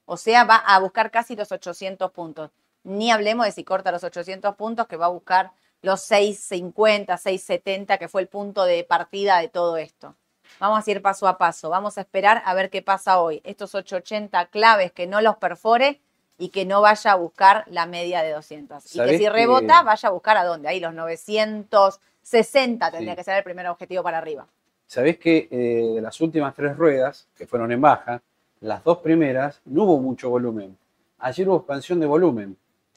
O 0.05 0.17
sea, 0.17 0.43
va 0.45 0.55
a 0.55 0.79
buscar 0.79 1.11
casi 1.11 1.35
los 1.35 1.51
800 1.51 2.11
puntos. 2.11 2.49
Ni 2.83 3.11
hablemos 3.11 3.45
de 3.45 3.51
si 3.51 3.63
corta 3.63 3.91
los 3.91 4.03
800 4.03 4.55
puntos, 4.55 4.87
que 4.87 4.97
va 4.97 5.05
a 5.05 5.09
buscar 5.09 5.51
los 5.83 6.01
650, 6.01 7.17
670, 7.17 7.97
que 7.99 8.07
fue 8.07 8.21
el 8.21 8.27
punto 8.27 8.63
de 8.65 8.83
partida 8.83 9.37
de 9.39 9.49
todo 9.49 9.77
esto. 9.77 10.15
Vamos 10.59 10.87
a 10.87 10.91
ir 10.91 11.01
paso 11.01 11.27
a 11.27 11.37
paso. 11.37 11.69
Vamos 11.69 11.97
a 11.97 12.01
esperar 12.01 12.41
a 12.45 12.53
ver 12.53 12.69
qué 12.69 12.81
pasa 12.81 13.19
hoy. 13.19 13.41
Estos 13.43 13.75
880 13.75 14.45
claves 14.47 14.91
que 14.91 15.05
no 15.07 15.19
los 15.21 15.35
perfore 15.37 15.99
y 16.37 16.49
que 16.49 16.65
no 16.65 16.81
vaya 16.81 17.11
a 17.11 17.15
buscar 17.15 17.63
la 17.67 17.85
media 17.85 18.23
de 18.23 18.31
200. 18.31 18.85
Y 18.85 18.89
que 18.89 18.97
¿Sabés 18.97 19.17
si 19.17 19.23
que- 19.23 19.29
rebota, 19.29 19.83
vaya 19.83 20.09
a 20.09 20.11
buscar 20.11 20.37
a 20.37 20.43
dónde. 20.45 20.69
Ahí 20.69 20.79
los 20.79 20.93
960 20.93 22.91
tendría 22.91 23.13
Sí. 23.13 23.17
que 23.17 23.23
ser 23.23 23.37
el 23.37 23.43
primer 23.43 23.67
objetivo 23.67 24.03
para 24.03 24.17
arriba. 24.17 24.47
Sabés 24.87 25.17
que 25.17 25.47
eh, 25.51 25.93
de 25.95 26.01
las 26.01 26.19
últimas 26.21 26.53
tres 26.55 26.77
ruedas, 26.77 27.27
que 27.35 27.47
fueron 27.47 27.71
en 27.71 27.81
baja, 27.81 28.21
las 28.61 28.83
dos 28.83 28.99
primeras 28.99 29.59
no 29.65 29.83
hubo 29.83 29.99
mucho 29.99 30.29
volumen. 30.29 30.77
Ayer 31.19 31.47
hubo 31.49 31.57
expansión 31.57 31.99
de 31.99 32.05
volumen. 32.05 32.55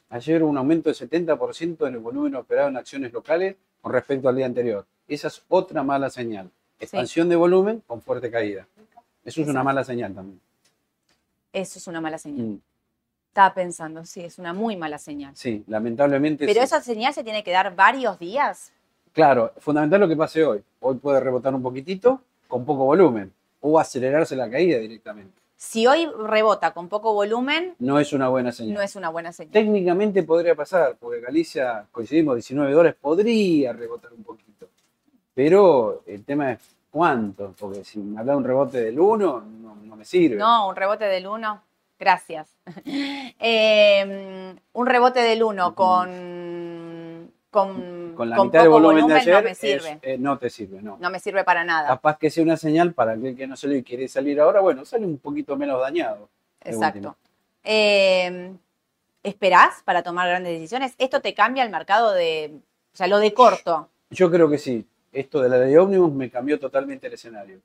Ayer 0.09 0.41
hubo 0.41 0.49
un 0.49 0.57
aumento 0.57 0.89
del 0.89 0.97
70% 0.97 1.87
en 1.87 1.93
el 1.93 1.99
volumen 1.99 2.35
operado 2.35 2.69
en 2.69 2.77
acciones 2.77 3.11
locales 3.11 3.55
con 3.81 3.91
respecto 3.91 4.29
al 4.29 4.35
día 4.35 4.45
anterior. 4.45 4.85
Esa 5.07 5.27
es 5.27 5.43
otra 5.49 5.83
mala 5.83 6.09
señal. 6.09 6.49
Expansión 6.79 7.27
de 7.27 7.35
volumen 7.35 7.83
con 7.85 8.01
fuerte 8.01 8.31
caída. 8.31 8.67
Eso 9.25 9.41
es 9.41 9.47
una 9.47 9.63
mala 9.63 9.83
señal 9.83 10.13
también. 10.13 10.39
Eso 11.51 11.79
es 11.79 11.87
una 11.87 11.99
mala 11.99 12.17
señal. 12.17 12.45
Mm. 12.47 12.61
Estaba 13.29 13.53
pensando, 13.53 14.05
sí, 14.05 14.21
es 14.21 14.39
una 14.39 14.53
muy 14.53 14.77
mala 14.77 14.97
señal. 14.97 15.35
Sí, 15.35 15.63
lamentablemente 15.67 16.45
Pero 16.45 16.59
sí. 16.59 16.65
esa 16.65 16.81
señal 16.81 17.13
se 17.13 17.23
tiene 17.23 17.43
que 17.43 17.51
dar 17.51 17.75
varios 17.75 18.17
días. 18.17 18.71
Claro, 19.11 19.51
fundamental 19.59 19.99
lo 19.99 20.07
que 20.07 20.15
pase 20.15 20.43
hoy. 20.43 20.63
Hoy 20.79 20.95
puede 20.95 21.19
rebotar 21.19 21.53
un 21.53 21.61
poquitito 21.61 22.21
con 22.47 22.65
poco 22.65 22.85
volumen 22.85 23.31
o 23.59 23.77
acelerarse 23.79 24.35
la 24.35 24.49
caída 24.49 24.79
directamente. 24.79 25.33
Si 25.59 25.87
hoy 25.87 26.07
rebota 26.23 26.71
con 26.71 26.87
poco 26.87 27.13
volumen, 27.13 27.73
No 27.79 27.99
es 27.99 28.13
una 28.13 28.29
buena 28.29 28.51
señal. 28.51 28.75
no 28.75 28.81
es 28.81 28.95
una 28.95 29.09
buena 29.09 29.33
señal. 29.33 29.51
Técnicamente 29.51 30.21
podría 30.21 30.53
pasar, 30.53 30.97
porque 30.99 31.19
Galicia, 31.19 31.83
coincidimos, 31.91 32.35
19 32.35 32.71
dólares, 32.71 32.95
podría 33.01 33.73
rebotar 33.73 34.13
un 34.13 34.23
poquito. 34.23 34.67
Pero 35.33 36.03
el 36.05 36.23
tema 36.23 36.51
es 36.51 36.59
cuánto, 36.91 37.55
porque 37.59 37.83
si 37.83 37.97
me 37.97 38.19
habla 38.19 38.33
de 38.33 38.37
un 38.37 38.43
rebote 38.43 38.81
del 38.83 38.99
1, 38.99 39.41
no, 39.61 39.75
no 39.83 39.95
me 39.95 40.05
sirve. 40.05 40.35
No, 40.37 40.69
un 40.69 40.75
rebote 40.75 41.05
del 41.05 41.25
1, 41.27 41.61
gracias. 41.99 42.49
Eh, 43.39 44.55
un 44.73 44.85
rebote 44.87 45.19
del 45.21 45.43
1 45.43 45.75
con, 45.75 46.09
con, 47.49 48.13
Con 48.15 48.29
la 48.29 48.35
con 48.35 48.47
mitad 48.47 48.59
de 48.63 48.65
poco 48.69 48.81
volumen, 48.81 49.07
de 49.07 49.13
ayer, 49.15 49.35
no 49.35 49.41
me 49.41 49.51
es- 49.51 49.57
sirve. 49.57 49.99
eh, 50.01 50.17
no 50.17 50.37
te 50.37 50.49
sirve, 50.49 50.81
no. 50.81 50.97
No 50.99 51.09
me 51.09 51.19
sirve 51.19 51.43
para 51.43 51.63
nada. 51.63 51.87
Capaz 51.87 52.17
que 52.17 52.29
sea 52.29 52.43
una 52.43 52.57
señal 52.57 52.93
para 52.93 53.13
aquel 53.13 53.35
que 53.35 53.47
no 53.47 53.55
salió 53.55 53.77
y 53.77 53.83
quiere 53.83 54.07
salir 54.07 54.39
ahora, 54.39 54.59
bueno, 54.59 54.83
sale 54.85 55.05
un 55.05 55.17
poquito 55.17 55.55
menos 55.55 55.79
dañado. 55.81 56.29
Exacto. 56.61 57.15
Eh, 57.63 58.53
¿Esperás 59.23 59.81
para 59.83 60.03
tomar 60.03 60.27
grandes 60.29 60.53
decisiones? 60.53 60.93
¿Esto 60.97 61.21
te 61.21 61.33
cambia 61.33 61.63
el 61.63 61.69
mercado 61.69 62.13
de, 62.13 62.53
o 62.93 62.97
sea, 62.97 63.07
lo 63.07 63.19
de 63.19 63.33
corto? 63.33 63.89
Yo 64.09 64.29
creo 64.31 64.49
que 64.49 64.57
sí. 64.57 64.85
Esto 65.11 65.41
de 65.41 65.49
la 65.49 65.57
ley 65.57 65.75
ómnibus 65.75 66.13
me 66.13 66.29
cambió 66.29 66.59
totalmente 66.59 67.07
el 67.07 67.13
escenario. 67.13 67.59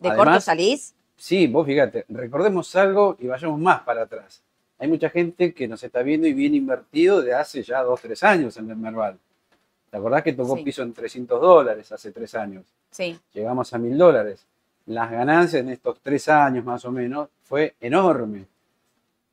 ¿De 0.00 0.08
Además- 0.08 0.26
corto 0.26 0.40
salís? 0.40 0.94
Sí, 1.16 1.46
vos 1.46 1.66
fíjate, 1.66 2.06
recordemos 2.08 2.74
algo 2.76 3.16
y 3.18 3.26
vayamos 3.26 3.58
más 3.60 3.82
para 3.82 4.02
atrás. 4.02 4.42
Hay 4.80 4.88
mucha 4.88 5.10
gente 5.10 5.52
que 5.52 5.68
nos 5.68 5.82
está 5.84 6.02
viendo 6.02 6.26
y 6.26 6.32
viene 6.32 6.56
invertido 6.56 7.20
de 7.20 7.34
hace 7.34 7.62
ya 7.62 7.82
dos, 7.82 8.00
tres 8.00 8.22
años 8.24 8.56
en 8.56 8.70
el 8.70 8.76
Merval. 8.76 9.18
¿Te 9.90 9.96
acordás 9.98 10.22
que 10.22 10.32
tocó 10.32 10.56
Sí. 10.56 10.62
piso 10.64 10.82
en 10.82 10.94
300 10.94 11.40
dólares 11.40 11.92
hace 11.92 12.10
tres 12.12 12.34
años? 12.34 12.64
Sí, 12.90 13.18
Llegamos 13.34 13.72
a 13.74 13.78
mil 13.78 13.96
dólares. 13.98 14.46
Las 14.86 15.10
ganancias 15.10 15.60
en 15.62 15.68
estos 15.68 16.00
tres 16.00 16.28
años 16.28 16.64
más 16.64 16.84
o 16.86 16.90
menos 16.92 17.28
fue 17.42 17.74
enorme. 17.80 18.46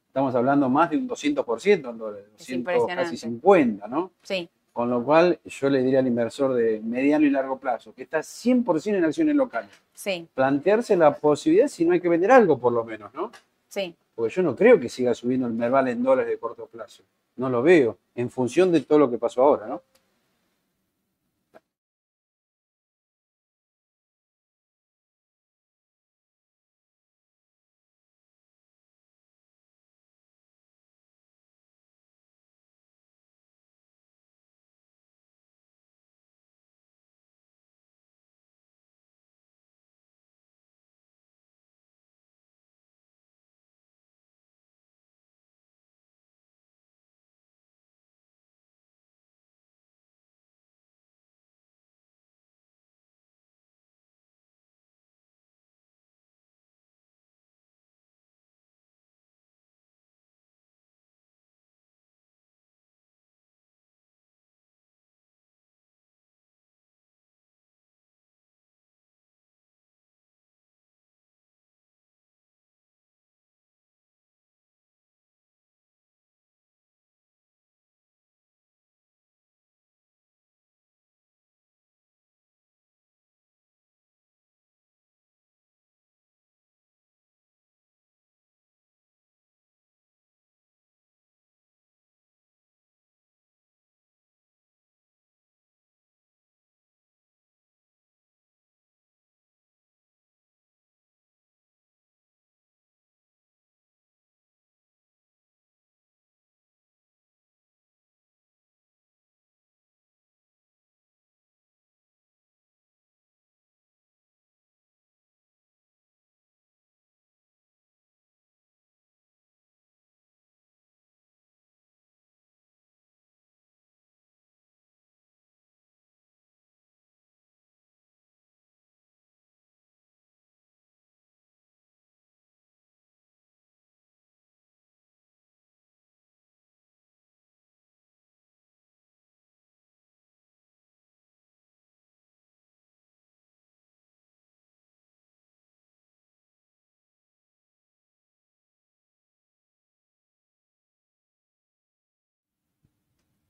Estamos 0.10 0.36
hablando 0.36 0.68
más 0.68 0.89
de 0.89 0.98
un 0.98 1.08
200% 1.08 1.89
en 1.91 1.98
dólares, 1.98 2.26
Es 2.34 2.39
200, 2.39 2.50
impresionante. 2.58 3.04
casi 3.04 3.18
50, 3.18 3.88
¿no? 3.88 4.12
sí, 4.24 4.50
Con 4.74 4.89
lo 4.89 5.04
cual 5.04 5.39
yo 5.45 5.70
le 5.70 5.82
diría 5.82 6.00
al 6.00 6.08
inversor 6.08 6.54
de 6.56 6.82
mediano 6.84 7.26
y 7.26 7.30
largo 7.30 7.58
plazo, 7.58 7.93
que 7.93 8.04
está 8.04 8.20
100% 8.22 8.98
en 8.98 9.06
acciones 9.06 9.36
locales, 9.36 9.70
sí, 9.93 10.28
plantearse 10.36 10.95
la 10.98 11.16
posibilidad 11.16 11.68
si 11.68 11.86
no 11.86 11.93
hay 11.93 12.02
que 12.02 12.10
vender 12.10 12.32
algo 12.32 12.60
por 12.60 12.74
lo 12.74 12.84
menos, 12.84 13.14
¿no? 13.14 13.32
sí. 13.70 13.95
Porque 14.18 14.34
yo 14.34 14.41
no 14.41 14.55
creo 14.55 14.80
que 14.80 14.89
siga 14.89 15.13
subiendo 15.13 15.45
el 15.45 15.53
Merval 15.53 15.89
en 15.89 16.01
dólares 16.01 16.32
de 16.32 16.39
corto 16.39 16.65
plazo. 16.65 17.03
No 17.36 17.51
lo 17.51 17.61
veo, 17.61 17.99
en 18.15 18.32
función 18.32 18.72
de 18.72 18.82
todo 18.82 18.97
lo 18.97 19.11
que 19.11 19.20
pasó 19.20 19.43
ahora, 19.43 19.68
¿no? 19.68 19.84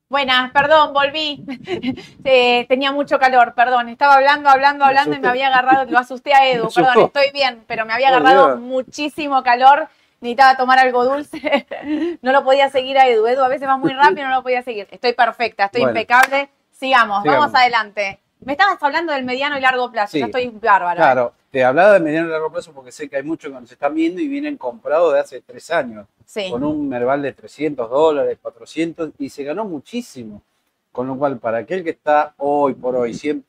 Buenas, 0.09 0.51
perdón, 0.51 0.93
volví. 0.93 1.43
Eh, 2.29 2.65
tenía 2.67 2.91
mucho 2.91 3.19
calor, 3.19 3.53
perdón. 3.55 3.87
Estaba 3.89 4.15
hablando, 4.15 4.49
hablando, 4.49 4.83
Me 4.83 4.89
hablando 4.89 5.15
y 5.15 5.19
me 5.19 5.27
había 5.29 5.47
agarrado, 5.47 5.89
lo 5.89 5.97
asusté 5.97 6.33
a 6.33 6.45
Edu, 6.49 6.67
perdón, 6.75 7.05
estoy 7.05 7.31
bien, 7.31 7.63
pero 7.67 7.85
me 7.85 7.93
había 7.93 8.09
agarrado 8.09 8.57
muchísimo 8.57 9.43
calor. 9.43 9.87
Necesitaba 10.19 10.57
tomar 10.57 10.79
algo 10.79 11.05
dulce. 11.05 11.67
No 12.21 12.31
lo 12.31 12.43
podía 12.43 12.69
seguir 12.69 12.97
a 12.97 13.07
Edu. 13.07 13.27
Edu 13.27 13.43
a 13.43 13.47
veces 13.47 13.67
va 13.67 13.77
muy 13.77 13.93
rápido, 13.93 14.27
no 14.27 14.35
lo 14.35 14.43
podía 14.43 14.61
seguir. 14.61 14.87
Estoy 14.91 15.13
perfecta, 15.13 15.65
estoy 15.65 15.81
Bueno. 15.81 15.97
impecable. 15.97 16.49
Sigamos, 16.71 17.21
Sigamos. 17.23 17.41
vamos 17.51 17.55
adelante. 17.55 18.19
Me 18.41 18.53
estabas 18.53 18.81
hablando 18.81 19.13
del 19.13 19.23
mediano 19.25 19.57
y 19.57 19.61
largo 19.61 19.91
plazo. 19.91 20.11
Sí. 20.13 20.19
Yo 20.19 20.25
estoy 20.25 20.47
bárbara. 20.49 20.95
Claro, 20.95 21.33
te 21.51 21.63
hablaba 21.63 21.93
de 21.93 21.99
mediano 22.01 22.27
y 22.27 22.31
largo 22.31 22.51
plazo 22.51 22.73
porque 22.73 22.91
sé 22.91 23.09
que 23.09 23.15
hay 23.17 23.23
muchos 23.23 23.51
que 23.51 23.59
nos 23.59 23.71
están 23.71 23.93
viendo 23.95 24.21
y 24.21 24.27
vienen 24.27 24.57
comprados 24.57 25.13
de 25.13 25.19
hace 25.19 25.41
tres 25.41 25.69
años, 25.71 26.07
Sí, 26.27 26.51
con 26.51 26.63
un 26.63 26.89
Merval 26.89 27.21
de 27.21 27.31
300 27.31 27.89
dólares, 27.89 28.37
400, 28.41 29.11
y 29.17 29.29
se 29.29 29.45
ganó 29.45 29.63
muchísimo. 29.63 30.41
Con 30.91 31.07
lo 31.07 31.17
cual, 31.17 31.37
para 31.39 31.59
aquel 31.59 31.83
que 31.83 31.91
está 31.91 32.33
hoy 32.37 32.73
por 32.73 32.97
hoy 32.97 33.13
100% 33.13 33.43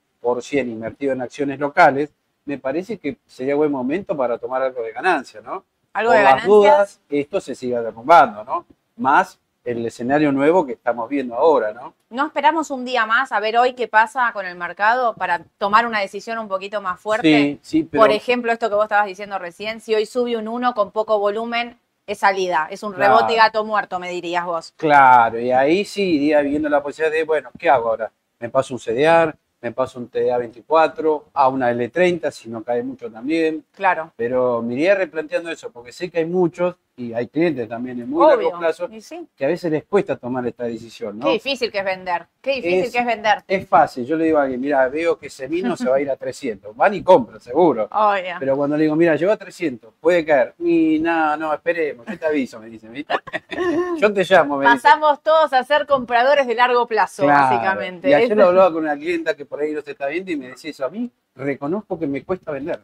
invertido 0.69 1.13
en 1.13 1.23
acciones 1.23 1.59
locales, 1.59 2.11
me 2.45 2.57
parece 2.57 2.99
que 2.99 3.19
sería 3.27 3.57
buen 3.57 3.73
momento 3.73 4.17
para 4.17 4.39
tomar 4.39 4.63
algo 4.63 4.81
de 4.83 4.93
ganancia, 4.93 5.41
¿no? 5.41 5.65
algo 5.93 6.11
por 6.11 6.19
de 6.19 6.25
las 6.25 6.33
ganancias. 6.33 6.49
dudas, 6.49 7.01
esto 7.09 7.41
se 7.41 7.55
siga 7.55 7.83
derrumbando, 7.83 8.45
¿no? 8.45 8.65
Más 8.97 9.39
el 9.65 9.85
escenario 9.85 10.33
nuevo 10.33 10.65
que 10.65 10.73
estamos 10.73 11.09
viendo 11.09 11.35
ahora, 11.35 11.73
¿no? 11.73 11.95
¿No 12.11 12.27
esperamos 12.27 12.71
un 12.71 12.85
día 12.85 13.05
más 13.05 13.33
a 13.33 13.41
ver 13.41 13.59
hoy 13.59 13.75
qué 13.75 13.87
pasa 13.87 14.31
con 14.33 14.47
el 14.47 14.57
mercado 14.57 15.15
para 15.15 15.43
tomar 15.59 15.87
una 15.87 16.01
decisión 16.01 16.39
un 16.39 16.49
poquito 16.49 16.81
más 16.81 17.01
fuerte? 17.01 17.29
Sí, 17.29 17.61
sí, 17.63 17.83
pero 17.83 18.03
Por 18.03 18.13
ejemplo, 18.13 18.53
esto 18.53 18.69
que 18.71 18.77
vos 18.77 18.85
estabas 18.85 19.07
diciendo 19.07 19.39
recién, 19.39 19.81
si 19.81 19.95
hoy 19.95 20.07
sube 20.07 20.37
un 20.37 20.49
1 20.49 20.75
con 20.75 20.91
poco 20.91 21.19
volumen, 21.19 21.79
es 22.09 22.19
salida, 22.19 22.67
es 22.71 22.83
un 22.83 22.95
Claro. 22.95 23.17
rebote 23.19 23.37
gato 23.37 23.65
muerto, 23.65 24.01
me 24.01 24.11
dirías 24.11 24.45
vos. 24.47 24.73
claro, 24.77 25.39
y 25.39 25.53
ahí 25.53 25.85
sí 25.85 26.03
iría 26.17 26.41
viendo 26.41 26.69
la 26.69 26.83
posibilidad 26.83 27.15
de, 27.15 27.25
bueno, 27.25 27.51
¿qué 27.59 27.69
hago 27.69 27.91
ahora? 27.91 28.11
Me 28.41 28.49
paso 28.49 28.73
un 28.75 28.81
CDR, 28.81 29.37
me 29.61 29.73
paso 29.73 29.99
un 29.99 30.09
TDA 30.09 30.39
24, 30.39 31.27
a 31.35 31.49
una 31.49 31.71
L30, 31.71 32.31
si 32.31 32.49
no 32.49 32.63
cae 32.65 32.83
mucho 32.83 33.11
también, 33.13 33.63
Claro, 33.73 34.11
pero 34.17 34.63
me 34.63 34.73
iría 34.75 34.95
replanteando 34.95 35.51
eso, 35.51 35.71
porque 35.71 35.93
sé 35.93 36.11
que 36.11 36.19
hay 36.19 36.27
muchos 36.27 36.77
y 36.99 37.15
hay 37.15 37.29
clientes 37.29 37.69
también 37.69 38.01
en 38.01 38.11
muy 38.11 38.27
largo 38.27 38.59
plazo 38.59 38.89
sí. 39.01 39.27
que 39.37 39.45
a 39.45 39.49
veces 39.49 39.71
les 39.71 39.85
cuesta 39.85 40.17
tomar 40.17 40.45
esta 40.47 40.65
decisión, 40.65 41.19
¿no? 41.19 41.27
Qué 41.27 41.33
difícil 41.35 41.71
que 41.71 41.79
es 41.79 41.85
vender. 41.85 42.27
Qué 42.43 42.55
difícil 42.57 42.85
Es- 42.85 42.93
que 42.93 42.99
es 42.99 43.07
vender. 43.07 43.39
Es 43.47 43.69
fácil, 43.69 44.05
yo 44.05 44.17
le 44.17 44.25
digo 44.25 44.39
a 44.39 44.43
alguien, 44.43 44.61
mira, 44.61 44.89
veo 44.89 45.17
que 45.19 45.29
ese 45.29 45.47
vino 45.47 45.77
se 45.77 45.89
va 45.89 45.97
a 45.97 46.01
ir 46.01 46.11
a 46.11 46.17
300, 46.19 46.75
van 46.77 46.95
y 46.95 47.03
compran, 47.03 47.41
seguro. 47.41 47.89
Obvio. 47.91 48.35
Pero 48.41 48.57
cuando 48.57 48.77
le 48.77 48.83
digo, 48.83 48.97
mira, 48.97 49.15
llegó 49.17 49.31
a 49.33 49.37
300, 49.37 49.95
puede 50.01 50.25
caer. 50.25 50.55
Y 50.59 50.99
no, 50.99 51.37
no, 51.37 51.55
esperemos, 51.55 52.05
yo 52.07 52.19
te 52.19 52.27
aviso, 52.27 52.59
me 52.61 52.67
dicen, 52.69 52.93
¿viste? 52.93 53.15
Yo 54.01 54.13
te 54.13 54.25
llamo, 54.25 54.57
me 54.59 54.65
dicen. 54.67 54.81
Pasamos 54.81 55.23
todos 55.23 55.53
a 55.53 55.63
ser 55.65 55.87
compradores 55.87 56.47
de 56.47 56.55
largo 56.55 56.87
plazo, 56.87 57.23
Claro. 57.25 57.43
básicamente. 57.57 58.09
Y 58.11 58.15
ayer 58.15 58.37
lo 58.37 58.47
hablaba 58.47 58.71
con 58.73 58.83
una 58.85 58.97
clienta 58.97 59.35
que 59.37 59.45
por 59.45 59.61
ahí 59.61 59.73
no 59.73 59.81
se 59.83 59.93
está 59.93 60.07
viendo 60.09 60.31
y 60.31 60.37
me 60.37 60.49
decía 60.49 60.71
eso, 60.71 60.85
a 60.85 60.89
mí 60.91 61.11
reconozco 61.35 61.99
que 61.99 62.07
me 62.07 62.23
cuesta 62.25 62.51
vender, 62.53 62.81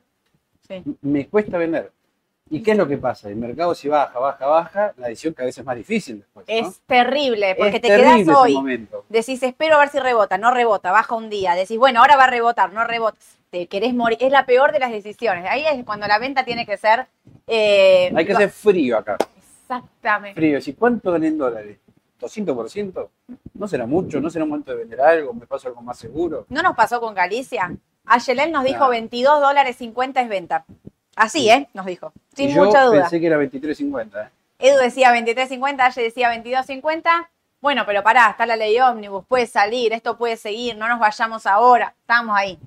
Sí. 0.67 0.83
me 1.03 1.27
cuesta 1.29 1.59
vender. 1.59 1.91
¿Y 2.51 2.63
qué 2.63 2.73
es 2.73 2.77
lo 2.77 2.87
que 2.87 2.99
pasa? 2.99 3.29
El 3.31 3.37
mercado 3.37 3.75
si 3.75 3.89
baja, 3.89 4.19
baja, 4.19 4.47
baja, 4.47 4.93
la 4.99 5.09
decisión 5.09 5.33
cada 5.33 5.47
vez 5.47 5.57
es 5.57 5.65
más 5.65 5.77
difícil 5.77 6.19
después. 6.19 6.47
¿no? 6.47 6.55
Es 6.55 6.81
terrible, 6.87 7.55
porque 7.57 7.77
Es 7.77 7.83
te 7.83 7.89
terrible 7.89 8.25
quedas 8.25 8.37
hoy, 8.37 8.55
momento. 8.55 9.05
decís, 9.09 9.43
espero 9.43 9.77
a 9.77 9.79
ver 9.79 9.89
si 9.89 9.99
rebota, 9.99 10.37
no 10.37 10.51
rebota, 10.51 10.93
baja 10.93 11.15
un 11.15 11.31
día, 11.31 11.55
decís, 11.55 11.79
bueno, 11.79 12.01
ahora 12.01 12.17
va 12.17 12.25
a 12.25 12.31
rebotar, 12.31 12.73
no 12.73 12.85
rebota, 12.85 13.17
te 13.51 13.67
querés 13.67 13.95
morir, 13.95 14.19
es 14.21 14.31
la 14.31 14.45
peor 14.45 14.73
de 14.73 14.79
las 14.79 14.91
decisiones. 14.91 15.47
Ahí 15.49 15.65
es 15.67 15.85
cuando 15.85 16.07
la 16.07 16.19
venta 16.19 16.45
tiene 16.45 16.67
que 16.67 16.77
ser... 16.77 17.07
eh, 17.47 18.13
Hay 18.15 18.27
que 18.27 18.33
hacer 18.35 18.51
frío 18.51 18.99
acá. 18.99 19.17
Exactamente. 19.63 20.35
Frío. 20.39 20.59
¿Y 20.65 20.73
cuánto 20.75 21.13
gané 21.13 21.29
en 21.29 21.39
dólares? 21.39 21.79
¿200%? 22.21 23.09
¿No 23.55 23.69
será 23.69 23.87
mucho? 23.87 24.21
¿No 24.21 24.29
será 24.29 24.45
un 24.45 24.51
momento 24.51 24.73
de 24.73 24.79
vender 24.79 25.01
algo? 25.01 25.33
¿Me 25.33 25.47
paso 25.47 25.69
algo 25.69 25.81
más 25.81 25.99
seguro? 25.99 26.45
¿No 26.51 26.63
nos 26.63 26.77
pasó 26.77 27.01
con 27.01 27.15
Galicia? 27.15 27.75
Ayelén 28.05 28.53
nos 28.53 28.65
dijo 28.65 28.79
Claro. 28.79 28.91
22 28.91 29.41
dólares 29.41 29.77
50 29.77 30.21
es 30.21 30.29
venta. 30.29 30.65
Así, 31.17 31.49
¿eh? 31.49 31.69
Nos 31.75 31.87
dijo. 31.87 32.13
Sin 32.35 32.51
Y 32.51 32.55
yo 32.55 32.65
mucha 32.65 32.83
duda. 32.85 33.03
pensé 33.03 33.21
que 33.21 33.27
era 33.27 33.39
23.50. 33.39 34.27
¿eh? 34.27 34.29
Edu 34.59 34.79
decía 34.79 35.13
23.50, 35.13 35.81
Aye 35.81 36.03
decía 36.03 36.35
22.50. 36.35 37.29
Bueno, 37.61 37.85
pero 37.87 38.03
pará, 38.03 38.31
está 38.31 38.45
la 38.47 38.57
ley 38.57 38.79
ómnibus, 38.79 39.25
puede 39.27 39.47
salir, 39.47 39.93
esto 39.95 40.19
puede 40.19 40.37
seguir, 40.37 40.77
no 40.77 40.87
nos 40.89 41.01
vayamos 41.01 41.47
ahora. 41.47 41.95
Estamos 42.01 42.37
ahí. 42.37 42.59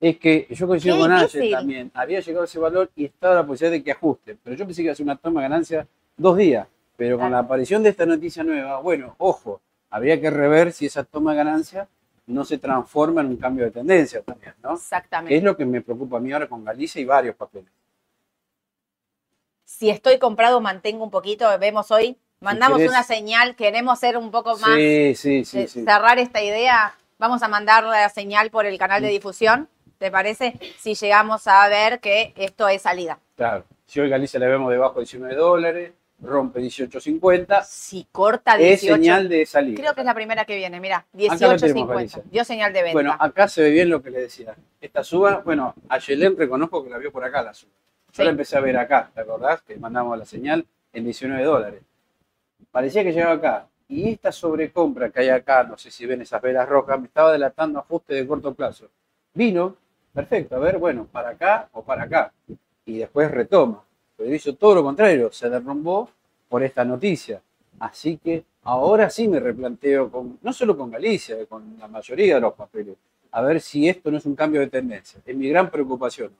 Es 0.00 0.18
que 0.18 0.46
yo 0.50 0.66
coincido 0.66 0.96
Qué 0.96 1.00
con 1.02 1.16
difícil. 1.18 1.50
también. 1.50 1.90
Había 1.94 2.20
llegado 2.20 2.44
ese 2.44 2.58
valor 2.58 2.90
y 2.94 3.06
estaba 3.06 3.36
la 3.36 3.46
posibilidad 3.46 3.78
de 3.78 3.82
que 3.84 3.92
ajuste. 3.92 4.36
Pero 4.42 4.54
yo 4.56 4.66
pensé 4.66 4.82
que 4.82 4.86
iba 4.86 4.92
a 4.92 4.96
ser 4.96 5.04
una 5.04 5.16
toma 5.16 5.40
de 5.40 5.48
ganancia 5.48 5.86
dos 6.16 6.36
días. 6.36 6.66
Pero 6.96 7.18
con 7.18 7.30
la 7.32 7.38
aparición 7.40 7.82
de 7.82 7.88
esta 7.90 8.04
noticia 8.06 8.44
nueva, 8.44 8.80
bueno, 8.80 9.14
ojo, 9.18 9.60
habría 9.90 10.20
que 10.20 10.30
rever 10.30 10.72
si 10.72 10.86
esa 10.86 11.04
toma 11.04 11.32
de 11.32 11.38
ganancia 11.38 11.88
no 12.26 12.44
se 12.44 12.58
transforma 12.58 13.22
en 13.22 13.28
un 13.28 13.36
cambio 13.36 13.64
de 13.64 13.70
tendencia 13.70 14.20
también, 14.22 14.54
¿no? 14.62 14.70
Que 14.70 14.74
es 14.74 14.80
Exactamente. 14.82 15.40
lo 15.40 15.56
que 15.56 15.64
me 15.64 15.80
preocupa 15.80 16.18
a 16.18 16.20
mí 16.20 16.32
ahora 16.32 16.48
con 16.48 16.64
Galicia 16.64 17.00
y 17.00 17.04
varios 17.04 17.34
papeles. 17.34 17.68
Si 19.76 19.90
estoy 19.90 20.18
comprado, 20.18 20.60
mantengo 20.60 21.02
un 21.02 21.10
poquito. 21.10 21.46
Vemos 21.58 21.90
hoy, 21.90 22.16
mandamos 22.40 22.78
querés- 22.78 22.90
una 22.90 23.02
señal, 23.02 23.56
queremos 23.56 23.98
ser 23.98 24.16
un 24.16 24.30
poco 24.30 24.56
más, 24.58 24.76
Sí, 24.76 25.14
sí, 25.16 25.44
sí, 25.44 25.58
de 25.58 25.66
sí. 25.68 25.84
cerrar 25.84 26.18
esta 26.20 26.40
idea. 26.42 26.94
Vamos 27.18 27.42
a 27.42 27.48
mandar 27.48 27.82
la 27.82 28.08
señal 28.08 28.50
por 28.50 28.66
el 28.66 28.78
canal 28.78 29.02
de 29.02 29.08
difusión, 29.08 29.68
¿te 29.98 30.12
parece? 30.12 30.60
Si 30.78 30.94
llegamos 30.94 31.48
a 31.48 31.68
ver 31.68 31.98
que 31.98 32.32
esto 32.36 32.68
es 32.68 32.82
salida. 32.82 33.18
Claro. 33.36 33.64
Si 33.84 33.98
hoy 33.98 34.08
Galicia 34.08 34.38
la 34.38 34.46
vemos 34.46 34.70
debajo 34.70 34.94
de 34.94 35.00
19 35.06 35.34
dólares, 35.34 35.92
rompe 36.20 36.60
18.50, 36.60 37.64
Si 37.64 38.06
corta 38.12 38.54
es 38.54 38.80
18. 38.80 38.94
señal 38.94 39.28
de 39.28 39.44
salida. 39.44 39.76
Creo 39.80 39.94
que 39.94 40.02
es 40.02 40.06
la 40.06 40.14
primera 40.14 40.44
que 40.44 40.54
viene, 40.54 40.78
mira, 40.78 41.04
lo 41.12 41.18
tenemos, 41.28 41.62
18.50. 41.62 41.86
Galicia. 41.94 42.22
Dio 42.30 42.44
señal 42.44 42.72
de 42.72 42.82
venta. 42.82 42.92
Bueno, 42.94 43.16
acá 43.18 43.48
se 43.48 43.62
ve 43.62 43.70
bien 43.70 43.90
lo 43.90 44.00
que 44.00 44.10
le 44.10 44.20
decía. 44.20 44.54
Esta 44.80 45.02
suba, 45.02 45.42
bueno, 45.44 45.74
a 45.88 45.98
Yelén 45.98 46.36
reconozco 46.38 46.84
que 46.84 46.90
la 46.90 46.98
vio 46.98 47.10
por 47.10 47.24
acá 47.24 47.42
la 47.42 47.52
suba. 47.52 47.72
Yo 48.14 48.18
Sí. 48.22 48.24
la 48.24 48.30
empecé 48.30 48.56
a 48.56 48.60
ver 48.60 48.76
acá, 48.76 49.10
¿te 49.12 49.20
acordás? 49.22 49.60
Que 49.62 49.76
mandamos 49.76 50.16
la 50.16 50.24
señal 50.24 50.64
en 50.92 51.02
19 51.04 51.42
dólares. 51.42 51.82
Parecía 52.70 53.02
que 53.02 53.12
llegaba 53.12 53.32
acá. 53.32 53.66
Y 53.88 54.10
esta 54.10 54.30
sobrecompra 54.30 55.10
que 55.10 55.18
hay 55.20 55.30
acá, 55.30 55.64
no 55.64 55.76
sé 55.76 55.90
si 55.90 56.06
ven 56.06 56.22
esas 56.22 56.40
velas 56.40 56.68
rojas, 56.68 57.00
me 57.00 57.06
estaba 57.06 57.32
delatando 57.32 57.80
ajuste 57.80 58.14
de 58.14 58.24
corto 58.26 58.54
plazo. 58.54 58.86
Vino, 59.34 59.74
perfecto, 60.12 60.54
a 60.54 60.60
ver, 60.60 60.78
bueno, 60.78 61.08
para 61.10 61.30
acá 61.30 61.68
o 61.72 61.82
para 61.82 62.04
acá. 62.04 62.32
Y 62.86 62.98
después 62.98 63.28
retoma. 63.32 63.82
Pero 64.16 64.32
hizo 64.32 64.54
todo 64.54 64.76
lo 64.76 64.84
contrario, 64.84 65.32
se 65.32 65.50
derrumbó 65.50 66.08
por 66.48 66.62
esta 66.62 66.84
noticia. 66.84 67.42
Así 67.80 68.16
que 68.18 68.44
ahora 68.62 69.10
sí 69.10 69.26
me 69.26 69.40
replanteo, 69.40 70.08
con, 70.08 70.38
no 70.40 70.52
solo 70.52 70.76
con 70.76 70.88
Galicia, 70.92 71.44
con 71.46 71.76
la 71.80 71.88
mayoría 71.88 72.36
de 72.36 72.40
los 72.42 72.54
papeles, 72.54 72.94
a 73.32 73.42
ver 73.42 73.60
si 73.60 73.88
esto 73.88 74.12
no 74.12 74.18
es 74.18 74.24
un 74.24 74.36
cambio 74.36 74.60
de 74.60 74.68
tendencia. 74.68 75.20
Es 75.26 75.34
mi 75.36 75.48
gran 75.48 75.68
preocupación. 75.68 76.30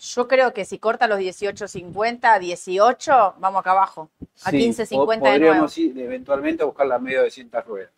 Yo 0.00 0.26
creo 0.26 0.52
que 0.54 0.64
si 0.64 0.78
corta 0.78 1.06
los 1.06 1.18
18.50, 1.18 2.38
18, 2.38 3.34
vamos 3.38 3.60
acá 3.60 3.72
abajo. 3.72 4.08
A 4.44 4.50
Sí, 4.50 4.56
15.50 4.56 4.88
po- 4.90 5.06
de 5.10 5.18
nuevo. 5.18 5.30
Podríamos 5.30 5.78
ir 5.78 5.98
eventualmente 6.00 6.62
a 6.62 6.66
buscar 6.66 6.86
la 6.86 6.98
media 6.98 7.22
de 7.22 7.30
cintas 7.30 7.64
ruedas. 7.66 7.92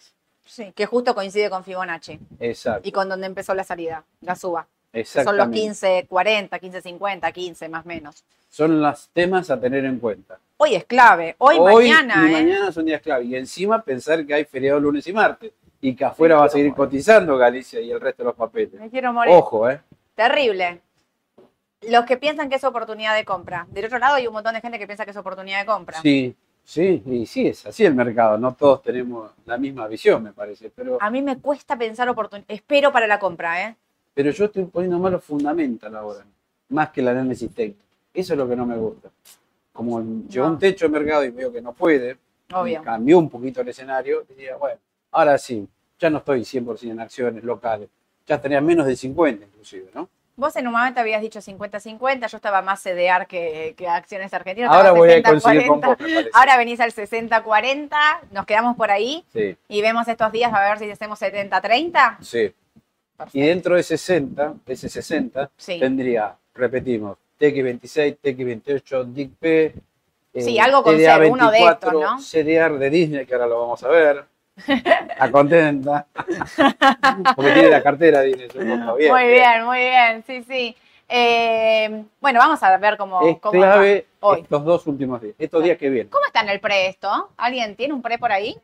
Sí, 0.45 0.73
que 0.73 0.85
justo 0.87 1.15
coincide 1.15 1.49
con 1.49 1.63
Fibonacci 1.65 2.19
Exacto. 2.41 2.87
y 2.87 2.93
con 2.93 3.09
donde 3.09 3.27
empezó 3.27 3.55
la 3.55 3.65
salida, 3.65 4.05
la 4.21 4.35
suba. 4.35 4.67
Que 4.93 5.05
son 5.05 5.37
los 5.39 5.47
exactamente. 5.49 6.09
15.40, 6.11 6.61
15.50, 6.61 7.33
15 7.33 7.69
más 7.69 7.85
o 7.87 7.89
menos. 7.89 8.25
Son 8.51 8.83
los 8.83 9.09
temas 9.15 9.49
a 9.51 9.59
tener 9.59 9.85
en 9.87 9.99
cuenta. 9.99 10.39
Hoy 10.59 10.75
es 10.75 10.85
clave, 10.85 11.37
hoy, 11.39 11.59
mañana, 11.59 12.27
y 12.27 12.29
¿eh? 12.29 12.33
mañana 12.33 12.73
son 12.73 12.85
días 12.85 13.01
clave. 13.01 13.25
Y 13.25 13.37
encima 13.37 13.83
pensar 13.83 14.27
que 14.27 14.35
hay 14.35 14.45
feriado 14.45 14.79
lunes 14.81 15.07
y 15.07 15.13
martes 15.13 15.53
y 15.81 15.95
que 15.97 16.05
afuera 16.05 16.37
va 16.37 16.45
a 16.45 16.49
seguir 16.49 16.67
quiero 16.73 16.77
cotizando 16.77 17.39
Galicia 17.39 17.81
y 17.81 17.91
el 17.91 18.01
resto 18.01 18.23
de 18.23 18.27
los 18.27 18.37
papeles. 18.37 18.75
Me 18.75 18.91
quiero 18.91 19.13
morir. 19.13 19.35
Ojo, 19.35 19.71
¿eh? 19.71 19.81
Terrible. 20.15 20.81
Los 21.89 22.05
que 22.05 22.17
piensan 22.17 22.49
que 22.49 22.57
es 22.57 22.65
oportunidad 22.65 23.15
de 23.17 23.25
compra. 23.25 23.67
Del 23.71 23.87
otro 23.87 23.99
lado 23.99 24.15
hay 24.17 24.27
un 24.27 24.33
montón 24.33 24.55
de 24.55 24.61
gente 24.61 24.79
que 24.79 24.87
piensa 24.87 25.05
que 25.05 25.11
es 25.11 25.17
oportunidad 25.17 25.61
de 25.61 25.67
compra. 25.67 26.01
Sí, 26.01 26.35
sí, 26.65 27.03
y 27.07 27.27
sí, 27.27 27.49
es 27.49 27.67
así 27.67 27.85
el 27.85 27.95
mercado. 27.95 28.39
No 28.39 28.55
todos 28.55 28.83
tenemos 28.83 29.33
la 29.47 29.59
misma 29.59 29.87
visión, 29.89 30.23
me 30.23 30.33
parece. 30.33 30.71
Pero, 30.75 30.99
A 31.01 31.11
mí 31.11 31.23
me 31.23 31.39
cuesta 31.39 31.77
pensar 31.77 32.09
oportunidad. 32.09 32.47
Espero 32.49 32.93
para 32.93 33.07
la 33.07 33.19
compra, 33.19 33.69
¿eh? 33.69 33.77
pero 34.15 34.31
yo 34.31 34.45
estoy 34.45 34.65
poniendo 34.67 34.99
más 34.99 35.11
los 35.13 35.25
fundamental 35.25 35.97
ahora, 35.97 36.25
más 36.69 36.91
que 36.91 37.01
el 37.01 37.09
análisis 37.09 37.51
técnico. 37.55 37.81
Eso 38.13 38.35
es 38.35 38.39
lo 38.39 38.47
que 38.47 38.55
no 38.55 38.67
me 38.67 38.77
gusta. 38.77 39.11
Como 39.73 40.01
llegó 40.29 40.47
No. 40.47 40.53
un 40.53 40.59
techo 40.59 40.85
de 40.85 40.91
mercado 40.91 41.25
y 41.25 41.31
veo 41.31 41.51
que 41.51 41.63
no 41.63 41.73
puede, 41.73 42.19
cambió 42.85 43.19
un 43.19 43.31
poquito 43.31 43.63
el 43.63 43.69
escenario, 43.69 44.23
diría, 44.29 44.57
bueno, 44.57 44.79
ahora 45.13 45.39
sí, 45.39 45.67
ya 45.99 46.11
no 46.11 46.19
estoy 46.19 46.43
100% 46.43 46.91
en 46.91 47.01
acciones 47.01 47.43
locales, 47.43 47.89
ya 48.27 48.35
estaría 48.35 48.61
menos 48.61 48.87
de 48.87 48.95
50 48.97 49.47
inclusive, 49.47 49.89
¿no? 49.95 50.11
Vos 50.35 50.57
en 50.57 50.67
un 50.67 50.73
momento 50.73 51.01
habías 51.01 51.21
dicho 51.21 51.41
50-50, 51.41 52.27
yo 52.29 52.37
estaba 52.37 52.63
más 52.63 52.83
CDR 52.83 53.27
que, 53.27 53.75
que 53.77 53.87
acciones 53.87 54.33
argentinas. 54.33 54.71
Ahora 54.71 54.93
voy 54.93 55.11
a 55.11 55.19
60-40. 55.19 55.23
conseguir 55.31 55.73
parece. 55.81 56.31
Ahora 56.33 56.57
venís 56.57 56.81
al 56.81 56.93
60-40, 56.93 57.91
nos 58.31 58.47
quedamos 58.47 58.77
por 58.77 58.91
ahí 58.91 59.25
Sí, 59.33 59.57
y 59.69 59.83
vemos 59.83 60.09
estos 60.09 60.33
días 60.33 60.53
a 60.53 60.61
ver 60.61 60.79
si 60.79 60.91
hacemos 60.91 61.21
70-30. 61.21 62.17
sí. 62.21 62.55
Perfecto. 63.15 63.39
Y 63.39 63.47
dentro 63.47 63.77
de 63.77 63.83
60, 63.83 64.55
de 64.67 64.73
ese 64.73 64.89
60, 64.89 65.51
Sí. 65.57 65.79
tendría, 65.79 66.35
repetimos, 66.55 67.19
TX26, 67.39 68.17
TX28, 68.23 69.05
DICP. 69.05 69.75
Sí, 70.35 70.59
algo 70.59 70.83
con 70.83 70.97
ser, 70.99 71.31
uno 71.31 71.51
de 71.51 71.59
estos, 71.63 71.93
¿no? 71.93 72.19
CDR 72.19 72.79
de 72.79 72.91
Disney, 72.91 73.27
que 73.27 73.35
ahora 73.35 73.47
lo 73.47 73.61
vamos 73.61 73.85
a 73.85 73.89
ver. 73.89 74.25
Está 74.57 75.31
contenta. 75.31 76.07
Porque 77.35 77.53
tiene 77.53 77.71
la 77.71 77.83
cartera 77.83 78.21
Disney, 78.23 78.49
supongo. 78.51 78.97
Bien, 78.97 79.13
muy 79.13 79.27
bien, 79.29 79.65
muy 79.65 79.79
bien, 79.79 80.25
sí, 80.27 80.43
sí. 80.45 80.77
Eh, 81.09 82.05
bueno, 82.21 82.39
vamos 82.39 82.63
a 82.63 82.77
ver 82.79 82.97
cómo, 82.97 83.21
Es 83.29 83.39
cómo 83.39 83.53
clave 83.53 84.07
hoy. 84.21 84.41
estos 84.41 84.65
dos 84.65 84.87
últimos 84.87 85.21
días, 85.21 85.35
estos 85.39 85.63
días 85.63 85.77
que 85.77 85.91
vienen. 85.91 86.11
¿Cómo 86.11 86.25
está 86.27 86.41
en 86.41 86.49
el 86.49 86.61
pre 86.61 86.87
esto? 86.89 87.31
¿Alguien 87.37 87.77
tiene 87.77 87.93
un 87.93 88.01
pre 88.01 88.19
por 88.19 88.33
ahí? 88.33 88.57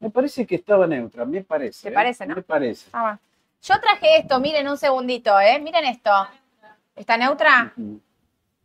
Me 0.00 0.10
parece 0.10 0.46
que 0.46 0.56
estaba 0.56 0.86
neutra, 0.86 1.24
me 1.24 1.42
parece. 1.42 1.82
¿Te 1.82 1.88
¿eh? 1.90 1.92
parece, 1.92 2.26
no? 2.26 2.34
Me 2.34 2.42
parece. 2.42 2.90
Ah. 2.92 3.18
Yo 3.62 3.78
traje 3.80 4.18
esto, 4.18 4.40
miren 4.40 4.68
un 4.68 4.78
segundito, 4.78 5.38
¿eh? 5.38 5.58
Miren 5.60 5.84
esto. 5.84 6.10
¿Está 6.96 7.16
neutra? 7.16 7.72
Ujú. 7.76 8.00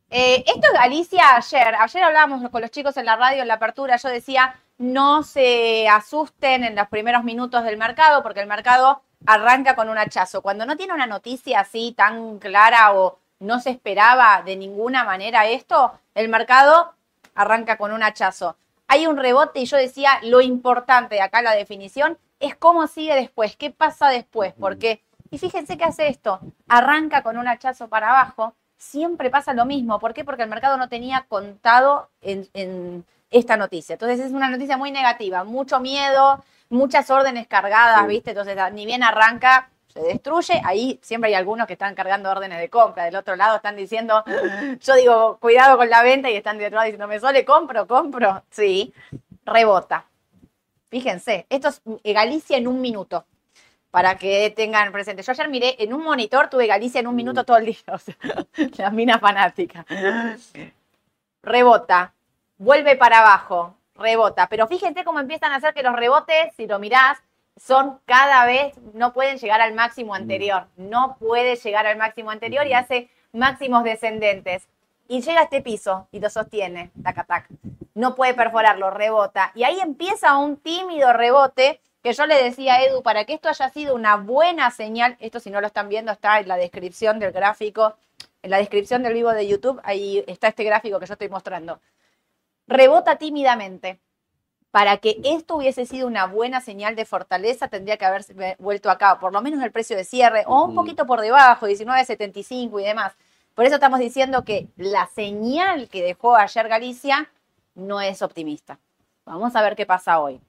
Eh, 0.10 0.44
esto 0.46 0.68
es 0.68 0.74
Galicia 0.74 1.36
ayer. 1.36 1.76
Ayer 1.76 2.04
hablábamos 2.04 2.50
con 2.50 2.62
los 2.62 2.72
chicos 2.72 2.96
en 2.98 3.06
la 3.06 3.16
radio, 3.16 3.42
en 3.42 3.48
la 3.48 3.56
apertura. 3.56 3.98
Yo 3.98 4.10
decía, 4.10 4.56
no 4.78 5.24
se 5.24 5.88
asusten 5.88 6.64
en 6.64 6.76
los 6.76 6.88
primeros 6.88 7.24
minutos 7.24 7.64
del 7.64 7.78
mercado, 7.78 8.24
porque 8.24 8.42
el 8.42 8.48
mercado 8.48 9.02
arranca 9.26 9.76
con 9.76 9.90
un 9.90 9.98
hachazo. 9.98 10.42
Cuando 10.42 10.66
no 10.66 10.78
tiene 10.78 10.94
una 10.94 11.08
noticia 11.08 11.62
así 11.62 11.94
tan 11.98 12.40
clara 12.40 12.94
o 12.94 13.20
no 13.40 13.60
se 13.60 13.72
esperaba 13.72 14.42
de 14.44 14.56
ninguna 14.56 15.04
manera 15.04 15.46
esto, 15.48 15.94
el 16.14 16.30
mercado 16.30 16.94
arranca 17.34 17.78
con 17.78 17.92
un 17.92 18.04
hachazo. 18.04 18.56
Hay 18.88 19.08
un 19.08 19.18
rebote 19.18 19.60
y 19.62 19.66
yo 19.66 19.78
decía, 19.78 20.20
lo 20.24 20.42
importante 20.42 21.16
de 21.16 21.22
acá 21.22 21.42
la 21.42 21.56
definición 21.56 22.18
es 22.40 22.56
cómo 22.56 22.88
sigue 22.88 23.16
después, 23.16 23.56
qué 23.58 23.72
pasa 23.72 24.10
después, 24.10 24.54
porque, 24.60 25.04
y 25.32 25.38
fíjense 25.38 25.78
que 25.78 25.84
hace 25.84 26.08
esto, 26.08 26.40
arranca 26.68 27.24
con 27.24 27.38
un 27.38 27.48
hachazo 27.48 27.88
para 27.88 28.10
abajo, 28.10 28.56
siempre 28.78 29.30
pasa 29.30 29.54
lo 29.54 29.66
mismo. 29.66 30.00
¿Por 30.00 30.14
qué? 30.14 30.24
Porque 30.24 30.44
el 30.44 30.50
mercado 30.50 30.78
no 30.78 30.90
tenía 30.90 31.26
contado 31.28 32.10
en, 32.22 32.48
en 32.54 33.06
esta 33.32 33.58
noticia. 33.58 33.94
Entonces 33.94 34.20
es 34.20 34.32
una 34.32 34.50
noticia 34.50 34.78
muy 34.78 34.92
negativa, 34.92 35.44
mucho 35.44 35.80
miedo, 35.80 36.44
muchas 36.70 37.10
órdenes 37.10 37.48
cargadas, 37.48 38.02
Sí. 38.02 38.08
¿viste? 38.08 38.32
Entonces 38.32 38.58
ni 38.74 38.86
bien 38.86 39.04
arranca, 39.04 39.70
se 39.88 40.02
destruye. 40.02 40.62
Ahí 40.64 41.00
siempre 41.02 41.30
hay 41.30 41.36
algunos 41.36 41.68
que 41.68 41.74
están 41.74 41.96
cargando 41.96 42.30
órdenes 42.30 42.60
de 42.60 42.70
compra. 42.70 43.06
Del 43.06 43.16
otro 43.16 43.36
lado 43.36 43.58
están 43.58 43.76
diciendo, 43.76 44.24
yo 44.82 44.96
digo, 44.96 45.38
cuidado 45.40 45.78
con 45.78 45.90
la 45.90 46.04
venta 46.04 46.30
y 46.30 46.36
están 46.36 46.58
de 46.58 46.66
otro 46.68 46.76
lado 46.78 46.86
diciendo, 46.86 47.08
me 47.08 47.20
sole, 47.20 47.46
compro, 47.46 47.88
compro. 47.88 48.44
Sí, 48.50 48.94
rebota. 49.46 50.06
Fíjense, 50.90 51.46
esto 51.50 51.70
es 51.70 51.82
Galicia 52.04 52.58
en 52.58 52.68
un 52.68 52.80
minuto 52.80 53.26
para 53.96 54.18
que 54.18 54.52
tengan 54.54 54.92
presente. 54.92 55.24
Yo 55.24 55.32
ayer 55.32 55.48
miré 55.48 55.82
en 55.82 55.94
un 55.94 56.04
monitor, 56.04 56.50
tuve 56.50 56.68
Galicia 56.68 57.00
en 57.00 57.08
un 57.08 57.16
minuto 57.16 57.46
todo 57.46 57.56
el 57.56 57.68
día, 57.68 57.78
o 57.88 57.98
sea, 57.98 58.18
la 58.76 58.90
mina 58.90 59.20
fanática. 59.20 59.86
Rebota, 61.42 62.14
vuelve 62.58 62.98
para 62.98 63.20
abajo, 63.20 63.78
rebota. 63.96 64.50
Pero 64.50 64.68
fíjense 64.68 65.06
cómo 65.06 65.22
empiezan 65.22 65.54
a 65.54 65.56
hacer 65.56 65.74
que 65.74 65.82
los 65.82 65.96
rebotes, 65.96 66.54
si 66.58 66.68
lo 66.68 66.78
mirás, 66.78 67.20
son 67.56 68.02
cada 68.04 68.46
vez, 68.46 68.74
no 68.94 69.14
pueden 69.14 69.38
llegar 69.38 69.62
al 69.62 69.74
máximo 69.74 70.14
anterior. 70.14 70.68
No 70.76 71.16
puede 71.18 71.56
llegar 71.56 71.88
al 71.88 71.96
máximo 71.96 72.32
anterior 72.32 72.68
y 72.68 72.74
hace 72.74 73.10
máximos 73.32 73.86
descendentes. 73.86 74.68
Y 75.08 75.22
llega 75.22 75.40
a 75.40 75.44
este 75.44 75.62
piso 75.62 76.10
y 76.12 76.20
lo 76.20 76.30
sostiene, 76.30 76.92
tac, 77.02 77.26
tac. 77.26 77.48
No 77.94 78.14
puede 78.14 78.34
perforarlo, 78.34 78.92
rebota. 78.92 79.54
Y 79.56 79.64
ahí 79.64 79.80
empieza 79.80 80.36
un 80.36 80.58
tímido 80.58 81.14
rebote 81.14 81.80
que 82.06 82.14
yo 82.14 82.28
le 82.28 82.44
decía 82.44 82.76
a 82.76 82.84
Edu, 82.84 83.02
para 83.02 83.26
que 83.26 83.34
esto 83.34 83.50
haya 83.50 83.68
sido 83.72 83.96
una 83.96 84.16
buena 84.16 84.70
señal, 84.70 85.18
esto 85.20 85.40
si 85.40 85.50
no 85.50 85.60
lo 85.60 85.66
están 85.66 85.90
viendo 85.90 86.12
está 86.12 86.40
en 86.40 86.48
la 86.48 86.56
descripción 86.56 87.18
del 87.18 87.32
gráfico, 87.32 87.96
en 88.44 88.52
la 88.52 88.60
descripción 88.60 89.02
del 89.02 89.16
vivo 89.16 89.32
de 89.32 89.48
YouTube, 89.48 89.82
ahí 89.84 90.24
está 90.28 90.50
este 90.50 90.64
gráfico 90.64 91.00
que 91.00 91.08
yo 91.08 91.14
estoy 91.14 91.30
mostrando. 91.30 91.80
Rebota 92.68 93.16
tímidamente. 93.16 94.00
Para 94.70 94.98
que 94.98 95.20
esto 95.24 95.56
hubiese 95.56 95.88
sido 95.88 96.06
una 96.06 96.28
buena 96.28 96.62
señal 96.62 96.96
de 96.96 97.06
fortaleza, 97.06 97.70
tendría 97.70 97.98
que 97.98 98.06
haber 98.06 98.24
vuelto 98.60 98.92
acá, 98.92 99.18
por 99.18 99.34
lo 99.34 99.42
menos 99.42 99.64
el 99.64 99.72
precio 99.72 99.98
de 99.98 100.04
cierre, 100.04 100.44
o 100.46 100.64
un 100.64 100.76
poquito 100.76 101.08
por 101.08 101.22
debajo, 101.22 101.68
19.75 101.68 102.82
y 102.82 102.84
demás. 102.84 103.14
Por 103.56 103.66
eso 103.66 103.76
estamos 103.76 104.00
diciendo 104.00 104.44
que 104.44 104.68
la 104.78 105.08
señal 105.08 105.90
que 105.90 106.04
dejó 106.04 106.36
ayer 106.36 106.68
Galicia 106.68 107.32
no 107.74 108.00
es 108.00 108.22
optimista. 108.22 108.78
Vamos 109.26 109.56
a 109.56 109.64
ver 109.64 109.76
qué 109.76 109.88
pasa 109.88 110.20
hoy. 110.20 110.40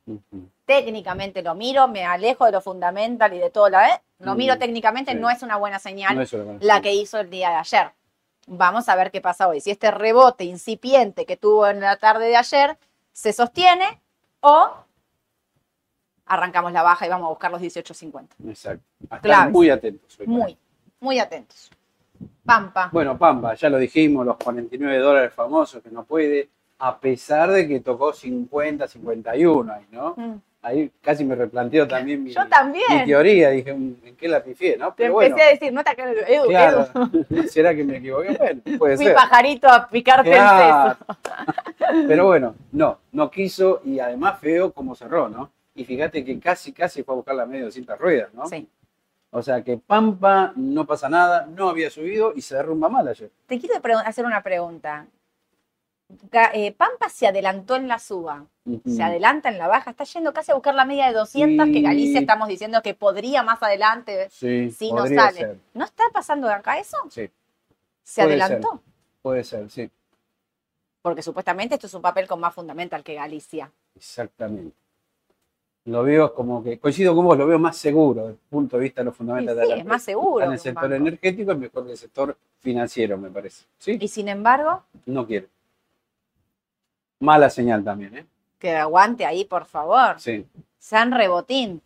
Técnicamente 0.67 1.43
lo 1.43 1.55
miro, 1.55 1.87
me 1.89 2.05
alejo 2.05 2.45
de 2.45 2.53
lo 2.53 2.61
fundamental 2.61 3.33
y 3.33 3.39
de 3.39 3.51
todo 3.51 3.69
la 3.69 3.83
vez. 3.83 4.01
Lo 4.19 4.35
miro 4.35 4.59
técnicamente, 4.59 5.15
no 5.15 5.31
es 5.31 5.43
una 5.43 5.57
buena 5.57 5.79
señal 5.79 6.27
la 6.61 6.81
que 6.81 6.93
hizo 6.93 7.19
el 7.21 7.31
día 7.31 7.51
de 7.51 7.57
ayer. 7.57 7.93
Vamos 8.49 8.89
a 8.89 8.97
ver 8.97 9.11
qué 9.11 9.21
pasa 9.21 9.49
hoy. 9.49 9.61
Si 9.61 9.71
este 9.71 9.91
rebote 9.91 10.45
incipiente 10.45 11.25
que 11.25 11.37
tuvo 11.37 11.69
en 11.69 11.81
la 11.81 11.97
tarde 11.97 12.27
de 12.27 12.37
ayer 12.37 12.77
se 13.13 13.33
sostiene 13.33 14.01
o 14.41 14.71
arrancamos 16.27 16.73
la 16.73 16.83
baja 16.83 17.07
y 17.07 17.09
vamos 17.11 17.27
a 17.27 17.31
buscar 17.31 17.51
los 17.51 17.61
18.50. 17.61 18.29
Exacto. 18.49 18.85
Estar 19.11 19.51
muy 19.51 19.71
atentos. 19.71 20.19
Muy, 20.27 20.59
muy 21.01 21.19
atentos. 21.21 21.71
Pampa. 22.45 22.91
Bueno, 22.93 23.17
Pampa, 23.17 23.55
ya 23.55 23.69
lo 23.69 23.79
dijimos, 23.79 24.27
los 24.27 24.37
49 24.37 24.99
dólares 24.99 25.33
famosos 25.33 25.83
que 25.83 25.91
no 25.91 26.05
puede 26.05 26.49
a 26.79 26.99
pesar 26.99 27.51
de 27.51 27.67
que 27.67 27.81
tocó 27.81 28.13
50, 28.13 28.87
51 28.87 29.73
ahí, 29.73 29.87
¿no? 29.91 30.15
Mm. 30.17 30.41
Ahí 30.67 30.91
casi 31.01 31.25
me 31.25 31.37
replanteo 31.37 31.87
también 31.87 32.25
mi, 32.25 32.33
Yo 32.33 32.45
también. 32.49 32.85
mi 32.91 33.05
teoría, 33.05 33.51
dije, 33.51 33.73
mm, 33.73 33.95
¿en 34.05 34.17
qué 34.17 34.27
la 34.27 34.43
pifié, 34.43 34.77
no? 34.77 34.97
Pero 34.97 35.23
empecé 35.23 35.41
a 35.41 35.51
decir, 35.51 35.73
no 35.73 35.85
te 35.85 35.93
Edu, 35.93 36.49
claro. 36.49 36.89
¿Será 37.49 37.73
que 37.73 37.85
me 37.85 37.99
equivoqué? 37.99 38.37
Bueno, 38.37 38.63
puede 38.77 38.97
Fui 38.97 39.11
pajarito 39.11 39.69
a 39.69 39.89
picarte 39.89 40.33
el 40.33 40.43
peso. 40.43 40.97
Pero 42.09 42.27
bueno, 42.27 42.57
no, 42.73 42.99
no 43.13 43.31
quiso 43.31 43.81
y 43.85 44.01
además 44.01 44.41
feo 44.41 44.73
como 44.73 44.97
cerró, 44.97 45.29
¿no? 45.29 45.53
Y 45.77 45.85
fíjate 45.85 46.25
que 46.25 46.41
casi, 46.41 46.73
casi 46.73 47.05
fue 47.05 47.15
a 47.15 47.17
buscar 47.17 47.37
la 47.37 47.47
media 47.47 47.61
de 47.61 47.67
200 47.67 47.97
ruedas, 48.01 48.35
¿no? 48.35 48.47
Sí. 48.47 48.69
O 49.31 49.43
sea 49.43 49.63
que 49.63 49.77
Pampa 49.77 50.53
no 50.57 50.85
pasa 50.85 51.09
nada, 51.09 51.47
no 51.47 51.69
había 51.69 51.91
subido 51.91 52.33
y 52.35 52.41
se 52.43 52.57
derrumba 52.57 52.89
mal 52.89 53.07
ayer. 53.07 53.31
Te 53.47 53.61
quiero 53.61 53.77
hacer 54.05 54.27
una 54.27 54.43
pregunta. 54.43 55.07
Eh, 56.55 56.73
Pampa 56.73 57.09
se 57.09 57.29
adelantó 57.29 57.77
en 57.77 57.87
la 57.87 58.01
suba, 58.01 58.47
se 58.87 59.03
adelanta 59.03 59.49
en 59.49 59.59
la 59.59 59.69
baja, 59.69 59.91
está 59.91 60.05
yendo 60.05 60.33
casi 60.33 60.51
a 60.51 60.55
buscar 60.55 60.75
la 60.75 60.85
media 60.85 61.07
de 61.07 61.13
200 61.15 61.67
que 61.67 61.81
Galicia 61.81 62.21
estamos 62.21 62.49
diciendo 62.49 62.83
que 62.83 62.95
podría 62.95 63.43
más 63.43 63.63
adelante 63.63 64.29
si 64.31 64.93
no 64.93 65.07
sale. 65.07 65.59
¿No 65.75 65.85
está 65.85 66.05
pasando 66.13 66.49
de 66.49 66.55
acá 66.55 66.79
eso? 66.79 66.97
Sí. 67.11 67.31
¿Se 68.03 68.23
adelantó? 68.23 68.81
Puede 69.23 69.45
ser, 69.45 69.71
sí. 69.71 69.91
Porque 71.03 71.23
supuestamente 71.23 71.75
esto 71.75 71.87
es 71.87 71.95
un 71.95 72.03
papel 72.03 72.27
con 72.27 72.41
más 72.41 72.55
fundamental 72.55 73.05
que 73.05 73.15
Galicia. 73.15 73.71
Exactamente. 73.95 74.77
Lo 75.85 76.03
veo 76.03 76.35
como 76.35 76.65
que, 76.65 76.81
coincido 76.81 77.15
con 77.15 77.25
vos, 77.25 77.39
lo 77.39 77.47
veo 77.47 77.61
más 77.61 77.77
seguro 77.77 78.23
desde 78.23 78.33
el 78.33 78.49
punto 78.51 78.77
de 78.77 78.83
vista 78.83 79.03
de 79.03 79.05
los 79.05 79.17
fundamentales 79.17 79.69
sí, 79.69 79.75
es 79.79 79.85
más 79.85 80.03
seguro. 80.03 80.45
en 80.45 80.53
el 80.53 80.59
sector 80.59 80.93
energético 80.93 81.53
es 81.53 81.59
mejor 81.59 81.87
que 81.87 81.93
el 81.93 81.99
sector 81.99 82.37
financiero, 82.59 83.17
me 83.17 83.31
parece. 83.31 83.67
¿Sí? 83.79 83.97
Y 84.01 84.09
sin 84.09 84.29
embargo. 84.29 84.83
No 85.05 85.25
quiere. 85.25 85.49
Mala 87.21 87.49
señal 87.49 87.85
también, 87.85 88.17
¿eh? 88.17 88.27
Que 88.59 88.75
aguante 88.77 89.27
ahí, 89.27 89.45
por 89.45 89.67
favor. 89.67 90.21
Sí. 90.21 90.47
San 90.87 91.11
Rebotín. 91.11 91.83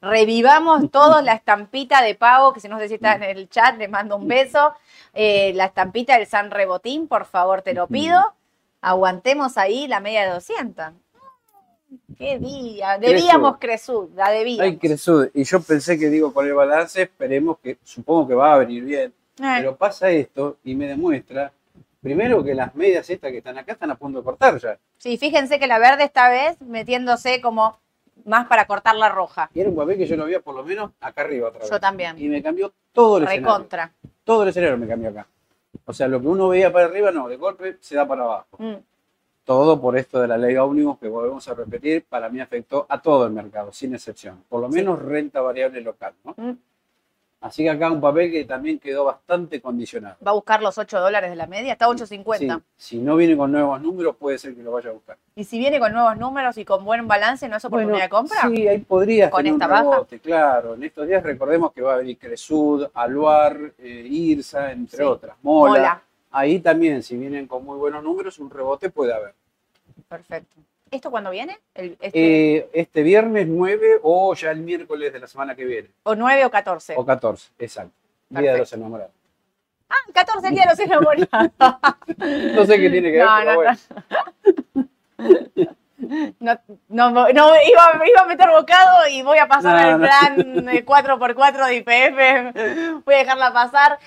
revivamos 0.00 0.90
todos 0.90 1.22
la 1.22 1.34
estampita 1.34 2.00
de 2.00 2.14
pago, 2.14 2.54
que 2.54 2.60
si 2.60 2.68
no 2.68 2.78
sé 2.78 2.88
si 2.88 2.94
está 2.94 3.16
en 3.16 3.24
el 3.24 3.50
chat, 3.50 3.76
le 3.76 3.88
mando 3.88 4.16
un 4.16 4.26
beso. 4.26 4.72
Eh, 5.12 5.52
la 5.54 5.66
estampita 5.66 6.16
del 6.16 6.26
San 6.26 6.50
Rebotín, 6.50 7.08
por 7.08 7.26
favor, 7.26 7.60
te 7.60 7.74
lo 7.74 7.86
pido. 7.88 8.34
Aguantemos 8.80 9.58
ahí 9.58 9.86
la 9.86 10.00
media 10.00 10.22
de 10.22 10.30
200. 10.30 10.86
Qué 12.16 12.38
día, 12.38 12.96
debíamos 12.98 13.58
Cresud, 13.58 14.08
la 14.14 14.30
debíamos. 14.30 14.64
Hay 14.64 14.78
Cresud, 14.78 15.28
y 15.34 15.44
yo 15.44 15.60
pensé 15.60 15.98
que 15.98 16.08
digo 16.08 16.32
con 16.32 16.46
el 16.46 16.54
balance, 16.54 17.02
esperemos 17.02 17.58
que, 17.58 17.76
supongo 17.84 18.28
que 18.28 18.34
va 18.34 18.54
a 18.54 18.58
venir 18.58 18.82
bien, 18.82 19.12
eh. 19.40 19.56
pero 19.58 19.76
pasa 19.76 20.08
esto 20.08 20.56
y 20.64 20.74
me 20.74 20.86
demuestra 20.86 21.52
Primero 22.06 22.44
que 22.44 22.54
las 22.54 22.72
medias 22.76 23.10
estas 23.10 23.32
que 23.32 23.38
están 23.38 23.58
acá 23.58 23.72
están 23.72 23.90
a 23.90 23.96
punto 23.96 24.18
de 24.18 24.24
cortar 24.24 24.60
ya. 24.60 24.78
Sí, 24.96 25.18
fíjense 25.18 25.58
que 25.58 25.66
la 25.66 25.80
verde 25.80 26.04
esta 26.04 26.28
vez 26.28 26.56
metiéndose 26.60 27.40
como 27.40 27.80
más 28.24 28.46
para 28.46 28.68
cortar 28.68 28.94
la 28.94 29.08
roja. 29.08 29.50
Y 29.52 29.58
era 29.58 29.70
un 29.70 29.74
papel 29.74 29.98
que 29.98 30.06
yo 30.06 30.14
lo 30.14 30.26
veía 30.26 30.38
por 30.38 30.54
lo 30.54 30.62
menos 30.62 30.92
acá 31.00 31.22
arriba 31.22 31.48
otra 31.48 31.62
vez. 31.62 31.68
Yo 31.68 31.80
también. 31.80 32.16
Y 32.16 32.28
me 32.28 32.40
cambió 32.40 32.72
todo 32.92 33.18
el 33.18 33.26
Recontra. 33.26 33.90
Todo 34.22 34.44
el 34.44 34.50
escenario 34.50 34.78
me 34.78 34.86
cambió 34.86 35.10
acá. 35.10 35.26
O 35.84 35.92
sea, 35.92 36.06
lo 36.06 36.20
que 36.20 36.28
uno 36.28 36.48
veía 36.48 36.72
para 36.72 36.84
arriba, 36.86 37.10
no, 37.10 37.26
de 37.26 37.38
golpe 37.38 37.78
se 37.80 37.96
da 37.96 38.06
para 38.06 38.22
abajo. 38.22 38.56
Mm. 38.56 38.76
Todo 39.44 39.80
por 39.80 39.98
esto 39.98 40.20
de 40.20 40.28
la 40.28 40.38
ley 40.38 40.56
ómnibus 40.56 41.00
que 41.00 41.08
volvemos 41.08 41.48
a 41.48 41.54
repetir, 41.54 42.04
para 42.08 42.28
mí 42.28 42.38
afectó 42.40 42.86
a 42.88 43.02
todo 43.02 43.26
el 43.26 43.32
mercado, 43.32 43.72
sin 43.72 43.92
excepción. 43.94 44.44
Por 44.48 44.60
lo 44.60 44.68
menos 44.68 45.02
renta 45.02 45.40
variable 45.40 45.80
local, 45.80 46.14
¿no? 46.22 46.34
Mm. 46.36 46.56
Así 47.40 47.62
que 47.62 47.70
acá 47.70 47.90
un 47.90 48.00
papel 48.00 48.32
que 48.32 48.44
también 48.44 48.78
quedó 48.78 49.04
bastante 49.04 49.60
condicionado. 49.60 50.16
¿Va 50.26 50.30
a 50.30 50.34
buscar 50.34 50.62
los 50.62 50.78
8 50.78 51.00
dólares 51.00 51.30
de 51.30 51.36
la 51.36 51.46
media? 51.46 51.72
Está 51.72 51.86
8.50. 51.86 52.62
Si 52.76 52.98
no 52.98 53.14
viene 53.16 53.36
con 53.36 53.52
nuevos 53.52 53.80
números, 53.80 54.16
puede 54.16 54.38
ser 54.38 54.54
que 54.54 54.62
lo 54.62 54.72
vaya 54.72 54.90
a 54.90 54.92
buscar. 54.94 55.16
¿Y 55.34 55.44
si 55.44 55.58
viene 55.58 55.78
con 55.78 55.92
nuevos 55.92 56.16
números 56.16 56.56
y 56.58 56.64
con 56.64 56.84
buen 56.84 57.06
balance, 57.06 57.48
no 57.48 57.56
es 57.56 57.64
oportunidad 57.64 58.04
de 58.04 58.08
compra? 58.08 58.48
Sí, 58.48 58.66
ahí 58.66 58.78
podría 58.78 59.30
con 59.30 59.46
esta 59.46 59.66
baja. 59.66 60.06
Claro, 60.22 60.74
en 60.74 60.84
estos 60.84 61.06
días 61.06 61.22
recordemos 61.22 61.72
que 61.72 61.82
va 61.82 61.94
a 61.94 61.96
venir 61.98 62.18
Cresud, 62.18 62.88
Aluar, 62.94 63.56
eh, 63.78 64.06
Irsa, 64.08 64.72
entre 64.72 65.04
otras, 65.04 65.36
Mola. 65.42 66.02
Ahí 66.30 66.58
también, 66.60 67.02
si 67.02 67.16
vienen 67.16 67.46
con 67.46 67.64
muy 67.64 67.78
buenos 67.78 68.02
números, 68.02 68.38
un 68.38 68.50
rebote 68.50 68.90
puede 68.90 69.12
haber. 69.12 69.34
Perfecto. 70.08 70.56
¿Esto 70.96 71.10
cuándo 71.10 71.30
viene? 71.30 71.58
este... 71.74 72.56
Eh, 72.56 72.70
este... 72.72 73.02
viernes 73.02 73.46
9 73.46 74.00
o 74.02 74.34
ya 74.34 74.50
el 74.50 74.60
miércoles 74.60 75.12
de 75.12 75.20
la 75.20 75.26
semana 75.26 75.54
que 75.54 75.64
viene. 75.64 75.90
O 76.04 76.14
9 76.14 76.46
o 76.46 76.50
14. 76.50 76.94
O 76.96 77.04
14, 77.04 77.52
exacto. 77.58 77.94
Día 78.30 78.54
de 78.54 78.58
los 78.58 78.72
enamorados. 78.72 79.12
Ah, 79.90 79.94
14 80.12 80.48
el 80.48 80.54
día 80.54 80.64
de 80.64 80.70
los 80.70 80.78
enamorados. 80.80 81.28
no 82.56 82.64
sé 82.64 82.80
qué 82.80 82.90
tiene 82.90 83.12
que 83.12 83.18
ver, 83.18 83.28
pero 83.38 83.54
bueno. 83.56 83.76
No, 86.38 87.10
no, 87.10 87.10
no 87.10 87.28
iba, 87.28 88.02
iba, 88.06 88.20
a 88.20 88.26
meter 88.26 88.50
bocado 88.50 89.08
y 89.10 89.22
voy 89.22 89.38
a 89.38 89.48
pasar 89.48 89.88
el 89.88 89.98
plan 89.98 90.36
4x4 90.36 91.66
de 91.66 91.76
IPF. 91.76 93.04
Voy 93.04 93.14
a 93.14 93.18
dejarla 93.18 93.52
pasar. 93.52 93.98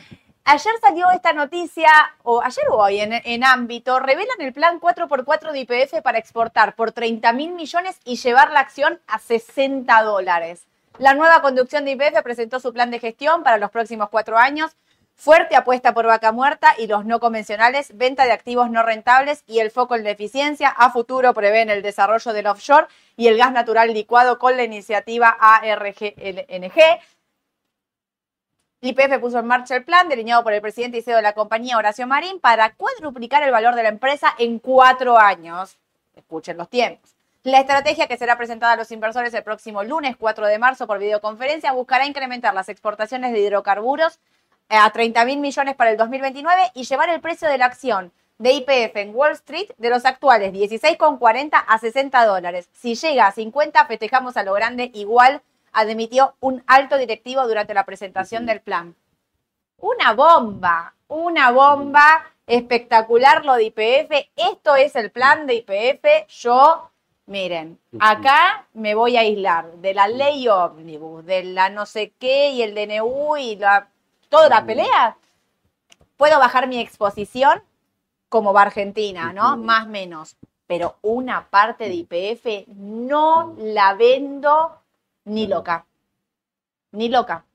Ayer 0.51 0.73
salió 0.81 1.11
esta 1.11 1.31
noticia, 1.31 1.91
o 2.23 2.41
ayer 2.41 2.65
o 2.71 2.77
hoy 2.77 2.99
en, 3.01 3.43
ámbito, 3.43 3.99
revelan 3.99 4.41
el 4.41 4.51
plan 4.51 4.79
4x4 4.79 5.51
de 5.51 5.59
IPF 5.59 6.01
para 6.01 6.17
exportar 6.17 6.75
por 6.75 6.91
30 6.91 7.33
mil 7.33 7.51
millones 7.51 7.99
y 8.03 8.15
llevar 8.15 8.49
la 8.49 8.61
acción 8.61 8.99
a 9.05 9.19
60 9.19 10.01
dólares. 10.01 10.63
La 10.97 11.13
nueva 11.13 11.43
conducción 11.43 11.85
de 11.85 11.91
IPF 11.91 12.23
presentó 12.23 12.59
su 12.59 12.73
plan 12.73 12.89
de 12.89 12.97
gestión 12.97 13.43
para 13.43 13.59
los 13.59 13.69
próximos 13.69 14.09
cuatro 14.09 14.39
años. 14.39 14.75
Fuerte 15.13 15.55
apuesta 15.55 15.93
por 15.93 16.07
vaca 16.07 16.31
muerta 16.31 16.73
y 16.79 16.87
los 16.87 17.05
no 17.05 17.19
convencionales, 17.19 17.95
venta 17.95 18.25
de 18.25 18.31
activos 18.31 18.71
no 18.71 18.81
rentables 18.81 19.43
y 19.45 19.59
el 19.59 19.69
foco 19.69 19.97
en 19.97 20.03
la 20.03 20.09
eficiencia. 20.09 20.69
A 20.69 20.89
futuro 20.89 21.31
prevén 21.35 21.69
el 21.69 21.83
desarrollo 21.83 22.33
del 22.33 22.47
offshore 22.47 22.87
y 23.15 23.27
el 23.27 23.37
gas 23.37 23.51
natural 23.51 23.93
licuado 23.93 24.39
con 24.39 24.57
la 24.57 24.63
iniciativa 24.63 25.29
ARGNG. 25.29 26.73
YPF 28.81 29.19
puso 29.19 29.39
en 29.39 29.45
marcha 29.45 29.75
el 29.75 29.83
plan 29.83 30.07
delineado 30.07 30.41
por 30.41 30.53
el 30.53 30.61
presidente 30.61 30.99
y 30.99 31.01
CEO 31.01 31.17
de 31.17 31.21
la 31.21 31.33
compañía, 31.33 31.77
Horacio 31.77 32.07
Marín, 32.07 32.39
para 32.39 32.73
cuadruplicar 32.75 33.43
el 33.43 33.51
valor 33.51 33.75
de 33.75 33.83
la 33.83 33.89
empresa 33.89 34.33
en 34.37 34.57
cuatro 34.59 35.17
años. 35.17 35.77
Escuchen 36.15 36.55
los 36.55 36.69
tiempos. 36.69 37.13
La 37.43 37.59
estrategia 37.59 38.07
que 38.07 38.15
será 38.15 38.37
presentada 38.37 38.73
a 38.73 38.75
los 38.77 38.91
inversores 38.91 39.33
el 39.33 39.43
próximo 39.43 39.83
lunes 39.83 40.15
4 40.17 40.47
de 40.47 40.59
marzo 40.59 40.87
por 40.87 40.97
videoconferencia 40.97 41.73
buscará 41.73 42.05
incrementar 42.05 42.53
las 42.53 42.69
exportaciones 42.69 43.33
de 43.33 43.41
hidrocarburos 43.41 44.19
a 44.69 44.89
30 44.89 45.25
mil 45.25 45.39
millones 45.39 45.75
para 45.75 45.91
el 45.91 45.97
2029 45.97 46.71
y 46.73 46.83
llevar 46.83 47.09
el 47.09 47.19
precio 47.19 47.49
de 47.49 47.57
la 47.57 47.65
acción 47.65 48.13
de 48.37 48.53
IPF 48.53 48.95
en 48.95 49.13
Wall 49.13 49.33
Street 49.33 49.71
de 49.77 49.89
los 49.89 50.05
actuales 50.05 50.53
16,40 50.53 51.65
a 51.67 51.77
60 51.79 52.25
dólares. 52.25 52.69
Si 52.71 52.95
llega 52.95 53.27
a 53.27 53.31
50, 53.33 53.85
festejamos 53.87 54.37
a 54.37 54.43
lo 54.43 54.53
grande, 54.53 54.89
igual 54.93 55.41
admitió 55.71 56.35
un 56.39 56.63
alto 56.67 56.97
directivo 56.97 57.47
durante 57.47 57.73
la 57.73 57.85
presentación 57.85 58.45
del 58.45 58.61
plan. 58.61 58.95
Una 59.77 60.13
bomba, 60.13 60.93
una 61.07 61.51
bomba 61.51 62.25
espectacular 62.49 63.45
lo 63.45 63.53
de 63.53 63.65
IPF. 63.65 64.29
Esto 64.35 64.75
es 64.75 64.95
el 64.95 65.11
plan 65.11 65.47
de 65.47 65.55
IPF. 65.55 66.27
Yo, 66.29 66.89
miren, 67.27 67.79
acá 67.99 68.67
me 68.73 68.95
voy 68.95 69.17
a 69.17 69.21
aislar 69.21 69.71
de 69.73 69.93
la 69.93 70.07
ley 70.07 70.47
ómnibus, 70.47 71.25
de 71.25 71.43
la 71.43 71.69
no 71.69 71.85
sé 71.85 72.13
qué 72.19 72.49
y 72.49 72.63
el 72.63 72.75
DNU 72.75 73.37
y 73.37 73.55
la, 73.55 73.89
toda 74.29 74.49
la 74.49 74.65
pelea. 74.65 75.17
Puedo 76.17 76.39
bajar 76.39 76.67
mi 76.67 76.79
exposición 76.79 77.61
como 78.29 78.53
va 78.53 78.63
Argentina, 78.63 79.33
¿no? 79.33 79.57
Más 79.57 79.85
o 79.85 79.89
menos. 79.89 80.37
Pero 80.67 80.97
una 81.01 81.49
parte 81.49 81.85
de 81.85 81.95
IPF 81.95 82.67
no 82.75 83.55
la 83.57 83.95
vendo 83.95 84.78
ni 85.29 85.47
loca. 85.47 85.85
Ni 86.91 87.07
loca. 87.07 87.45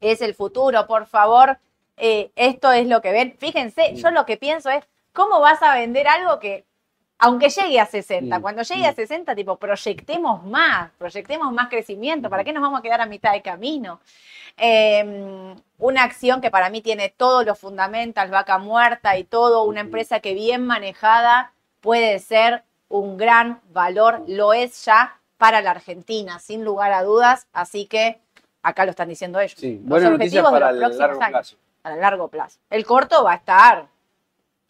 Es 0.00 0.20
el 0.22 0.34
futuro, 0.34 0.86
por 0.86 1.06
favor. 1.06 1.58
Eh, 1.96 2.32
esto 2.34 2.72
es 2.72 2.86
lo 2.88 3.00
que 3.00 3.12
ven. 3.12 3.36
Fíjense, 3.38 3.94
yo 3.94 4.10
lo 4.10 4.26
que 4.26 4.36
pienso 4.36 4.70
es, 4.70 4.84
¿cómo 5.12 5.40
vas 5.40 5.62
a 5.62 5.74
vender 5.74 6.08
algo 6.08 6.38
que, 6.40 6.64
aunque 7.18 7.50
llegue 7.50 7.78
a 7.78 7.86
60, 7.86 8.40
cuando 8.40 8.62
llegue 8.62 8.86
a 8.86 8.94
60, 8.94 9.34
tipo, 9.34 9.56
proyectemos 9.56 10.42
más, 10.44 10.90
proyectemos 10.98 11.52
más 11.52 11.68
crecimiento, 11.68 12.28
¿para 12.30 12.42
qué 12.42 12.52
nos 12.52 12.62
vamos 12.62 12.80
a 12.80 12.82
quedar 12.82 13.00
a 13.00 13.06
mitad 13.06 13.32
de 13.32 13.42
camino? 13.42 14.00
Em, 14.56 15.54
una 15.78 16.02
acción 16.02 16.40
que 16.40 16.50
para 16.50 16.70
mí 16.70 16.80
tiene 16.80 17.10
todos 17.10 17.46
los 17.46 17.58
fundamentals, 17.58 18.30
vaca 18.30 18.58
muerta 18.58 19.16
y 19.18 19.24
todo, 19.24 19.64
una 19.64 19.80
empresa 19.80 20.20
que 20.20 20.34
bien 20.34 20.66
manejada 20.66 21.52
puede 21.80 22.18
ser 22.18 22.64
un 22.88 23.16
gran 23.16 23.60
valor, 23.70 24.22
lo 24.26 24.52
es 24.52 24.84
ya 24.84 25.21
para 25.42 25.60
la 25.60 25.72
Argentina, 25.72 26.38
sin 26.38 26.64
lugar 26.64 26.92
a 26.92 27.02
dudas, 27.02 27.48
así 27.52 27.86
que 27.86 28.20
acá 28.62 28.84
lo 28.84 28.92
están 28.92 29.08
diciendo 29.08 29.40
ellos. 29.40 29.58
Sí, 29.58 29.80
buena 29.82 30.08
noticia 30.08 30.40
para 30.40 30.70
el 30.70 30.78
largo 30.78 31.18
plazo. 31.18 31.56
Para 31.82 31.94
el 31.96 32.00
largo 32.00 32.28
plazo. 32.28 32.60
El 32.70 32.86
corto 32.86 33.24
va 33.24 33.32
a 33.32 33.34
estar 33.34 33.88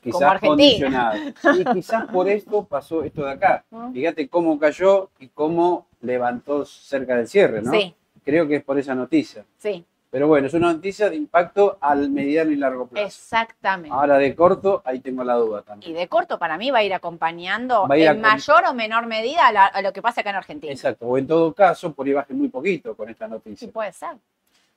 quizás 0.01 0.19
como 0.19 0.31
Argentina. 0.31 1.13
Y 1.59 1.65
quizás 1.75 2.07
por 2.07 2.27
esto 2.27 2.65
pasó 2.65 3.05
esto 3.05 3.23
de 3.23 3.33
acá. 3.33 3.67
Fíjate 3.93 4.31
cómo 4.31 4.59
cayó 4.59 5.11
y 5.19 5.29
cómo 5.29 5.89
levantó 6.01 6.65
cerca 6.65 7.17
del 7.19 7.29
cierre, 7.29 7.61
¿no? 7.61 7.71
Sí. 7.71 7.95
Creo 8.25 8.49
que 8.49 8.57
es 8.57 8.65
por 8.65 8.79
esa 8.79 8.95
noticia. 8.95 9.45
Sí. 9.59 9.85
Pero 10.13 10.29
bueno, 10.29 10.47
es 10.47 10.53
una 10.53 10.75
noticia 10.75 11.09
de 11.09 11.17
impacto 11.17 11.79
al 11.81 12.11
mediano 12.11 12.51
y 12.51 12.57
largo 12.57 12.87
plazo. 12.87 13.07
Exactamente. 13.07 13.97
Ahora 13.97 14.19
de 14.19 14.37
corto, 14.37 14.83
ahí 14.85 15.01
tengo 15.01 15.25
la 15.25 15.37
duda 15.37 15.63
también. 15.63 15.91
Y 15.91 15.95
de 15.95 16.07
corto 16.07 16.39
para 16.39 16.59
mí 16.59 16.71
va 16.71 16.81
a 16.81 16.83
ir 16.83 16.93
acompañando 16.93 17.87
en 17.91 18.21
mayor 18.21 18.63
o 18.67 18.75
menor 18.75 19.07
medida 19.07 19.49
a, 19.49 19.81
lo 19.81 19.91
que 19.95 20.03
pasa 20.03 20.21
acá 20.21 20.29
en 20.29 20.37
Argentina. 20.37 20.71
Exacto, 20.71 21.07
o 21.07 21.17
en 21.17 21.27
todo 21.27 21.55
caso, 21.55 21.95
por 21.95 22.07
ahí 22.07 22.13
baje 22.13 22.35
muy 22.35 22.49
poquito 22.49 22.95
con 22.95 23.09
esta 23.09 23.27
noticia. 23.27 23.67
Sí, 23.67 23.73
puede 23.73 23.91
ser. 23.95 24.19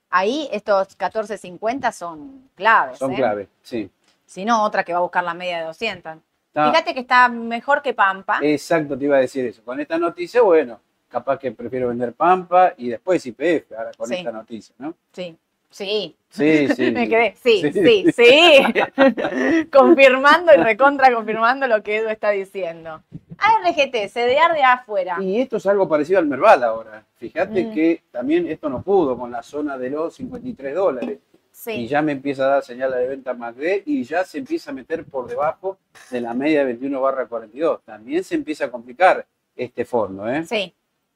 Ahí 0.09 0.47
estos 0.53 0.97
14.50 0.97 1.91
son 1.91 2.49
claves. 2.55 2.97
Son 2.97 3.11
¿eh? 3.11 3.17
claves, 3.17 3.49
sí. 3.61 3.91
Si 4.25 4.45
no, 4.45 4.63
otra 4.63 4.86
que 4.86 4.93
va 4.93 4.99
a 4.99 5.01
buscar 5.01 5.25
la 5.25 5.33
media 5.33 5.57
de 5.57 5.65
200. 5.65 6.15
Fíjate 6.53 6.93
que 6.93 7.01
está 7.01 7.27
mejor 7.27 7.81
que 7.81 7.93
Pampa. 7.93 8.39
Exacto, 8.41 8.97
te 8.97 9.03
iba 9.03 9.17
a 9.17 9.19
decir 9.19 9.45
eso. 9.45 9.61
Con 9.65 9.81
esta 9.81 9.97
noticia, 9.97 10.41
bueno, 10.41 10.79
capaz 11.16 11.39
que 11.39 11.53
prefiero 11.53 11.88
vender 11.88 12.11
Pampa 12.11 12.74
y 12.76 12.89
después 12.89 13.26
IPF, 13.26 13.72
ahora 13.72 13.91
con 13.97 14.11
esta 14.11 14.34
noticia, 14.34 14.76
¿no? 14.80 14.95
Sí. 15.13 15.38
Sí. 15.70 16.13
Sí, 16.30 16.68
sí. 16.76 16.91
Me 16.93 17.07
quedé. 17.07 17.36
Sí, 17.41 17.61
sí, 17.72 18.11
sí. 18.11 19.70
confirmando 19.72 20.53
y 20.53 20.57
recontra 20.57 21.13
confirmando 21.13 21.68
lo 21.68 21.82
que 21.84 21.97
Edu 21.97 22.09
está 22.09 22.32
diciendo. 22.32 23.01
ARGT, 23.38 24.11
CDR 24.11 24.53
de 24.55 24.63
afuera. 24.63 25.18
Y 25.22 25.39
esto 25.39 25.55
es 25.55 25.66
algo 25.68 25.88
parecido 25.88 26.20
al 26.20 26.28
Merval 26.28 26.66
ahora. 26.66 27.05
Fíjate 27.16 27.63
mm. 27.63 27.74
que 27.74 28.03
también 28.11 28.47
esto 28.47 28.70
no 28.70 28.82
pudo 28.82 29.18
con 29.18 29.32
la 29.32 29.41
zona 29.41 29.78
de 29.78 29.91
los 29.91 30.16
53 30.16 30.76
dólares. 30.76 31.20
Sí. 31.49 31.72
Y 31.72 31.88
ya 31.88 32.01
me 32.01 32.11
empieza 32.11 32.43
a 32.43 32.49
dar 32.49 32.63
señal 32.63 32.91
de 32.91 33.07
venta 33.07 33.34
MACD 33.34 33.84
y 33.86 34.03
ya 34.03 34.26
se 34.26 34.39
empieza 34.39 34.72
a 34.72 34.74
meter 34.74 35.05
por 35.05 35.28
debajo 35.28 35.78
de 36.11 36.20
la 36.20 36.34
media 36.34 36.59
de 36.59 36.66
21 36.66 36.99
barra 36.99 37.26
42. 37.26 37.84
También 37.86 38.22
se 38.26 38.36
empieza 38.36 38.66
a 38.66 38.72
complicar 38.72 39.26
este 39.55 39.86
fondo, 39.86 40.28
¿eh? 40.28 40.43
Sí. 40.45 40.74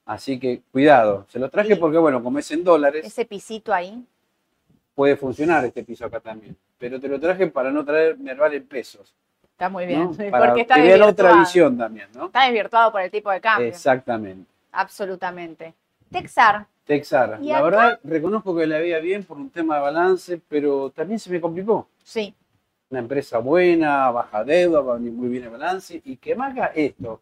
Así 0.10 0.40
que 0.40 0.64
cuidado. 0.72 1.28
Se 1.30 1.38
lo 1.38 1.52
traje 1.52 1.76
porque, 1.76 2.00
bueno, 2.00 2.24
como 2.24 2.40
es 2.40 2.50
en 2.50 2.64
dólares. 2.64 3.06
Ese 3.06 3.26
pisito 3.26 3.72
ahí. 3.72 4.04
Puede 4.96 5.16
funcionar 5.16 5.64
este 5.66 5.84
piso 5.84 6.04
acá 6.04 6.20
también. 6.20 6.58
Pero 6.80 7.00
te 7.00 7.08
lo 7.08 7.20
traje 7.20 7.46
para 7.46 7.70
no 7.70 7.86
traer 7.86 8.18
Merval 8.18 8.56
en 8.56 8.66
pesos. 8.66 9.14
Está 9.52 9.70
muy 9.70 9.86
bien. 9.86 10.10
Para 10.32 10.48
porque 10.48 10.62
está 10.62 10.82
que 10.82 11.00
otra 11.00 11.36
visión 11.36 11.78
también, 11.78 12.08
¿no? 12.16 12.26
Está 12.26 12.46
desvirtuado 12.46 12.92
por 12.92 13.02
el 13.02 13.12
tipo 13.12 13.30
de 13.30 13.40
cambio. 13.40 13.68
Exactamente. 13.68 14.50
Absolutamente. 14.72 15.76
Texar. 16.10 16.66
Texar. 16.86 17.38
La 17.40 17.62
verdad, 17.62 18.00
reconozco 18.04 18.56
que 18.56 18.66
la 18.66 18.80
veía 18.80 18.98
bien 18.98 19.24
por 19.24 19.38
un 19.38 19.52
tema 19.52 19.76
de 19.76 19.82
balance, 19.82 20.42
pero 20.50 20.90
también 20.90 21.20
se 21.20 21.30
me 21.30 21.40
complicó. 21.40 21.88
Sí. 22.04 22.34
Una 22.90 23.02
empresa 23.02 23.38
buena, 23.38 24.10
baja 24.10 24.44
deuda, 24.44 24.82
va 24.82 24.94
a 24.94 24.98
venir 24.98 25.12
muy 25.12 25.30
bien 25.30 25.44
el 25.44 25.52
balance 25.52 26.02
y 26.04 26.18
que 26.18 26.34
haga 26.34 26.72
esto 26.74 27.22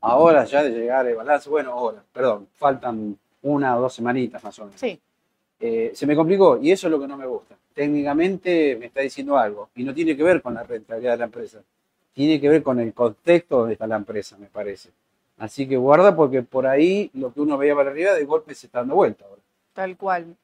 ahora 0.00 0.44
ya 0.44 0.62
de 0.62 0.70
llegar 0.70 1.06
el 1.06 1.16
balance, 1.16 1.48
bueno, 1.48 1.72
ahora, 1.72 2.02
perdón, 2.12 2.48
faltan 2.54 3.18
una 3.42 3.76
o 3.76 3.82
dos 3.82 3.94
semanitas 3.94 4.42
más 4.42 4.58
o 4.58 4.64
menos. 4.64 4.80
Sí. 4.80 5.00
Eh, 5.58 5.92
se 5.94 6.06
me 6.06 6.14
complicó 6.14 6.58
y 6.58 6.70
eso 6.70 6.86
es 6.86 6.90
lo 6.90 7.00
que 7.00 7.08
no 7.08 7.16
me 7.16 7.26
gusta. 7.26 7.56
Técnicamente 7.74 8.76
me 8.76 8.86
está 8.86 9.00
diciendo 9.00 9.36
algo 9.38 9.70
y 9.74 9.84
no 9.84 9.94
tiene 9.94 10.16
que 10.16 10.22
ver 10.22 10.42
con 10.42 10.54
la 10.54 10.62
rentabilidad 10.62 11.12
de 11.12 11.18
la 11.18 11.24
empresa, 11.24 11.60
tiene 12.12 12.40
que 12.40 12.48
ver 12.48 12.62
con 12.62 12.80
el 12.80 12.92
contexto 12.92 13.58
donde 13.58 13.74
está 13.74 13.86
la 13.86 13.96
empresa, 13.96 14.36
me 14.38 14.46
parece. 14.46 14.90
Así 15.38 15.68
que 15.68 15.76
guarda 15.76 16.16
porque 16.16 16.42
por 16.42 16.66
ahí 16.66 17.10
lo 17.14 17.32
que 17.32 17.40
uno 17.40 17.58
veía 17.58 17.74
para 17.74 17.90
arriba 17.90 18.14
de 18.14 18.24
golpe 18.24 18.54
se 18.54 18.66
está 18.66 18.78
dando 18.78 18.94
vuelta 18.94 19.24
ahora. 19.24 19.42
Tal 19.74 19.96
cual. 19.96 20.34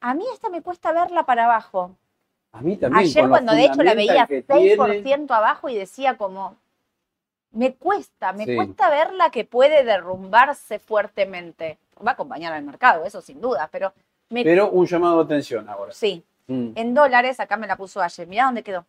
A 0.00 0.14
mí 0.14 0.24
esta 0.32 0.48
me 0.48 0.62
cuesta 0.62 0.92
verla 0.92 1.24
para 1.24 1.44
abajo. 1.44 1.92
A 2.52 2.60
mí 2.60 2.76
también. 2.76 3.04
Ayer 3.04 3.28
cuando 3.28 3.52
de 3.52 3.64
hecho 3.66 3.82
la 3.82 3.94
veía 3.94 4.26
6% 4.26 5.30
abajo 5.30 5.68
y 5.68 5.76
decía 5.76 6.16
como, 6.16 6.56
me 7.56 7.74
cuesta, 7.74 8.32
me 8.32 8.54
cuesta 8.54 8.90
verla 8.90 9.30
que 9.30 9.44
puede 9.44 9.82
derrumbarse 9.82 10.78
fuertemente. 10.78 11.78
Va 12.06 12.10
a 12.10 12.14
acompañar 12.14 12.52
al 12.52 12.62
mercado, 12.62 13.04
eso 13.04 13.20
sin 13.22 13.40
duda, 13.40 13.68
pero... 13.72 13.92
pero 14.28 14.70
un 14.70 14.86
llamado 14.86 15.18
de 15.18 15.24
atención 15.24 15.68
ahora. 15.68 15.92
Sí. 15.92 16.22
Mm. 16.46 16.72
En 16.74 16.94
dólares, 16.94 17.40
acá 17.40 17.56
me 17.56 17.66
la 17.66 17.76
puso 17.76 18.00
ayer. 18.00 18.26
Mirá 18.26 18.44
dónde 18.44 18.62
quedó. 18.62 18.84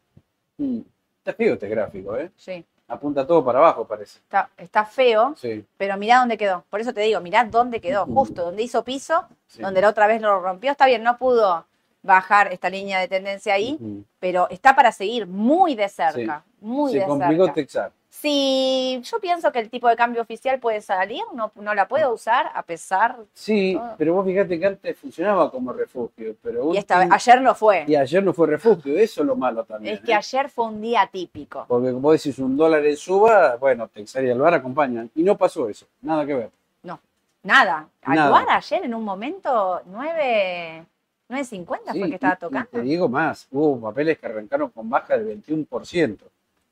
Mm. 0.58 0.82
Está 1.20 1.34
feo 1.34 1.54
este 1.54 1.70
gráfico, 1.70 2.18
¿eh? 2.18 2.30
Sí. 2.36 2.64
Apunta 2.90 3.26
todo 3.26 3.44
para 3.44 3.60
abajo, 3.60 3.86
parece. 3.86 4.20
Está, 4.20 4.50
está 4.58 4.86
feo, 4.86 5.34
sí. 5.38 5.66
pero 5.78 5.98
mirá 5.98 6.20
dónde 6.20 6.38
quedó. 6.38 6.64
Por 6.70 6.80
eso 6.80 6.94
te 6.94 7.02
digo, 7.02 7.20
mirá 7.22 7.44
dónde 7.46 7.82
quedó. 7.82 8.06
Justo 8.06 8.44
donde 8.44 8.64
hizo 8.64 8.84
piso, 8.84 9.26
donde 9.60 9.82
la 9.82 9.90
otra 9.90 10.08
vez 10.08 10.22
lo 10.22 10.40
rompió. 10.40 10.72
Está 10.72 10.86
bien, 10.86 11.04
no 11.04 11.18
pudo 11.18 11.66
bajar 12.02 12.54
esta 12.54 12.70
línea 12.70 13.00
de 13.00 13.10
tendencia 13.10 13.54
ahí, 13.54 13.78
pero 14.20 14.48
está 14.50 14.74
para 14.76 14.94
seguir 14.94 15.28
muy 15.28 15.76
de 15.76 15.90
cerca. 15.90 16.44
Muy 16.62 16.94
Se 16.94 17.00
de 17.00 17.06
complicó 17.06 17.52
Texar. 17.52 17.92
Si 18.20 19.00
yo 19.04 19.20
pienso 19.20 19.52
que 19.52 19.60
el 19.60 19.70
tipo 19.70 19.88
de 19.88 19.96
cambio 19.96 20.24
oficial 20.24 20.60
puede 20.60 20.82
salir, 20.82 21.22
no, 21.36 21.52
no 21.54 21.76
la 21.76 21.88
puedo 21.88 22.12
usar 22.12 22.50
a 22.56 22.64
pesar. 22.64 23.16
Sí, 23.32 23.80
pero 23.96 24.16
vos 24.16 24.26
fíjate 24.26 24.60
que 24.60 24.66
antes 24.66 24.98
funcionaba 24.98 25.52
como 25.52 25.72
refugio. 25.72 26.36
Pero 26.42 26.74
y 26.74 26.78
esta, 26.78 27.02
ayer 27.02 27.42
no 27.42 27.54
fue. 27.54 27.86
Y 27.88 27.96
ayer 27.96 28.24
no 28.24 28.34
fue 28.34 28.48
refugio, 28.48 28.98
eso 28.98 29.22
es 29.22 29.28
lo 29.28 29.36
malo 29.36 29.66
también. 29.66 29.94
Es 29.94 30.02
que 30.02 30.14
¿eh? 30.14 30.16
ayer 30.16 30.50
fue 30.50 30.66
un 30.66 30.82
día 30.82 31.08
típico. 31.12 31.66
Porque 31.68 31.92
como 31.92 32.12
decís, 32.12 32.40
un 32.40 32.58
dólar 32.58 32.84
en 32.88 32.98
suba, 32.98 33.56
bueno, 33.58 33.88
Texar 33.88 34.26
y 34.26 34.32
Alvar 34.32 34.56
acompañan. 34.56 35.12
Y 35.14 35.22
no 35.22 35.38
pasó 35.38 35.70
eso, 35.70 35.86
nada 36.02 36.26
que 36.26 36.34
ver. 36.34 36.50
No, 36.82 37.00
nada. 37.44 37.88
Alvar 38.02 38.50
ayer 38.50 38.84
en 38.84 38.96
un 38.96 39.04
momento 39.04 39.84
9. 39.86 40.86
9.50 41.30 41.68
fue 41.92 42.10
que 42.10 42.16
estaba 42.16 42.36
tocando. 42.38 42.70
te 42.72 42.82
digo 42.82 43.10
más, 43.10 43.48
hubo 43.52 43.80
papeles 43.82 44.18
que 44.18 44.26
arrancaron 44.26 44.70
con 44.70 44.90
baja 44.90 45.18
del 45.18 45.44
21%. 45.44 46.20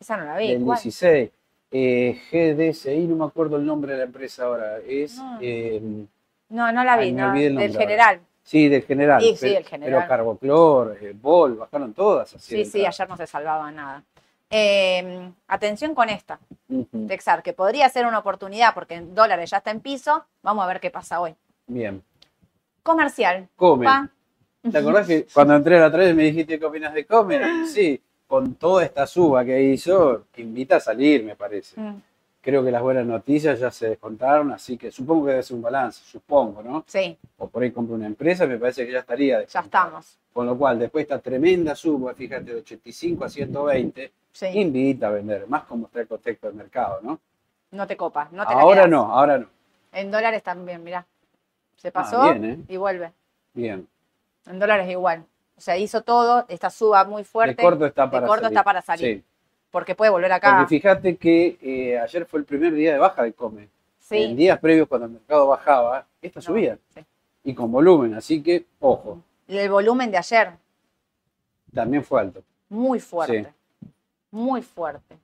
Esa 0.06 0.18
no 0.18 0.26
la 0.26 0.38
vi. 0.38 0.49
Del 0.49 0.64
16. 0.64 1.32
Eh, 1.72 2.22
GDSI, 2.32 3.08
no 3.08 3.16
me 3.16 3.26
acuerdo 3.26 3.58
el 3.58 3.66
nombre 3.66 3.93
de 3.93 3.97
la 3.97 4.03
empresa 4.03 4.45
ahora. 4.45 4.78
Es. 4.88 5.18
No, 5.18 5.39
eh, 5.41 5.82
no, 6.49 6.84
la 6.84 6.95
vi, 6.95 7.12
no, 7.12 7.34
del 7.34 7.76
general. 7.76 8.20
Sí, 8.43 8.70
del 8.70 8.84
general. 8.84 9.20
Sí, 9.20 9.36
sí, 9.36 9.56
el 9.56 9.66
general. 9.66 9.95
Pero 9.95 10.08
Carboclor, 10.08 10.99
eh, 11.01 11.16
Bol, 11.20 11.56
bajaron 11.56 11.91
todas. 11.95 12.36
Así 12.36 12.56
sí, 12.56 12.66
sí, 12.66 12.86
ayer 12.86 13.10
no 13.10 13.18
se 13.18 13.26
salvaba 13.26 13.72
nada. 13.72 14.03
Em, 14.47 15.34
atención 15.47 15.95
con 15.95 16.08
esta, 16.10 16.38
Texar, 17.08 17.41
que 17.41 17.53
podría 17.53 17.89
ser 17.89 18.06
una 18.06 18.20
oportunidad 18.20 18.76
porque 18.76 18.93
en 18.93 19.16
dólares 19.16 19.49
ya 19.49 19.58
está 19.58 19.72
en 19.72 19.80
piso. 19.80 20.24
Vamos 20.43 20.64
a 20.64 20.68
ver 20.68 20.80
qué 20.80 20.91
pasa 20.91 21.20
hoy. 21.20 21.34
Bien. 21.66 22.03
Comercial. 22.84 23.49
Come. 23.56 23.88
¿Te 24.72 24.78
acordás 24.78 25.08
que 25.08 25.26
cuando 25.34 25.56
entré 25.56 25.78
a 25.78 25.82
la 25.82 25.91
3 25.91 26.16
me 26.16 26.24
dijiste 26.26 26.60
qué 26.60 26.66
opinas 26.66 26.93
de 26.93 27.08
Comer? 27.08 27.41
Sí, 27.74 27.99
con 28.28 28.55
toda 28.55 28.84
esta 28.84 29.05
suba 29.07 29.45
que 29.45 29.61
hizo, 29.61 30.26
invita 30.38 30.78
a 30.78 30.80
salir, 30.80 31.23
me 31.23 31.36
parece. 31.36 31.80
Mm. 31.80 32.01
creo 32.41 32.63
que 32.63 32.71
las 32.71 32.82
buenas 32.84 33.05
noticias 33.07 33.59
ya 33.59 33.71
se 33.71 33.89
descontaron, 33.89 34.51
así 34.51 34.78
que 34.78 34.91
supongo 34.91 35.26
que 35.26 35.32
debe 35.32 35.43
ser 35.43 35.55
un 35.55 35.63
balance, 35.63 36.03
supongo, 36.05 36.61
¿no? 36.61 36.84
Sí, 36.88 37.17
O 37.39 37.47
por 37.47 37.63
ahí 37.63 37.71
compro 37.71 37.95
una 37.95 38.05
empresa, 38.05 38.45
me 38.45 38.57
parece 38.59 38.86
que 38.86 38.91
ya 38.91 38.99
estaría 38.99 39.43
ya 39.45 39.59
estamos. 39.61 40.17
Con 40.32 40.45
lo 40.45 40.55
cual, 40.57 40.78
después 40.78 41.03
esta 41.03 41.17
tremenda 41.19 41.73
suba, 41.76 42.13
fíjate, 42.13 42.53
de 42.53 42.55
85 42.59 43.26
a 43.26 43.30
120, 43.30 44.11
Sí, 44.32 44.45
invita 44.47 45.07
a 45.07 45.11
vender, 45.11 45.47
más 45.47 45.63
como 45.63 45.86
está 45.88 46.01
el 46.01 46.07
contexto 46.07 46.47
del 46.47 46.55
mercado, 46.57 46.99
¿no? 47.01 47.19
no 47.71 47.88
te 47.88 47.95
copas, 47.97 48.32
no 48.32 48.45
te 48.45 48.53
ahora 48.53 48.86
no, 48.88 49.11
ahora 49.11 49.38
no. 49.39 49.47
En 49.91 50.11
dólares 50.11 50.43
también, 50.43 50.84
mirá. 50.84 51.05
Se 51.78 51.88
Ah, 51.88 51.91
pasó 51.91 52.21
bien, 52.23 52.45
¿eh? 52.45 52.59
y 52.67 52.78
vuelve. 52.78 53.11
Bien. 53.53 53.88
En 54.45 54.59
dólares 54.59 54.89
igual. 54.89 55.26
O 55.58 55.62
sea, 55.62 55.78
hizo 55.78 56.01
todo, 56.01 56.45
esta 56.49 56.70
suba 56.70 57.03
muy 57.06 57.24
fuerte. 57.24 57.56
de 57.56 57.64
corto 57.64 57.86
está 57.86 58.06
de 58.06 58.12
para 58.12 58.28
corto 58.28 58.43
salir. 58.43 58.53
está 58.58 58.64
para 58.64 58.82
salir. 58.82 59.18
Sí. 59.18 59.24
Porque 59.72 59.95
puede 59.95 60.12
volver 60.12 60.32
acá. 60.32 60.58
Porque 60.60 60.76
fíjate 60.78 61.16
que 61.18 61.58
eh, 61.62 61.99
ayer 61.99 62.26
fue 62.26 62.39
el 62.39 62.45
primer 62.45 62.74
día 62.74 62.93
de 62.93 62.99
baja 62.99 63.24
de 63.24 63.34
Come. 63.34 63.70
Sí. 63.99 64.18
En 64.24 64.36
días 64.36 64.60
previos, 64.60 64.88
cuando 64.88 65.08
el 65.08 65.14
mercado 65.14 65.47
bajaba, 65.47 66.06
esta 66.22 66.39
No, 66.39 66.43
subía. 66.45 66.78
sí. 66.93 67.01
Y 67.43 67.53
con 67.53 67.72
volumen, 67.72 68.16
así 68.16 68.41
que, 68.41 68.66
ojo, 68.80 69.22
Y 69.47 69.58
el 69.58 69.70
volumen 69.70 70.10
de 70.12 70.18
ayer, 70.18 70.49
también 71.74 72.03
fue 72.03 72.22
alto. 72.22 72.41
muy 72.70 72.99
fuerte. 72.99 73.53
Muy 74.32 74.62
fuerte. 74.62 75.18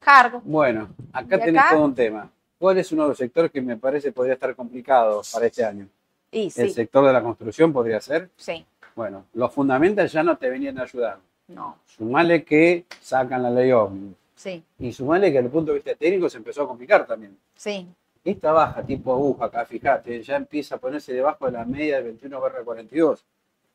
Cargo. 0.00 0.40
Bueno, 0.44 0.88
acá 1.12 1.36
¿Y 1.36 1.40
tenés 1.40 1.62
acá? 1.62 1.74
todo 1.74 1.84
un 1.84 1.94
tema. 1.94 2.30
¿Cuál 2.58 2.78
es 2.78 2.92
uno 2.92 3.02
de 3.04 3.08
los 3.10 3.18
sectores 3.18 3.50
que 3.50 3.60
me 3.60 3.76
parece 3.76 4.12
podría 4.12 4.34
estar 4.34 4.54
complicado 4.54 5.22
para 5.32 5.46
este 5.46 5.64
año? 5.64 5.88
Y 6.30 6.52
El 6.56 6.70
sector 6.72 7.06
de 7.06 7.12
la 7.12 7.22
construcción 7.22 7.72
podría 7.72 8.00
ser. 8.00 8.28
sí. 8.36 8.64
Bueno, 8.94 9.26
los 9.34 9.52
fundamentals 9.52 10.12
ya 10.12 10.22
no 10.22 10.36
te 10.36 10.48
venían 10.48 10.78
a 10.78 10.82
ayudar. 10.82 11.18
No, 11.48 11.78
Sumale 11.84 12.44
que 12.44 12.86
sacan 13.00 13.42
la 13.42 13.50
ley 13.50 13.70
ómnibus. 13.72 14.16
sí, 14.34 14.62
Y 14.78 14.92
sumale 14.92 15.26
que 15.28 15.34
desde 15.38 15.46
el 15.46 15.52
punto 15.52 15.72
de 15.72 15.78
vista 15.78 15.94
técnico 15.94 16.28
se 16.30 16.38
empezó 16.38 16.62
a 16.62 16.68
complicar 16.68 17.06
también. 17.06 17.36
sí. 17.56 17.86
Esta 18.24 18.52
baja 18.52 18.82
tipo 18.82 19.12
aguja 19.12 19.44
acá, 19.44 19.66
fíjate, 19.66 20.22
ya 20.22 20.36
empieza 20.36 20.76
a 20.76 20.78
ponerse 20.78 21.12
debajo 21.12 21.44
de 21.44 21.52
la 21.52 21.66
media 21.66 21.96
de 21.98 22.04
21 22.04 22.40
barra 22.40 22.64
42. 22.64 23.22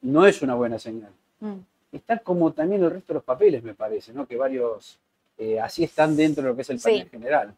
No 0.01 0.25
es 0.25 0.41
una 0.41 0.55
buena 0.55 0.79
señal. 0.79 1.11
Mm. 1.39 1.57
Está 1.91 2.17
como 2.17 2.51
también 2.51 2.83
el 2.83 2.89
resto 2.89 3.13
de 3.13 3.17
los 3.19 3.23
papeles, 3.23 3.61
me 3.61 3.75
parece, 3.75 4.11
¿no? 4.11 4.25
Que 4.25 4.37
varios 4.37 4.97
eh, 5.37 5.59
así 5.59 5.83
están 5.83 6.17
dentro 6.17 6.41
de 6.41 6.49
lo 6.49 6.55
que 6.55 6.63
es 6.63 6.69
el 6.71 6.79
Sí. 6.79 6.89
panel 6.89 7.09
general. 7.09 7.53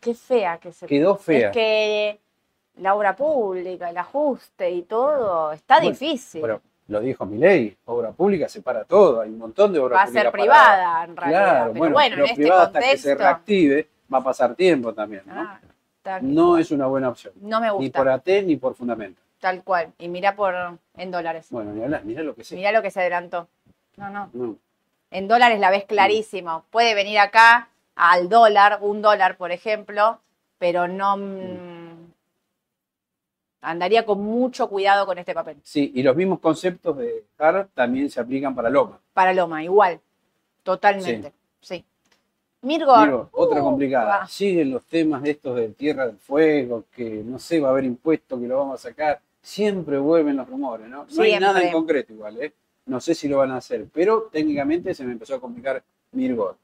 Qué 0.00 0.14
fea 0.14 0.58
que 0.58 0.70
se 0.72 0.86
Quedó 0.86 1.16
fea. 1.16 1.48
Es 1.48 1.52
que 1.54 2.20
la 2.76 2.94
obra 2.94 3.16
pública, 3.16 3.90
el 3.90 3.98
ajuste 3.98 4.70
y 4.70 4.82
todo, 4.82 5.50
está 5.50 5.78
Bueno, 5.80 5.90
difícil. 5.90 6.40
Pero 6.40 6.60
lo 6.92 7.00
dijo 7.00 7.26
mi 7.26 7.38
ley, 7.38 7.76
obra 7.86 8.12
pública 8.12 8.48
separa 8.48 8.84
todo, 8.84 9.22
hay 9.22 9.30
un 9.30 9.38
montón 9.38 9.72
de 9.72 9.80
obra 9.80 9.96
Va 9.96 10.02
a 10.02 10.06
pública 10.06 10.22
ser 10.22 10.30
parada. 10.30 10.42
privada 10.44 11.04
en 11.04 11.16
realidad. 11.16 11.42
Claro, 11.42 11.72
pero 11.72 11.78
bueno, 11.80 11.94
bueno, 11.94 12.14
pero 12.16 12.24
en 12.26 12.30
este 12.32 12.50
hasta 12.52 12.78
que 12.80 12.84
se 12.86 12.90
contexto. 12.90 13.18
reactive 13.18 13.88
va 14.12 14.18
a 14.18 14.24
pasar 14.24 14.54
tiempo 14.54 14.94
también, 14.94 15.22
¿no? 15.26 15.34
Ah, 15.36 15.60
No 16.20 16.48
cual. 16.50 16.60
es 16.60 16.70
una 16.70 16.86
buena 16.86 17.08
opción, 17.08 17.32
No 17.40 17.60
me 17.60 17.66
ni 17.68 17.72
gusta, 17.72 17.98
por 17.98 18.08
AT 18.08 18.26
ni 18.44 18.56
por 18.56 18.74
fundamento. 18.74 19.20
tal 19.40 19.62
cual. 19.64 19.92
Y 19.98 20.08
mira 20.08 20.36
por 20.36 20.54
en 20.96 21.10
dólares. 21.10 21.46
Bueno, 21.50 21.72
ni 21.72 21.80
mirá 22.04 22.22
lo 22.22 22.34
que 22.34 22.44
sé. 22.44 22.54
Mira 22.54 22.70
lo 22.72 22.82
que 22.82 22.90
se 22.92 23.00
adelantó. 23.00 23.48
No, 23.96 24.08
no. 24.10 24.30
No. 24.32 24.56
En 25.10 25.28
dólares 25.28 25.58
la 25.60 25.70
ves 25.70 25.84
clarísimo. 25.84 26.64
Puede 26.70 26.94
venir 26.94 27.18
acá 27.18 27.68
al 27.96 28.28
dólar, 28.28 28.78
un 28.80 29.02
dólar, 29.02 29.36
por 29.36 29.50
ejemplo, 29.52 30.18
pero 30.58 30.88
no. 30.88 31.16
mm, 31.16 31.81
andaría 33.62 34.04
con 34.04 34.20
mucho 34.20 34.68
cuidado 34.68 35.06
con 35.06 35.18
este 35.18 35.32
papel. 35.32 35.56
Sí, 35.62 35.92
y 35.94 36.02
los 36.02 36.14
mismos 36.14 36.40
conceptos 36.40 36.98
de 36.98 37.24
HAR 37.38 37.68
también 37.72 38.10
se 38.10 38.20
aplican 38.20 38.54
para 38.54 38.68
Loma. 38.68 39.00
Para 39.14 39.32
Loma, 39.32 39.62
igual. 39.64 40.00
Totalmente. 40.62 41.32
Sí. 41.60 41.84
Mirgor. 42.62 43.06
Digo, 43.06 43.28
otra 43.32 43.60
uh, 43.60 43.64
complicada. 43.64 44.26
Siguen 44.26 44.70
los 44.70 44.84
temas 44.84 45.22
de 45.22 45.30
estos 45.30 45.56
de 45.56 45.68
Tierra 45.70 46.06
del 46.06 46.18
Fuego, 46.18 46.84
que 46.94 47.22
no 47.24 47.38
sé, 47.38 47.60
va 47.60 47.68
a 47.68 47.70
haber 47.70 47.84
impuestos 47.84 48.38
que 48.40 48.46
lo 48.46 48.58
vamos 48.58 48.74
a 48.80 48.88
sacar. 48.88 49.20
Siempre 49.40 49.98
vuelven 49.98 50.36
los 50.36 50.48
rumores, 50.48 50.88
¿no? 50.88 51.06
No 51.10 51.22
hay 51.22 51.38
nada 51.38 51.62
en 51.62 51.72
concreto 51.72 52.12
igual, 52.12 52.40
¿eh? 52.40 52.52
No 52.86 53.00
sé 53.00 53.14
si 53.14 53.28
lo 53.28 53.38
van 53.38 53.52
a 53.52 53.56
hacer, 53.56 53.86
pero 53.92 54.28
técnicamente 54.32 54.92
se 54.94 55.04
me 55.04 55.12
empezó 55.12 55.36
a 55.36 55.40
complicar 55.40 55.82
Mirgor. 56.12 56.56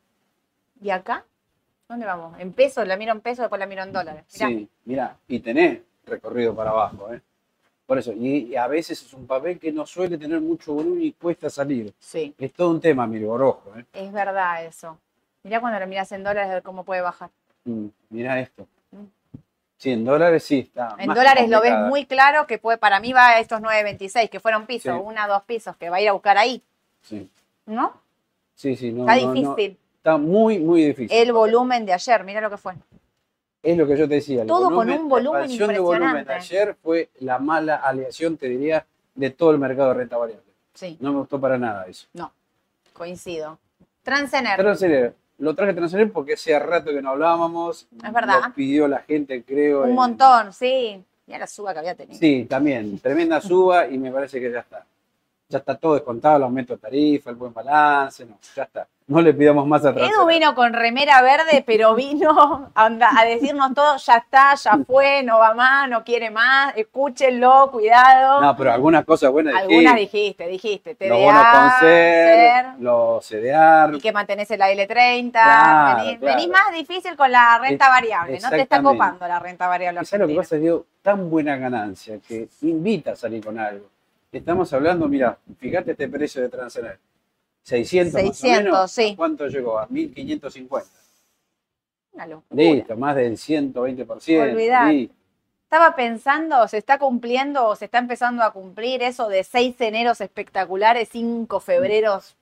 ¿Y 0.81 0.91
acá? 0.91 1.25
¿Dónde 1.89 2.07
vamos? 2.07 2.39
En 2.39 2.53
pesos, 2.53 2.87
la 2.87 2.97
miro 2.97 3.13
en 3.13 3.21
pesos, 3.21 3.39
después 3.39 3.59
la 3.59 3.67
miro 3.67 3.83
en 3.83 3.93
dólares. 3.93 4.25
Mirá. 4.35 4.49
Sí, 4.49 4.69
mira, 4.85 5.17
y 5.27 5.41
tenés 5.41 5.81
recorrido 6.09 6.55
para 6.55 6.71
abajo, 6.71 7.13
¿eh? 7.13 7.21
Por 7.87 7.99
eso, 7.99 8.13
y, 8.13 8.49
y 8.51 8.57
a 8.57 8.67
veces 8.67 9.01
es 9.03 9.13
un 9.15 9.27
papel 9.27 9.59
que 9.59 9.73
no 9.73 9.87
suele 9.87 10.19
tener 10.19 10.41
mucho 10.43 10.75
volumen 10.75 11.03
y 11.05 11.13
cuesta 11.13 11.49
salir. 11.49 11.95
Sí, 11.99 12.35
Es 12.39 12.53
todo 12.53 12.71
un 12.71 12.81
tema, 12.81 13.07
Mirgor, 13.07 13.43
ojo, 13.43 13.73
¿eh? 13.79 13.85
es 13.95 14.13
verdad 14.13 14.65
eso. 14.67 14.99
Mirá 15.43 15.61
cuando 15.61 15.81
lo 15.81 15.87
miras 15.87 16.13
en 16.13 16.23
dólares, 16.23 16.51
a 16.51 16.55
ver 16.55 16.63
cómo 16.63 16.85
puede 16.85 17.01
bajar. 17.01 17.31
Mm, 17.65 17.87
mirá 18.11 18.39
esto. 18.41 18.67
Mm. 18.91 19.05
Sí, 19.79 19.91
en 19.93 20.05
dólares 20.05 20.45
sí 20.45 20.59
está. 20.59 20.97
En 20.99 21.15
dólares 21.15 21.49
lo 21.49 21.61
ves 21.63 21.73
muy 21.89 22.05
claro 22.05 22.47
que 22.47 22.59
puede, 22.59 22.77
para 22.79 23.01
mí 23.01 23.13
va 23.15 23.29
a 23.29 23.41
estos 23.41 23.61
9.26, 23.63 24.29
que 24.29 24.41
fueron 24.41 24.67
pisos, 24.67 24.95
Sí. 24.95 25.01
una, 25.03 25.27
dos 25.27 25.45
pisos, 25.45 25.75
que 25.77 25.89
va 25.89 25.97
a 25.97 26.01
ir 26.03 26.09
a 26.09 26.13
buscar 26.13 26.37
ahí, 26.37 26.61
Sí, 27.01 27.31
¿no? 27.65 27.95
sí, 28.55 28.77
sí, 28.77 28.93
no, 28.93 29.03
Está 29.11 29.17
no, 29.17 29.29
no. 29.29 29.33
difícil. 29.33 29.79
Está 29.97 30.17
muy, 30.19 30.59
muy 30.59 30.85
difícil. 30.85 31.17
El 31.17 31.33
volumen 31.33 31.87
de 31.87 31.93
ayer, 31.95 32.23
mira 32.25 32.41
lo 32.43 32.51
que 32.51 32.57
fue. 32.59 32.75
Es 33.63 33.77
lo 33.77 33.87
que 33.87 33.97
yo 33.97 34.09
te 34.09 34.15
decía. 34.17 34.43
el 34.43 34.49
Todo 34.49 34.71
con 34.71 34.89
un 34.89 34.89
la 34.89 35.03
volumen 35.03 35.33
expansión 35.41 35.73
de 35.73 35.79
volumen 35.81 36.31
ayer 36.31 36.77
fue 36.83 37.11
la 37.21 37.39
mala 37.39 37.77
aleación, 37.77 38.37
te 38.37 38.49
diría, 38.49 38.87
de 39.15 39.31
todo 39.31 39.51
el 39.51 39.59
mercado 39.59 39.89
de 39.89 39.95
renta 39.95 40.17
variable. 40.17 40.45
Sí, 40.75 40.97
No 41.01 41.13
me 41.13 41.19
gustó 41.19 41.41
para 41.41 41.59
nada 41.59 41.87
eso. 41.87 42.07
no, 42.15 42.33
coincido. 42.93 43.59
Transener, 44.03 44.57
Transener, 44.57 45.15
lo 45.39 45.55
traje 45.55 45.75
Transener 45.75 46.11
porque 46.13 46.35
hacía 46.35 46.59
rato 46.61 46.91
que 46.93 47.03
no 47.03 47.11
hablábamos. 47.11 47.87
Es 48.03 48.13
verdad. 48.13 48.41
Lo 48.47 48.55
pidió 48.55 48.87
la 48.89 49.01
gente, 49.01 49.43
creo. 49.43 49.83
un 49.83 49.91
en- 49.91 49.95
montón, 49.95 50.53
sí. 50.53 51.03
Mira 51.27 51.41
la 51.41 51.47
suba 51.47 51.73
que 51.75 51.81
había 51.81 51.95
tenido. 51.95 52.19
Sí, 52.19 52.47
también. 52.49 52.99
Tremenda 53.01 53.39
suba 53.41 53.87
y 53.87 53.99
me 53.99 54.11
parece 54.11 54.41
que 54.41 54.51
ya 54.51 54.61
está. 54.61 54.87
Ya 55.51 55.59
está 55.59 55.77
todo 55.77 55.95
descontado, 55.95 56.37
el 56.39 56.43
aumento 56.45 56.75
de 56.75 56.79
tarifa, 56.79 57.29
el 57.31 57.37
buen 57.37 57.53
balance, 57.53 58.25
no, 58.25 58.39
ya 58.55 58.63
está. 58.63 58.87
No 59.09 59.23
le 59.23 59.33
pidamos 59.33 59.67
más 59.67 59.87
a 59.87 59.91
Edu 59.91 60.27
vino 60.27 60.55
con 60.55 60.75
remera 60.75 61.23
verde, 61.23 61.65
pero 61.67 61.95
vino 61.97 62.71
a, 62.75 63.25
decirnos 63.25 63.73
todo, 63.75 63.97
ya 63.97 64.17
está, 64.17 64.55
ya 64.55 64.79
fue, 64.87 65.23
no 65.23 65.39
va 65.39 65.55
más, 65.55 65.89
no 65.89 66.05
quiere 66.05 66.31
más, 66.31 66.77
escúchenlo, 66.77 67.71
cuidado. 67.73 68.43
No, 68.43 68.55
pero 68.55 68.71
algunas 68.71 69.07
cosas 69.07 69.31
buenas 69.33 69.55
Algunas 69.55 69.97
dijiste. 69.97 70.47
dijiste, 70.47 70.47
dijiste, 70.49 70.95
te 70.95 71.09
Los 71.09 71.21
bonos 71.21 71.43
con 71.43 71.71
ser, 71.81 72.67
los 72.81 73.27
CDR. 73.27 73.97
y 73.97 74.01
que 74.01 74.13
mantenés 74.13 74.51
el 74.51 74.61
AL30. 74.61 75.33
Claro, 75.33 76.05
venís, 76.05 76.19
claro. 76.19 76.37
venís 76.37 76.51
más 76.51 76.75
difícil 76.75 77.17
con 77.17 77.33
la 77.33 77.59
renta 77.61 77.87
Es- 77.87 77.91
variable, 77.91 78.39
no 78.41 78.51
te 78.51 78.61
está 78.61 78.83
copando 78.83 79.27
la 79.27 79.39
renta 79.39 79.67
variable. 79.69 80.05
¿Sabes 80.05 80.21
lo 80.21 80.29
que 80.29 80.35
pasa? 80.35 80.57
Dio 80.57 80.85
tan 81.01 81.31
buena 81.31 81.57
ganancia 81.57 82.19
que 82.19 82.49
invita 82.61 83.13
a 83.13 83.17
salir 83.17 83.43
con 83.43 83.59
algo. 83.59 83.87
Estamos 84.31 84.71
hablando, 84.75 85.09
mira, 85.09 85.39
fíjate 85.59 85.93
este 85.93 86.09
precio 86.09 86.43
de 86.43 86.51
Transener. 86.51 86.99
600, 87.69 88.15
más 88.15 88.23
o 88.23 88.27
600, 88.35 88.65
menos. 88.65 88.91
sí. 88.91 89.11
¿A 89.13 89.17
¿Cuánto 89.17 89.47
llegó? 89.47 89.79
A 89.79 89.87
1550. 89.89 90.91
Una 92.13 92.27
locura. 92.27 92.63
Listo, 92.63 92.97
más 92.97 93.15
del 93.17 93.37
120%. 93.37 94.43
Olvidate. 94.53 94.93
listo. 94.93 95.15
Estaba 95.65 95.95
pensando, 95.95 96.67
se 96.67 96.79
está 96.79 96.99
cumpliendo 96.99 97.67
o 97.67 97.77
se 97.77 97.85
está 97.85 97.99
empezando 97.99 98.43
a 98.43 98.53
cumplir 98.55 99.03
eso 99.03 99.29
de 99.29 99.45
6 99.45 99.79
eneros 99.83 100.21
espectaculares, 100.23 101.11
5 101.13 101.61
febreros 101.61 102.37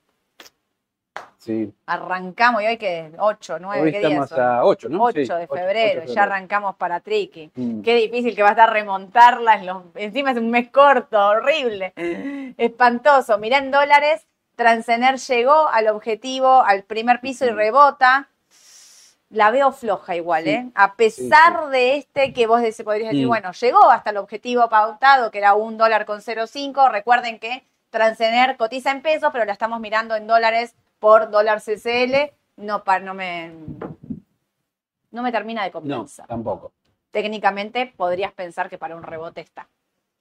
Sí. 1.39 1.73
arrancamos 1.85 2.61
y 2.61 2.67
hoy 2.67 2.77
que 2.77 3.11
8, 3.17 3.57
9, 3.59 3.81
Hoy 3.83 3.91
¿qué 3.91 3.99
día 3.99 4.07
estamos 4.09 4.29
son? 4.29 4.39
a 4.41 4.63
8, 4.65 4.89
¿no? 4.89 5.03
8 5.03 5.13
Sí, 5.21 5.27
de 5.27 5.33
8, 5.33 5.53
febrero, 5.53 6.01
8 6.01 6.07
de 6.09 6.15
ya 6.15 6.23
arrancamos 6.23 6.75
para 6.75 6.99
Triqui. 6.99 7.51
Mm. 7.55 7.81
Qué 7.81 7.95
difícil 7.95 8.35
que 8.35 8.41
va 8.43 8.49
a 8.49 8.51
estar 8.51 8.71
remontarla. 8.71 9.55
en 9.55 9.65
los- 9.65 9.83
Encima 9.95 10.31
es 10.31 10.37
un 10.37 10.49
mes 10.49 10.69
corto, 10.71 11.17
horrible. 11.17 11.93
Espantoso. 12.57 13.37
Mirá 13.37 13.57
en 13.59 13.71
dólares, 13.71 14.26
Transener 14.57 15.17
llegó 15.19 15.67
al 15.69 15.87
objetivo, 15.87 16.61
al 16.63 16.83
primer 16.83 17.21
piso 17.21 17.45
y 17.45 17.49
rebota. 17.51 18.27
La 19.29 19.51
veo 19.51 19.71
floja 19.71 20.15
igual, 20.15 20.45
Sí. 20.45 20.49
¿eh? 20.49 20.71
A 20.73 20.95
pesar 20.95 21.69
de 21.69 21.95
este 21.97 22.33
que 22.33 22.47
vos 22.47 22.59
podrías 22.83 23.11
decir, 23.11 23.25
Mm. 23.25 23.29
bueno, 23.29 23.51
llegó 23.51 23.89
hasta 23.91 24.09
el 24.09 24.17
objetivo 24.17 24.67
pautado, 24.67 25.29
que 25.31 25.37
era 25.37 25.53
un 25.53 25.77
dólar 25.77 26.05
con 26.05 26.21
0,5. 26.21 26.89
Recuerden 26.89 27.39
que 27.39 27.63
Transener 27.89 28.57
cotiza 28.57 28.91
en 28.91 29.01
pesos, 29.01 29.29
pero 29.31 29.45
la 29.45 29.53
estamos 29.53 29.79
mirando 29.79 30.15
en 30.15 30.27
dólares 30.27 30.75
por 30.99 31.29
dólar 31.31 31.61
CCL. 31.61 32.33
No, 32.57 32.83
pa- 32.83 32.99
no 32.99 33.13
me... 33.13 33.53
No 35.11 35.21
me 35.23 35.31
termina 35.31 35.61
de 35.63 35.69
No, 35.69 35.73
compensar 35.73 36.27
tampoco. 36.27 36.73
técnicamente 37.11 37.93
podrías 37.95 38.33
pensar 38.33 38.69
que 38.69 38.77
para 38.77 38.95
un 38.95 39.03
rebote 39.03 39.39
está, 39.41 39.67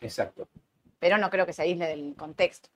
Exacto. 0.01 0.47
pero 1.01 1.19
no 1.19 1.29
creo 1.29 1.45
que 1.45 1.53
se 1.53 1.63
aísle 1.63 1.89
del 1.89 2.15
contexto. 2.17 2.69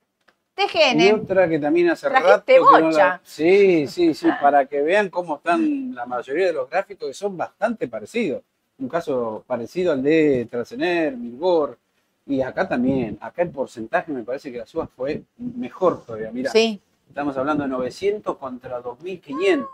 Y 0.64 0.68
TGN, 0.68 1.14
otra 1.22 1.48
que 1.48 1.58
también 1.58 1.88
hace 1.90 2.08
rato 2.08 2.44
que 2.44 2.58
no 2.58 2.70
bocha. 2.86 2.98
la- 3.08 3.20
Sí, 3.24 3.86
sí, 3.86 4.14
sí, 4.14 4.28
para 4.40 4.66
que 4.66 4.82
vean 4.82 5.08
cómo 5.08 5.36
están 5.36 5.94
la 5.94 6.06
mayoría 6.06 6.46
de 6.46 6.52
los 6.52 6.68
gráficos 6.68 7.08
que 7.08 7.14
son 7.14 7.36
bastante 7.36 7.88
parecidos. 7.88 8.42
Un 8.78 8.88
caso 8.88 9.44
parecido 9.46 9.92
al 9.92 10.02
de 10.02 10.46
Trasener, 10.50 11.16
Milgor, 11.16 11.78
y 12.26 12.40
acá 12.42 12.68
también. 12.68 13.18
Acá 13.20 13.42
el 13.42 13.50
porcentaje 13.50 14.10
me 14.12 14.22
parece 14.22 14.50
que 14.52 14.58
la 14.58 14.66
suba 14.66 14.86
fue 14.86 15.22
mejor 15.38 16.04
todavía. 16.04 16.30
Mira, 16.32 16.50
sí, 16.50 16.80
estamos 17.08 17.36
hablando 17.36 17.64
de 17.64 17.68
900 17.70 18.36
contra 18.38 18.80
2500. 18.80 19.68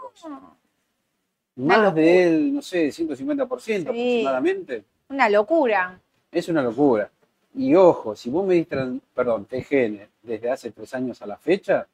Una 1.58 1.78
Más 1.78 1.94
del, 1.94 2.54
no 2.54 2.60
sé, 2.62 2.90
150% 2.92 3.88
aproximadamente. 3.90 4.84
Una 5.08 5.28
locura. 5.30 5.98
Es 6.30 6.48
una 6.48 6.62
locura. 6.62 7.10
Y 7.56 7.74
ojo, 7.74 8.14
si 8.14 8.28
vos 8.30 8.46
medís, 8.46 8.68
tran- 8.68 9.00
perdón, 9.14 9.46
TGN 9.46 10.06
desde 10.22 10.50
hace 10.50 10.70
tres 10.70 10.92
años 10.94 11.20
a 11.22 11.26
la 11.26 11.36
fecha, 11.36 11.86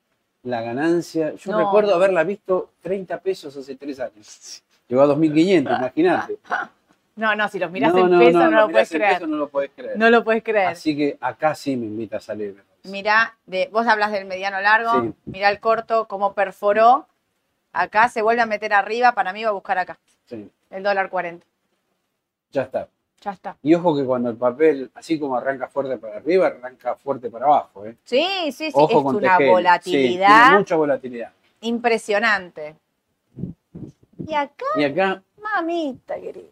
la 0.42 0.60
ganancia, 0.60 1.34
yo 1.34 1.52
No. 1.52 1.58
recuerdo 1.58 1.94
haberla 1.94 2.24
visto 2.24 2.70
30 2.82 3.20
pesos 3.20 3.56
hace 3.56 3.76
tres 3.76 4.00
años. 4.00 4.62
Llegó 4.88 5.02
a 5.02 5.06
2.500, 5.06 5.78
imagínate. 5.78 6.38
No, 7.14 7.34
no, 7.36 7.48
si 7.48 7.58
los 7.58 7.70
mirás 7.70 7.92
no, 7.94 8.06
en 8.06 8.10
no, 8.10 8.18
peso 8.18 8.38
no, 8.38 8.50
lo 8.62 8.68
puedes 8.70 8.88
creer. 8.88 9.14
peso, 9.14 9.26
no 9.26 9.36
lo 9.36 9.48
podés 9.48 9.70
creer. 9.76 9.98
No 9.98 10.10
lo 10.10 10.24
puedes 10.24 10.42
creer. 10.42 10.68
Así 10.68 10.96
que 10.96 11.16
acá 11.20 11.54
sí 11.54 11.76
me 11.76 11.86
invita 11.86 12.16
a 12.16 12.20
salir. 12.20 12.54
me. 12.54 12.90
Mirá, 12.90 13.36
de, 13.46 13.68
vos 13.70 13.86
hablas 13.86 14.10
del 14.10 14.24
mediano 14.24 14.60
largo, 14.60 14.90
Sí. 15.02 15.12
mirá 15.26 15.50
el 15.50 15.60
corto, 15.60 16.08
cómo 16.08 16.32
perforó. 16.34 17.06
Acá 17.72 18.08
se 18.08 18.22
vuelve 18.22 18.42
a 18.42 18.46
meter 18.46 18.72
arriba, 18.74 19.12
para 19.14 19.32
mí 19.32 19.44
va 19.44 19.50
a 19.50 19.52
buscar 19.52 19.78
acá, 19.78 19.98
Sí, 20.26 20.50
el 20.70 20.82
dólar 20.82 21.08
40. 21.08 21.46
ya 22.50 22.62
está. 22.62 22.88
Ya 23.22 23.30
está. 23.30 23.56
Y 23.62 23.72
ojo 23.74 23.96
que 23.96 24.04
cuando 24.04 24.30
el 24.30 24.36
papel, 24.36 24.90
así 24.94 25.16
como 25.18 25.36
arranca 25.36 25.68
fuerte 25.68 25.96
para 25.96 26.16
arriba, 26.16 26.48
arranca 26.48 26.96
fuerte 26.96 27.30
para 27.30 27.46
abajo. 27.46 27.86
¿eh? 27.86 27.96
Sí, 28.02 28.26
sí, 28.46 28.66
sí, 28.66 28.70
Ojo 28.74 28.98
es 28.98 29.04
con 29.04 29.16
una 29.16 29.38
volatilidad 29.38 30.28
Sí, 30.40 30.42
tiene 30.48 30.58
mucha 30.58 30.74
volatilidad. 30.76 31.32
impresionante. 31.60 32.74
Y 34.26 34.34
acá, 34.34 34.66
Y 34.76 34.84
acá, 34.84 35.22
mamita 35.40 36.20
querida. 36.20 36.46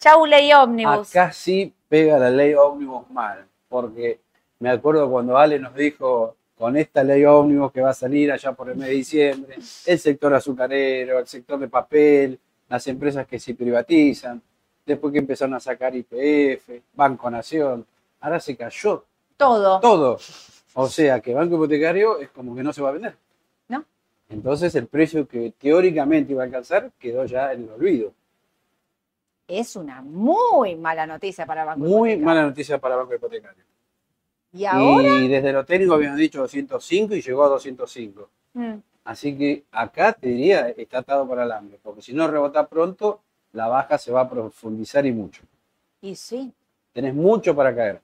Chau, 0.00 0.26
ley 0.26 0.52
ómnibus. 0.52 1.10
acá 1.10 1.32
sí 1.32 1.72
pega 1.88 2.18
la 2.18 2.30
ley 2.30 2.54
ómnibus 2.54 3.08
mal. 3.10 3.46
Porque 3.68 4.20
me 4.58 4.70
acuerdo 4.70 5.08
cuando 5.10 5.36
Ale 5.38 5.58
nos 5.60 5.74
dijo, 5.74 6.34
con 6.56 6.76
esta 6.76 7.04
ley 7.04 7.24
ómnibus 7.24 7.70
que 7.72 7.80
va 7.80 7.90
a 7.90 7.94
salir 7.94 8.32
allá 8.32 8.52
por 8.52 8.68
el 8.70 8.76
mes 8.76 8.88
de 8.88 8.94
diciembre, 8.94 9.56
el 9.86 9.98
sector 9.98 10.34
azucarero, 10.34 11.18
el 11.20 11.26
sector 11.28 11.58
de 11.58 11.68
papel, 11.68 12.38
las 12.68 12.86
empresas 12.88 13.26
que 13.26 13.38
se 13.38 13.54
privatizan, 13.54 14.40
después 14.88 15.12
que 15.12 15.18
empezaron 15.20 15.54
a 15.54 15.60
sacar 15.60 15.94
IPF, 15.94 16.68
Banco 16.94 17.30
Nación, 17.30 17.86
ahora 18.20 18.40
se 18.40 18.56
cayó 18.56 19.04
Todo. 19.36 19.78
todo. 19.80 20.18
O 20.74 20.88
sea 20.88 21.20
que 21.20 21.34
Banco 21.34 21.54
Hipotecario 21.56 22.18
es 22.18 22.28
como 22.30 22.54
que 22.56 22.62
no 22.62 22.72
se 22.72 22.82
va 22.82 22.88
a 22.88 22.92
vender. 22.92 23.14
¿No? 23.68 23.84
Entonces 24.28 24.74
el 24.74 24.86
precio 24.86 25.26
que 25.28 25.52
teóricamente 25.58 26.32
iba 26.32 26.42
a 26.42 26.46
alcanzar 26.46 26.90
quedó 26.98 27.24
ya 27.24 27.52
en 27.52 27.64
el 27.64 27.70
olvido. 27.70 28.12
Es 29.46 29.76
una 29.76 30.02
muy 30.02 30.76
mala 30.76 31.06
noticia 31.06 31.46
para 31.46 31.64
Banco 31.64 31.80
Muy 31.80 32.10
Hipotecario. 32.10 32.24
mala 32.26 32.42
noticia 32.42 32.78
para 32.78 32.96
Banco 32.96 33.14
Hipotecario. 33.14 33.64
Y 34.52 34.64
ahora, 34.64 35.08
Y 35.08 35.28
desde 35.28 35.52
lo 35.52 35.64
técnico 35.64 35.94
habían 35.94 36.16
dicho 36.16 36.40
205 36.40 37.14
y 37.14 37.22
llegó 37.22 37.44
a 37.44 37.48
205. 37.48 38.28
mm, 38.54 38.74
Así 39.04 39.36
que 39.38 39.64
acá 39.72 40.12
te 40.12 40.28
diría, 40.28 40.68
está 40.70 40.98
atado 40.98 41.26
para 41.26 41.44
el 41.44 41.52
hambre, 41.52 41.78
porque 41.82 42.02
si 42.02 42.12
no 42.12 42.28
rebota 42.28 42.66
pronto, 42.68 43.20
la 43.52 43.66
baja 43.68 43.98
se 43.98 44.12
va 44.12 44.22
a 44.22 44.28
profundizar 44.30 45.04
y 45.06 45.12
mucho. 45.12 45.42
y 46.00 46.14
sí, 46.14 46.52
Tenés 46.92 47.14
mucho 47.14 47.54
para 47.54 47.74
caer, 47.74 48.00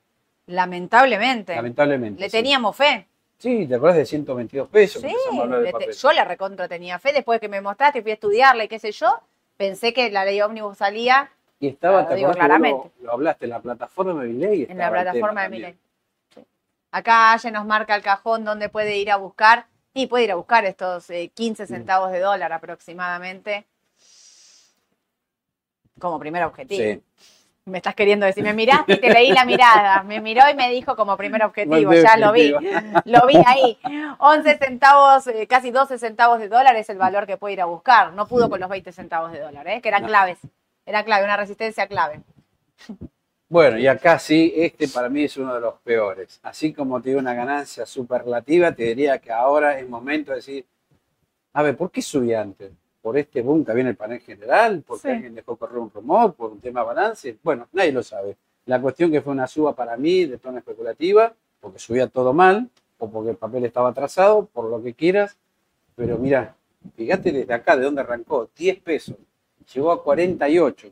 lamentablemente. 0.47 1.55
lamentablemente. 1.55 2.20
Le 2.20 2.30
sí. 2.30 2.36
teníamos 2.36 2.76
fe. 2.76 3.07
Sí, 3.38 3.66
¿te 3.66 3.74
acuerdas 3.74 3.99
de 3.99 4.07
122 4.07 4.68
pesos? 4.68 5.03
Sí, 5.03 5.09
de 5.09 5.92
yo 5.92 6.12
la 6.12 6.24
recontra 6.24 6.68
tenía 6.68 6.99
fe. 6.99 7.12
Después 7.12 7.40
que 7.40 7.49
me 7.49 7.61
mostraste, 7.61 8.01
fui 8.03 8.12
a 8.12 8.14
estudiarla 8.14 8.64
y 8.64 8.68
qué 8.68 8.78
sé 8.78 8.92
yo, 8.92 9.20
pensé 9.57 9.92
que 9.92 10.11
la 10.11 10.24
ley 10.24 10.40
ómnibus 10.40 10.78
salía 10.78 11.30
Y 11.59 11.68
estaba, 11.68 12.03
Lo 12.03 12.09
¿te 12.09 12.14
digo 12.14 12.30
claramente. 12.32 12.90
Lo, 13.01 13.07
lo 13.07 13.12
hablaste 13.12 13.45
en 13.47 13.51
la 13.51 13.61
plataforma 13.61 14.22
de 14.22 14.28
Milei. 14.28 14.66
en 14.70 14.78
la 14.78 14.90
plataforma 14.90 15.42
de 15.42 15.49
también. 15.49 15.78
Sí. 16.34 16.45
Acá 16.92 17.32
Aye 17.32 17.51
nos 17.51 17.66
marca 17.66 17.97
el 17.97 18.03
cajón 18.03 18.45
donde 18.45 18.68
puede 18.68 18.97
ir 18.97 19.11
a 19.11 19.16
buscar. 19.16 19.66
Y 19.92 20.07
puede 20.07 20.24
ir 20.24 20.32
a 20.32 20.36
buscar 20.36 20.64
estos 20.64 21.09
eh, 21.11 21.30
15 21.34 21.66
centavos 21.66 22.11
de 22.12 22.18
dólar 22.20 22.53
aproximadamente. 22.53 23.64
Como 25.99 26.18
primer 26.18 26.42
objetivo. 26.45 26.82
Sí. 26.82 27.03
Me 27.66 27.78
estás 27.78 27.95
queriendo 27.95 28.26
decir, 28.26 28.45
me 28.45 28.53
miraste 28.53 28.92
y 28.92 29.01
te 29.01 29.09
leí 29.11 29.30
la 29.32 29.47
mirada. 29.47 30.03
Me 30.03 30.20
miró 30.20 30.42
y 30.51 30.55
me 30.55 30.68
dijo 30.70 30.95
como 30.97 31.16
primer 31.16 31.42
objetivo. 31.42 31.95
Ya 31.95 32.16
lo 32.18 32.30
vi. 32.32 32.53
Lo 33.07 33.26
vi 33.26 33.36
ahí. 33.47 33.78
11 34.18 34.59
centavos, 34.59 35.26
eh, 35.28 35.47
casi 35.47 35.70
12 35.70 35.99
centavos 35.99 36.40
de 36.40 36.49
dólar 36.49 36.76
es 36.76 36.90
el 36.90 36.99
valor 36.99 37.26
que 37.26 37.38
puede 37.38 37.55
ir 37.55 37.62
a 37.62 37.64
buscar. 37.64 38.12
No 38.12 38.26
pudo 38.26 38.51
con 38.51 38.61
los 38.61 38.68
20 38.68 38.92
centavos 38.92 39.32
de 39.32 39.40
dólar, 39.40 39.66
¿eh? 39.68 39.80
que 39.80 39.88
eran 39.88 40.03
No. 40.03 40.09
claves. 40.09 40.38
Era 40.84 41.05
clave, 41.05 41.24
una 41.24 41.38
resistencia 41.38 41.86
clave. 41.86 42.20
Bueno, 43.49 43.78
y 43.78 43.86
acá 43.86 44.18
sí, 44.18 44.53
este 44.57 44.88
para 44.88 45.09
mí 45.09 45.24
es 45.24 45.36
uno 45.38 45.55
de 45.55 45.61
los 45.61 45.74
peores. 45.80 46.40
Así 46.42 46.74
como 46.74 47.01
te 47.01 47.11
dio 47.11 47.18
una 47.18 47.32
ganancia 47.34 47.86
superlativa, 47.86 48.72
te 48.72 48.82
diría 48.84 49.18
que 49.18 49.32
ahora 49.32 49.78
es 49.78 49.88
momento 49.88 50.32
de 50.32 50.36
decir, 50.38 50.66
a 51.55 51.62
ver, 51.62 51.76
¿por 51.76 51.90
qué 51.90 52.03
subí 52.03 52.34
antes? 52.34 52.72
¿Por 53.05 53.18
este 53.18 53.42
boom 53.42 53.66
que 53.66 53.70
había 53.70 53.82
en 53.82 53.88
el 53.88 53.96
panel 53.96 54.18
general? 54.20 54.82
¿Porque 54.86 55.02
Sí. 55.02 55.09
alguien 55.11 55.34
dejó 55.34 55.57
correr 55.57 55.76
un 55.76 55.90
rumor? 55.90 56.32
¿Por 56.32 56.52
un 56.52 56.59
tema 56.61 56.80
de 56.80 56.86
balance? 56.86 57.36
Bueno, 57.42 57.68
nadie 57.74 57.92
lo 57.92 58.02
sabe. 58.02 58.34
La 58.64 58.80
cuestión 58.80 59.12
que 59.12 59.20
fue 59.20 59.30
una 59.34 59.46
suba 59.46 59.74
para 59.74 59.94
mí 59.98 60.24
de 60.24 60.38
tono 60.38 60.57
especulativa, 60.57 61.34
porque 61.61 61.78
subía 61.78 62.07
todo 62.07 62.32
mal, 62.32 62.70
o 62.96 63.11
porque 63.11 63.32
el 63.32 63.36
papel 63.36 63.66
estaba 63.66 63.90
atrasado, 63.90 64.46
por 64.46 64.70
lo 64.70 64.82
que 64.82 64.94
quieras. 64.94 65.36
Pero 65.94 66.16
mira, 66.16 66.57
fíjate 66.96 67.30
desde 67.30 67.52
acá, 67.52 67.76
de 67.76 67.84
dónde 67.84 68.00
arrancó, 68.00 68.48
10 68.57 68.80
pesos, 68.80 69.16
llegó 69.74 69.92
a 69.92 70.02
48. 70.02 70.88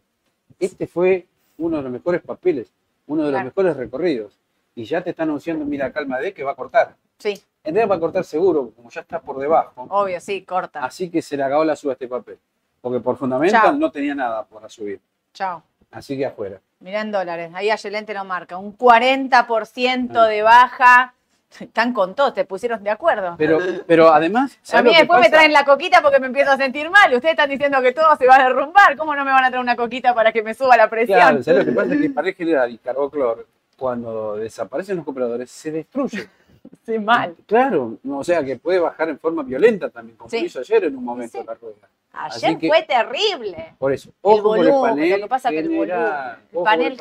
Este 0.59 0.87
fue 0.87 1.27
uno 1.57 1.79
de 1.79 1.83
los 1.85 1.93
mejores 1.93 2.21
papeles, 2.21 2.71
uno 3.07 3.23
de 3.23 3.31
los 3.31 3.39
Claro. 3.41 3.47
mejores 3.47 3.75
recorridos. 3.79 4.39
Y 4.75 4.85
ya 4.85 5.03
te 5.03 5.09
está 5.09 5.23
anunciando, 5.23 5.65
mira, 5.65 5.91
calma 5.91 6.19
de 6.21 6.35
que 6.35 6.45
va 6.45 6.51
a 6.53 6.57
cortar. 6.57 6.95
Sí, 7.19 7.41
En 7.65 7.75
realidad 7.75 7.93
va 7.93 7.97
a 7.97 8.01
cortar 8.01 8.25
seguro, 8.25 8.71
como 8.75 8.91
ya 8.91 9.03
está 9.03 9.21
por 9.21 9.39
debajo. 9.39 9.87
obvio, 9.89 10.21
sí, 10.21 10.43
corta. 10.43 10.85
Así 10.85 11.09
que 11.11 11.23
se 11.23 11.37
le 11.37 11.45
acabó 11.45 11.65
la 11.65 11.77
suba 11.77 11.93
a 11.93 11.95
este 11.95 12.09
papel. 12.09 12.39
Porque 12.81 12.99
por 12.99 13.17
fundamental 13.17 13.61
Chao. 13.63 13.73
no 13.75 13.91
tenía 13.93 14.15
nada 14.15 14.45
para 14.45 14.69
subir. 14.69 15.01
Chao. 15.33 15.63
Así 15.93 16.17
que 16.17 16.27
afuera. 16.27 16.59
Mirá 16.81 17.03
en 17.03 17.13
dólares. 17.13 17.53
Ahí 17.55 17.71
Ayelente 17.71 18.13
lo 18.15 18.25
marca. 18.25 18.57
Un 18.57 18.77
40% 18.77 20.17
Ah. 20.19 20.27
de 20.27 20.43
baja. 20.43 21.15
Están 21.61 21.93
con 21.93 22.15
todo, 22.15 22.33
te 22.33 22.47
pusieron 22.47 22.83
de 22.83 22.89
acuerdo. 22.91 23.35
Pero, 23.37 23.59
pero 23.87 24.09
además, 24.13 24.55
A 24.55 24.59
¿sabes 24.67 24.91
mí 24.91 24.99
después 24.99 25.21
me 25.21 25.29
traen 25.29 25.53
la 25.53 25.65
coquita 25.67 26.01
porque 26.01 26.19
me 26.19 26.27
empiezo 26.29 26.51
a 26.51 26.57
sentir 26.57 26.89
mal. 26.91 27.13
Ustedes 27.15 27.33
están 27.35 27.51
diciendo 27.51 27.81
que 27.83 27.93
todo 27.93 28.17
se 28.17 28.27
va 28.27 28.37
a 28.37 28.45
derrumbar. 28.49 28.97
¿Cómo 28.97 29.15
no 29.15 29.23
me 29.25 29.31
van 29.31 29.45
a 29.45 29.49
traer 29.51 29.63
una 29.63 29.77
coquita 29.77 30.15
para 30.15 30.33
que 30.33 30.43
me 30.43 30.55
suba 30.55 30.77
la 30.79 30.89
presión? 30.89 31.19
Claro, 31.19 31.43
¿sabes 31.43 31.67
lo 31.67 31.73
que 31.73 31.77
pasa? 31.79 31.95
Es 31.95 32.01
que 32.01 32.11
para 32.11 32.33
general 32.33 32.71
y 32.73 32.79
carboclor, 32.79 33.47
cuando 33.77 34.37
desaparecen 34.37 34.97
los 34.97 35.05
compradores, 35.05 35.51
se 35.51 35.71
destruye. 35.71 36.27
Sí, 36.87 36.99
mal. 36.99 37.37
Claro, 37.47 37.99
o 38.09 38.25
sea 38.25 38.43
que 38.45 38.57
puede 38.57 38.79
bajar 38.81 39.09
en 39.09 39.19
forma 39.19 39.43
violenta 39.43 39.89
también, 39.91 40.17
como 40.17 40.29
Sí. 40.31 40.39
hizo 40.39 40.61
ayer 40.61 40.85
en 40.85 40.97
un 40.97 41.05
momento 41.05 41.39
Sí. 41.41 41.45
la 41.47 41.55
rueda. 41.55 41.89
Ayer 42.13 42.59
que- 42.59 42.69
fue 42.69 42.83
terrible. 42.83 43.75
Por 43.79 43.93
eso, 43.93 44.11
ojo 44.21 44.43
con 44.43 44.59
el 44.61 44.67
volumen, 44.71 44.91
panel 44.95 45.11
lo 45.21 45.27
que 45.27 45.29
pasa 45.29 45.51
que 45.51 45.59
el 45.61 45.69
general. 45.71 46.01
volumen, 46.01 46.49
el 46.53 46.65
panel 46.65 46.93
el. 46.93 46.99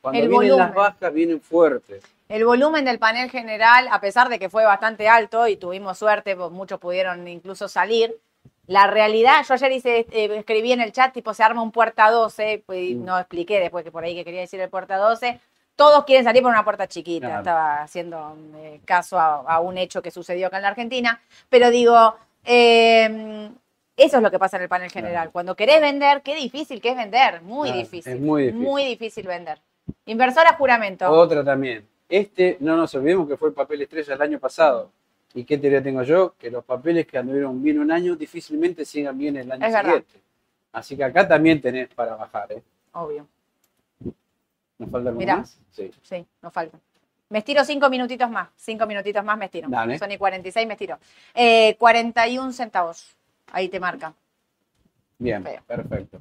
Cuando 0.00 0.20
El 0.20 0.28
vienen 0.28 0.56
las 0.56 0.74
bajas, 0.74 1.12
vienen 1.12 1.40
fuertes. 1.40 2.04
El 2.28 2.44
volumen 2.44 2.84
del 2.84 2.98
panel 2.98 3.28
general, 3.30 3.88
a 3.90 4.00
pesar 4.00 4.28
de 4.28 4.38
que 4.38 4.48
fue 4.48 4.64
bastante 4.64 5.08
alto 5.08 5.48
y 5.48 5.56
tuvimos 5.56 5.98
suerte, 5.98 6.36
pues 6.36 6.50
muchos 6.52 6.78
pudieron 6.78 7.26
incluso 7.26 7.66
salir, 7.68 8.14
la 8.66 8.86
realidad, 8.86 9.44
yo 9.46 9.54
ayer 9.54 9.72
hice, 9.72 10.06
eh, 10.10 10.36
escribí 10.36 10.72
en 10.72 10.80
el 10.80 10.92
chat, 10.92 11.12
tipo, 11.12 11.34
se 11.34 11.42
arma 11.42 11.60
un 11.62 11.72
puerta 11.72 12.10
12, 12.10 12.62
pues, 12.64 12.94
Mm. 12.94 13.04
no 13.04 13.18
expliqué 13.18 13.58
después 13.60 13.84
que 13.84 13.90
por 13.90 14.04
ahí 14.04 14.14
que 14.14 14.24
quería 14.24 14.40
decir 14.40 14.60
el 14.60 14.70
puerta 14.70 14.96
12, 14.96 15.38
todos 15.76 16.04
quieren 16.04 16.24
salir 16.24 16.42
por 16.42 16.50
una 16.52 16.64
puerta 16.64 16.86
chiquita, 16.86 17.26
Claro. 17.26 17.40
estaba 17.40 17.82
haciendo 17.82 18.36
eh, 18.56 18.80
caso 18.84 19.18
a, 19.18 19.36
a 19.40 19.60
un 19.60 19.76
hecho 19.78 20.00
que 20.02 20.10
sucedió 20.10 20.46
acá 20.46 20.56
en 20.58 20.62
la 20.62 20.68
Argentina, 20.68 21.20
pero 21.48 21.70
digo, 21.70 22.14
eh, 22.44 23.50
eso 23.96 24.16
es 24.16 24.22
lo 24.22 24.30
que 24.30 24.38
pasa 24.38 24.56
en 24.56 24.64
el 24.64 24.68
panel 24.68 24.90
general, 24.90 25.14
Claro. 25.14 25.32
cuando 25.32 25.54
querés 25.56 25.80
vender, 25.80 26.22
qué 26.22 26.34
difícil 26.34 26.80
que 26.80 26.90
es 26.90 26.96
vender, 26.96 27.42
muy 27.42 27.68
Claro, 27.68 27.82
difícil, 27.82 28.12
es 28.12 28.20
muy 28.20 28.42
difícil. 28.44 28.62
muy 28.66 28.84
difícil 28.84 29.26
vender. 29.26 29.58
Inversora 30.06 30.54
juramento. 30.54 31.10
Otra 31.10 31.44
también. 31.44 31.86
Este, 32.08 32.56
no 32.60 32.76
nos 32.76 32.94
olvidemos 32.94 33.28
que 33.28 33.36
fue 33.36 33.48
el 33.48 33.54
papel 33.54 33.82
estrella 33.82 34.14
el 34.14 34.22
año 34.22 34.38
pasado. 34.38 34.90
¿Y 35.34 35.44
qué 35.44 35.58
teoría 35.58 35.82
tengo 35.82 36.02
yo? 36.02 36.34
Que 36.38 36.50
los 36.50 36.64
papeles 36.64 37.06
que 37.06 37.18
anduvieron 37.18 37.60
bien 37.62 37.80
un 37.80 37.90
año 37.90 38.14
difícilmente 38.14 38.84
sigan 38.84 39.18
bien 39.18 39.36
el 39.36 39.50
año 39.50 39.66
Es 39.66 39.72
verdad. 39.72 39.90
siguiente. 39.94 40.20
Así 40.72 40.96
que 40.96 41.04
acá 41.04 41.26
también 41.26 41.60
tenés 41.60 41.88
para 41.88 42.14
bajar. 42.14 42.52
¿eh? 42.52 42.62
Obvio. 42.92 43.26
¿Nos 44.78 44.90
falta 44.90 45.08
algo 45.10 45.20
Mirá. 45.20 45.36
más? 45.38 45.58
Sí. 45.70 45.90
Sí, 46.02 46.26
nos 46.42 46.52
falta. 46.52 46.78
Me 47.28 47.38
estiro 47.38 47.64
cinco 47.64 47.88
minutitos 47.88 48.30
más. 48.30 48.48
Cinco 48.56 48.86
minutitos 48.86 49.24
más 49.24 49.38
me 49.38 49.46
estiro. 49.46 49.68
Dale. 49.68 49.98
Son 49.98 50.10
y 50.10 50.18
46, 50.18 50.66
me 50.66 50.74
estiro. 50.74 50.98
Eh, 51.34 51.76
41 51.78 52.52
centavos. 52.52 53.16
Ahí 53.52 53.68
te 53.68 53.80
marca. 53.80 54.12
Bien, 55.18 55.42
Feo. 55.42 55.62
perfecto. 55.66 56.18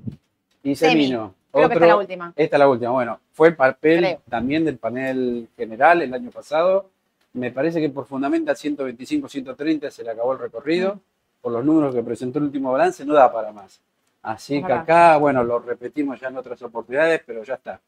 Y 0.64 0.76
Semi. 0.76 1.04
Semino. 1.04 1.36
Creo 1.52 1.68
que 1.70 1.74
esta 1.76 1.86
es 1.86 1.90
la 1.90 1.98
última. 1.98 2.34
Esta 2.36 2.56
es 2.56 2.60
la 2.60 2.68
última. 2.70 2.92
Bueno, 2.92 3.20
fue 3.32 3.50
el 3.50 3.56
papel 3.56 4.00
Creo. 4.00 4.22
también 4.30 4.66
del 4.66 4.78
panel 4.78 5.50
general 5.56 6.02
el 6.02 6.14
año 6.14 6.32
pasado. 6.32 6.90
Me 7.34 7.52
parece 7.52 7.80
que 7.82 7.90
por 7.90 8.06
fundamental 8.06 8.56
125, 8.56 9.28
130 9.28 9.92
se 9.92 10.04
le 10.04 10.12
acabó 10.12 10.34
el 10.34 10.40
recorrido. 10.40 10.96
Mm. 10.96 11.00
Por 11.42 11.52
los 11.52 11.66
números 11.66 11.94
que 11.94 12.02
presentó 12.02 12.40
el 12.40 12.46
último 12.46 12.72
balance, 12.72 13.06
no 13.06 13.14
da 13.14 13.32
para 13.32 13.52
más. 13.52 13.82
Así 14.22 14.64
que 14.64 14.72
acá, 14.72 15.18
bueno, 15.18 15.44
lo 15.44 15.60
repetimos 15.60 16.20
ya 16.20 16.30
en 16.30 16.38
otras 16.38 16.62
oportunidades, 16.62 17.22
pero 17.26 17.44
ya 17.44 17.56
está. 17.56 17.82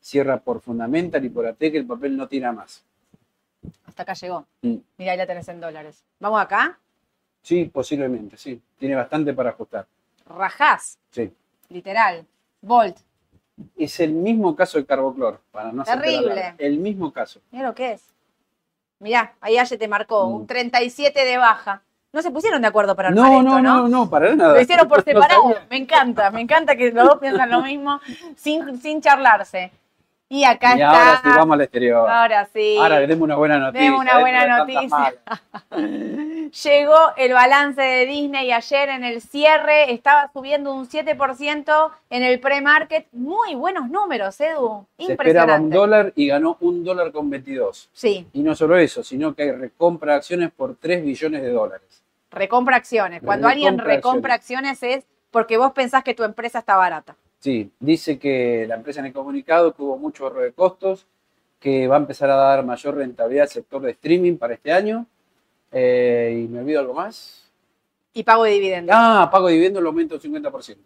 Cierra 0.00 0.38
por 0.38 0.60
fundamental 0.60 1.24
y 1.24 1.28
por 1.28 1.46
AT 1.46 1.58
que 1.58 1.76
el 1.76 1.86
papel 1.86 2.16
no 2.16 2.26
tira 2.26 2.52
más. 2.52 2.82
Hasta 3.86 4.02
acá 4.02 4.14
llegó. 4.14 4.46
Mm. 4.62 4.76
Mira, 4.96 5.12
ahí 5.12 5.18
la 5.18 5.26
tenés 5.26 5.48
en 5.48 5.60
dólares. 5.60 6.02
¿Vamos 6.18 6.40
acá? 6.40 6.78
Sí, 7.42 7.66
posiblemente, 7.66 8.36
sí. 8.36 8.60
Tiene 8.78 8.94
bastante 8.94 9.32
para 9.34 9.50
ajustar. 9.50 9.86
rajás, 10.26 10.96
Sí. 11.10 11.32
literal. 11.68 12.24
Volt, 12.62 12.96
Es 13.76 13.98
el 14.00 14.12
mismo 14.12 14.54
caso 14.56 14.78
del 14.78 14.86
carboclor, 14.86 15.40
para 15.50 15.70
no 15.72 15.84
Terrible. 15.84 16.54
El 16.56 16.78
mismo 16.78 17.12
caso. 17.12 17.40
mira 17.50 17.66
lo 17.68 17.74
que 17.74 17.92
es. 17.92 18.02
Mirá, 19.00 19.34
ahí 19.40 19.58
ayer 19.58 19.78
te 19.78 19.88
marcó, 19.88 20.26
Mm. 20.26 20.34
un 20.34 20.46
37 20.46 21.24
de 21.26 21.36
baja. 21.36 21.82
No 22.12 22.22
se 22.22 22.30
pusieron 22.30 22.62
de 22.62 22.68
acuerdo 22.68 22.94
para 22.96 23.08
armar 23.08 23.22
No, 23.24 23.38
esto, 23.40 23.42
no, 23.42 23.60
¿no? 23.60 23.76
no, 23.82 23.88
no, 23.88 24.08
para 24.10 24.34
nada. 24.34 24.54
Lo 24.54 24.60
hicieron 24.60 24.88
por 24.88 25.02
separado. 25.04 25.54
Me 25.68 25.76
encanta, 25.76 26.30
me 26.30 26.40
encanta 26.40 26.74
que 26.76 26.90
los 26.92 27.06
dos 27.06 27.18
piensan 27.18 27.50
lo 27.50 27.60
mismo 27.62 28.00
sin, 28.36 28.80
sin 28.80 29.00
charlarse. 29.02 29.70
Y 30.32 30.44
acá 30.44 30.70
Y 30.76 30.80
está. 30.80 30.90
ahora 30.90 31.20
sí 31.24 31.28
vamos 31.36 31.54
al 31.54 31.60
exterior. 31.62 32.08
Ahora 32.08 32.48
sí. 32.52 32.76
Ahora 32.78 33.00
demos 33.00 33.22
una 33.24 33.34
buena 33.34 33.58
noticia. 33.58 33.84
Demos 33.84 34.00
una 34.00 34.18
buena 34.20 34.58
noticia. 34.58 35.14
Llegó 36.64 36.96
el 37.16 37.32
balance 37.32 37.80
de 37.82 38.06
Disney 38.06 38.52
ayer 38.52 38.88
en 38.90 39.02
el 39.04 39.20
cierre, 39.20 39.92
estaba 39.92 40.30
subiendo 40.32 40.72
un 40.72 40.88
7% 40.88 41.90
en 42.10 42.22
el 42.22 42.38
pre-market. 42.38 43.06
Muy 43.12 43.56
buenos 43.56 43.88
números, 43.90 44.40
Edu. 44.40 44.86
Se 44.98 45.12
esperaba 45.12 45.56
un 45.56 45.62
Impresionante. 45.64 45.76
dólar 45.76 46.12
y 46.14 46.28
ganó 46.28 46.56
un 46.60 46.84
dólar 46.84 47.10
con 47.10 47.28
22. 47.28 47.90
Sí, 47.92 48.26
Y 48.32 48.42
no 48.42 48.54
solo 48.54 48.76
eso, 48.78 49.02
sino 49.02 49.34
que 49.34 49.42
hay 49.42 49.52
recompra 49.52 50.14
acciones 50.14 50.50
por 50.52 50.76
3 50.76 51.04
billones 51.04 51.42
de 51.42 51.50
dólares. 51.50 52.02
recompra 52.30 52.76
acciones. 52.76 53.20
Cuando 53.24 53.48
alguien 53.48 53.74
Recompra 53.78 53.94
recompra 53.96 54.34
acciones 54.34 54.80
es 54.84 55.04
porque 55.32 55.56
vos 55.56 55.72
pensás 55.72 56.04
que 56.04 56.14
tu 56.14 56.22
empresa 56.22 56.60
está 56.60 56.76
barata. 56.76 57.16
Sí, 57.40 57.70
dice 57.80 58.18
que 58.18 58.66
la 58.68 58.74
empresa 58.76 59.00
en 59.00 59.06
el 59.06 59.12
comunicado 59.12 59.72
que 59.74 59.82
hubo 59.82 59.96
mucho 59.96 60.24
ahorro 60.24 60.42
de 60.42 60.52
costos, 60.52 61.06
que 61.58 61.88
va 61.88 61.96
a 61.96 61.98
empezar 61.98 62.30
a 62.30 62.36
dar 62.36 62.64
mayor 62.64 62.96
rentabilidad 62.96 63.44
al 63.44 63.48
sector 63.48 63.80
de 63.82 63.92
streaming 63.92 64.36
para 64.36 64.54
este 64.54 64.72
año. 64.72 65.06
Eh, 65.72 66.42
y 66.44 66.48
me 66.48 66.60
olvido 66.60 66.80
algo 66.80 66.94
más. 66.94 67.50
Y 68.12 68.24
pago 68.24 68.44
de 68.44 68.52
dividendos. 68.52 68.94
Ah, 68.98 69.28
pago 69.32 69.46
de 69.46 69.54
dividendos 69.54 69.82
lo 69.82 69.88
aumenta 69.88 70.16
un 70.16 70.20
50%. 70.20 70.76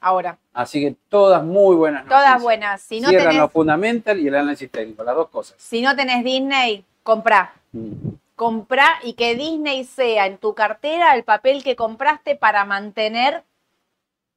Ahora, 0.00 0.36
Así 0.52 0.80
que 0.80 0.96
todas 1.08 1.44
muy 1.44 1.76
buenas 1.76 2.04
noticias. 2.04 2.24
todas 2.24 2.42
buenas. 2.42 2.82
Si 2.82 3.00
no, 3.00 3.08
Cierran 3.08 3.28
tenés, 3.28 3.40
lo 3.40 3.48
fundamental 3.48 4.18
y 4.18 4.26
el 4.26 4.34
análisis 4.34 4.68
técnico, 4.68 5.04
las 5.04 5.14
dos 5.14 5.28
cosas. 5.28 5.54
si 5.58 5.80
no 5.80 5.94
tenés 5.94 6.24
Disney, 6.24 6.84
comprá. 7.04 7.54
Mm. 7.70 7.92
Comprá 8.34 8.88
y 9.04 9.12
que 9.12 9.36
Disney 9.36 9.84
sea 9.84 10.26
en 10.26 10.38
tu 10.38 10.54
cartera 10.54 11.14
el 11.14 11.22
papel 11.22 11.62
que 11.62 11.76
compraste 11.76 12.34
para 12.34 12.64
mantener 12.64 13.44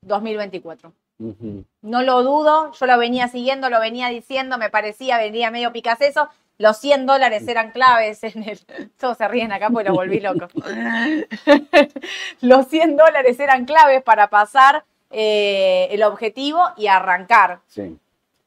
2024. 0.02 0.94
No 1.18 2.02
lo 2.02 2.24
dudo, 2.24 2.72
yo 2.74 2.86
lo 2.86 2.98
venía 2.98 3.28
siguiendo, 3.28 3.70
lo 3.70 3.80
venía 3.80 4.10
diciendo, 4.10 4.58
me 4.58 4.70
parecía, 4.70 5.18
venía 5.18 5.52
medio 5.52 5.72
picaceso. 5.72 6.30
Los 6.58 6.78
100 6.78 7.06
dólares 7.06 7.48
eran 7.48 7.72
claves 7.72 8.24
en 8.24 8.44
el... 8.44 8.60
Todos 9.00 9.18
se 9.18 9.28
ríen 9.28 9.52
acá 9.52 9.70
porque 9.70 9.90
lo 9.90 9.96
volví 9.96 10.20
loco. 10.20 10.48
Los 12.42 12.68
100 12.68 12.96
dólares 12.96 13.40
eran 13.40 13.66
claves 13.66 14.04
para 14.04 14.30
pasar 14.30 14.86
eh, 15.12 15.88
el 15.92 16.04
objetivo 16.04 16.62
y 16.78 16.88
arrancar. 16.88 17.60
Sí. 17.68 17.98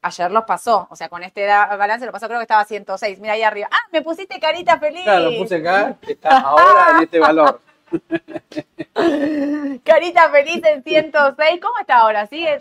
Ayer 0.01 0.31
los 0.31 0.45
pasó, 0.45 0.87
o 0.91 0.97
sea, 0.97 1.09
con 1.09 1.25
este 1.25 1.45
balance 1.47 2.07
lo 2.07 2.13
pasó, 2.13 2.29
creo 2.29 2.39
que 2.39 2.45
estaba 2.45 2.61
a 2.61 2.67
106. 2.67 3.19
Mira 3.19 3.33
ahí 3.33 3.43
arriba. 3.43 3.69
¡Ah, 3.71 3.89
me 3.91 4.01
pusiste 4.01 4.39
carita 4.39 4.79
feliz! 4.79 5.03
Claro, 5.03 5.31
lo 5.31 5.39
puse 5.39 5.57
acá, 5.57 5.97
está 6.07 6.39
ahora 6.47 6.87
en 6.97 7.03
este 7.03 7.19
valor. 7.19 7.61
Carita 9.85 10.31
feliz 10.31 10.63
en 10.65 10.83
106. 10.83 11.61
¿Cómo 11.61 11.79
está 11.81 11.99
ahora? 11.99 12.27
¿Sigue? 12.27 12.59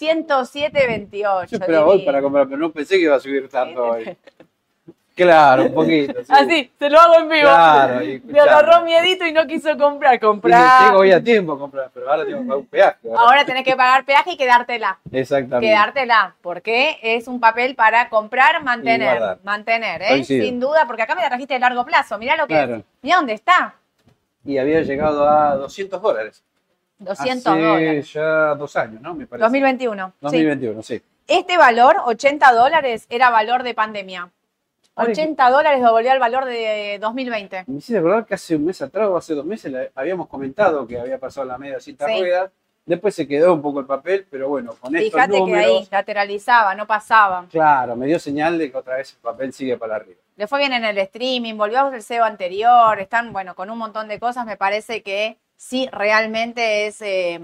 107.28. 0.00 1.46
Yo 1.50 1.56
esperaba 1.58 1.86
hoy 1.86 2.04
para 2.04 2.20
comprar, 2.20 2.46
pero 2.46 2.58
no 2.58 2.70
pensé 2.72 2.96
que 2.96 3.02
iba 3.02 3.16
a 3.16 3.20
subir 3.20 3.48
tanto 3.48 3.82
hoy. 3.90 4.16
Claro, 5.14 5.66
un 5.66 5.74
poquito. 5.74 6.24
sí. 6.24 6.26
Así, 6.32 6.72
se 6.76 6.90
lo 6.90 6.98
hago 7.00 7.20
en 7.20 7.28
vivo. 7.28 7.42
Claro, 7.42 8.00
Me 8.24 8.40
agarró 8.40 8.82
miedito 8.84 9.24
y 9.24 9.30
no 9.32 9.46
quiso 9.46 9.78
comprar. 9.78 10.18
Comprar. 10.18 10.88
Llego 10.88 10.98
hoy 11.02 11.12
a 11.12 11.22
tiempo 11.22 11.52
a 11.52 11.58
comprar, 11.60 11.88
pero 11.94 12.10
ahora 12.10 12.24
tengo 12.24 12.40
que 12.40 12.44
pagar 12.46 12.58
un 12.58 12.66
peaje. 12.66 12.98
ahora. 13.08 13.20
Ahora 13.20 13.44
tenés 13.44 13.62
que 13.64 13.76
pagar 13.76 14.04
peaje 14.04 14.32
y 14.32 14.36
quedártela. 14.36 14.98
Exactamente. 15.12 15.68
Quedártela. 15.72 16.34
Porque 16.42 16.98
es 17.00 17.28
un 17.28 17.38
papel 17.38 17.76
para 17.76 18.08
comprar, 18.08 18.64
mantener. 18.64 19.38
Mantener, 19.44 20.02
¿eh? 20.02 20.08
Coincido. 20.08 20.44
Sin 20.44 20.58
duda, 20.58 20.84
porque 20.88 21.02
acá 21.02 21.14
me 21.14 21.22
la 21.22 21.28
trajiste 21.28 21.54
de 21.54 21.60
largo 21.60 21.84
plazo. 21.84 22.18
Mirá 22.18 22.34
lo 22.36 22.48
que 22.48 22.54
Claro. 22.54 22.76
es. 22.78 22.84
Mirá 23.02 23.16
dónde 23.18 23.34
está. 23.34 23.76
Y 24.44 24.58
había 24.58 24.82
llegado 24.82 25.28
a 25.28 25.56
200 25.56 26.00
dólares. 26.02 26.42
200 26.98 27.46
Hace 27.46 27.60
dólares. 27.62 28.12
ya 28.12 28.54
dos 28.54 28.76
años, 28.76 29.00
¿no? 29.00 29.14
Me 29.14 29.26
parece. 29.26 29.42
2021. 29.44 30.06
sí. 30.08 30.12
2021, 30.20 30.82
sí. 30.82 31.02
Este 31.26 31.56
valor, 31.56 31.96
80 32.04 32.52
dólares, 32.52 33.06
era 33.08 33.30
valor 33.30 33.62
de 33.62 33.74
pandemia. 33.74 34.30
Ay, 34.96 35.10
80 35.10 35.50
dólares 35.50 35.80
devolvió 35.82 36.12
al 36.12 36.18
valor 36.20 36.44
de 36.44 36.98
2020. 37.00 37.64
Me 37.66 37.78
hiciste 37.78 37.98
acordar 37.98 38.26
que 38.26 38.34
hace 38.34 38.54
un 38.54 38.66
mes 38.66 38.80
atrás 38.80 39.08
o 39.08 39.16
hace 39.16 39.34
dos 39.34 39.44
meses 39.44 39.72
habíamos 39.94 40.28
comentado 40.28 40.86
que 40.86 41.00
había 41.00 41.18
pasado 41.18 41.46
la 41.46 41.58
media 41.58 41.80
cita 41.80 42.06
Sí. 42.06 42.20
rueda. 42.20 42.52
Después 42.86 43.14
se 43.14 43.26
quedó 43.26 43.54
un 43.54 43.62
poco 43.62 43.80
el 43.80 43.86
papel, 43.86 44.26
pero 44.30 44.48
bueno, 44.50 44.74
con 44.78 44.94
estos 44.94 45.10
Fíjate 45.12 45.32
que 45.32 45.38
números, 45.40 45.64
ahí 45.66 45.88
lateralizaba, 45.90 46.74
no 46.74 46.86
pasaba. 46.86 47.46
claro, 47.50 47.96
me 47.96 48.06
dio 48.06 48.18
señal 48.18 48.58
de 48.58 48.70
que 48.70 48.76
otra 48.76 48.96
vez 48.96 49.12
el 49.12 49.18
papel 49.20 49.52
sigue 49.54 49.78
para 49.78 49.96
arriba. 49.96 50.18
Le 50.36 50.46
fue 50.46 50.58
bien 50.58 50.72
en 50.74 50.84
el 50.84 50.98
streaming, 50.98 51.54
volvió 51.56 51.80
al 51.80 52.02
SEO 52.02 52.24
anterior, 52.24 53.00
están, 53.00 53.32
bueno, 53.32 53.54
con 53.54 53.70
un 53.70 53.78
montón 53.78 54.08
de 54.08 54.18
cosas. 54.18 54.44
Me 54.44 54.56
parece 54.56 55.02
que 55.02 55.38
sí, 55.56 55.88
realmente 55.92 56.86
es, 56.86 57.00
eh, 57.00 57.36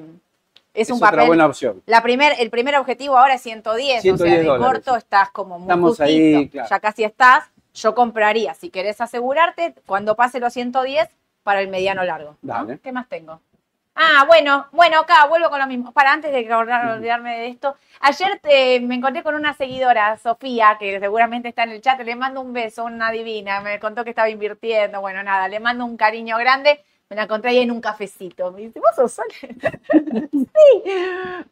es, 0.74 0.88
Es, 0.88 0.90
un 0.90 0.96
otra 0.98 1.10
papel. 1.12 1.26
buena 1.28 1.46
opción. 1.46 1.82
La 1.86 2.02
primer, 2.02 2.34
el 2.38 2.50
primer 2.50 2.76
objetivo 2.76 3.16
ahora 3.16 3.34
es 3.34 3.40
110, 3.42 4.02
110 4.02 4.20
o 4.20 4.24
sea, 4.26 4.38
de 4.42 4.44
dólares. 4.44 4.66
corto 4.66 4.96
estás 4.96 5.30
como 5.30 5.58
muy 5.58 5.68
Estamos 5.68 5.96
justito, 5.96 6.04
ahí, 6.38 6.48
claro. 6.50 6.68
ya 6.68 6.80
casi 6.80 7.04
estás. 7.04 7.44
Yo 7.72 7.94
compraría, 7.94 8.52
si 8.54 8.68
querés 8.68 9.00
asegurarte, 9.00 9.74
cuando 9.86 10.16
pase 10.16 10.38
los 10.40 10.52
110 10.52 11.08
para 11.44 11.60
el 11.60 11.68
mediano 11.68 12.02
largo. 12.04 12.36
¿no? 12.42 12.52
Dale. 12.54 12.78
¿Qué 12.80 12.90
más 12.92 13.08
tengo? 13.08 13.40
Ah, 14.02 14.24
bueno, 14.26 14.66
bueno, 14.72 15.00
acá 15.00 15.26
vuelvo 15.26 15.50
con 15.50 15.60
lo 15.60 15.66
mismo. 15.66 15.92
Para 15.92 16.12
antes 16.12 16.32
de 16.32 16.38
acordar- 16.48 16.86
olvidarme 16.96 17.36
de 17.38 17.48
esto, 17.48 17.76
ayer 18.00 18.38
te- 18.42 18.80
me 18.80 18.94
encontré 18.94 19.22
con 19.22 19.34
una 19.34 19.52
seguidora, 19.52 20.16
Sofía, 20.16 20.76
que 20.78 20.98
seguramente 20.98 21.50
está 21.50 21.64
en 21.64 21.70
el 21.72 21.82
chat, 21.82 22.00
le 22.00 22.16
mando 22.16 22.40
un 22.40 22.54
beso, 22.54 22.84
una 22.84 23.10
divina, 23.10 23.60
me 23.60 23.78
contó 23.78 24.02
que 24.02 24.10
estaba 24.10 24.30
invirtiendo, 24.30 25.02
bueno, 25.02 25.22
nada, 25.22 25.48
le 25.48 25.60
mando 25.60 25.84
un 25.84 25.98
cariño 25.98 26.38
grande, 26.38 26.82
me 27.10 27.16
la 27.16 27.24
encontré 27.24 27.50
ahí 27.50 27.58
en 27.58 27.72
un 27.72 27.82
cafecito. 27.82 28.50
Me 28.52 28.60
dice, 28.62 28.80
¿vos 28.80 28.94
sos 28.96 29.12
Sole? 29.12 29.34
sí. 30.32 30.82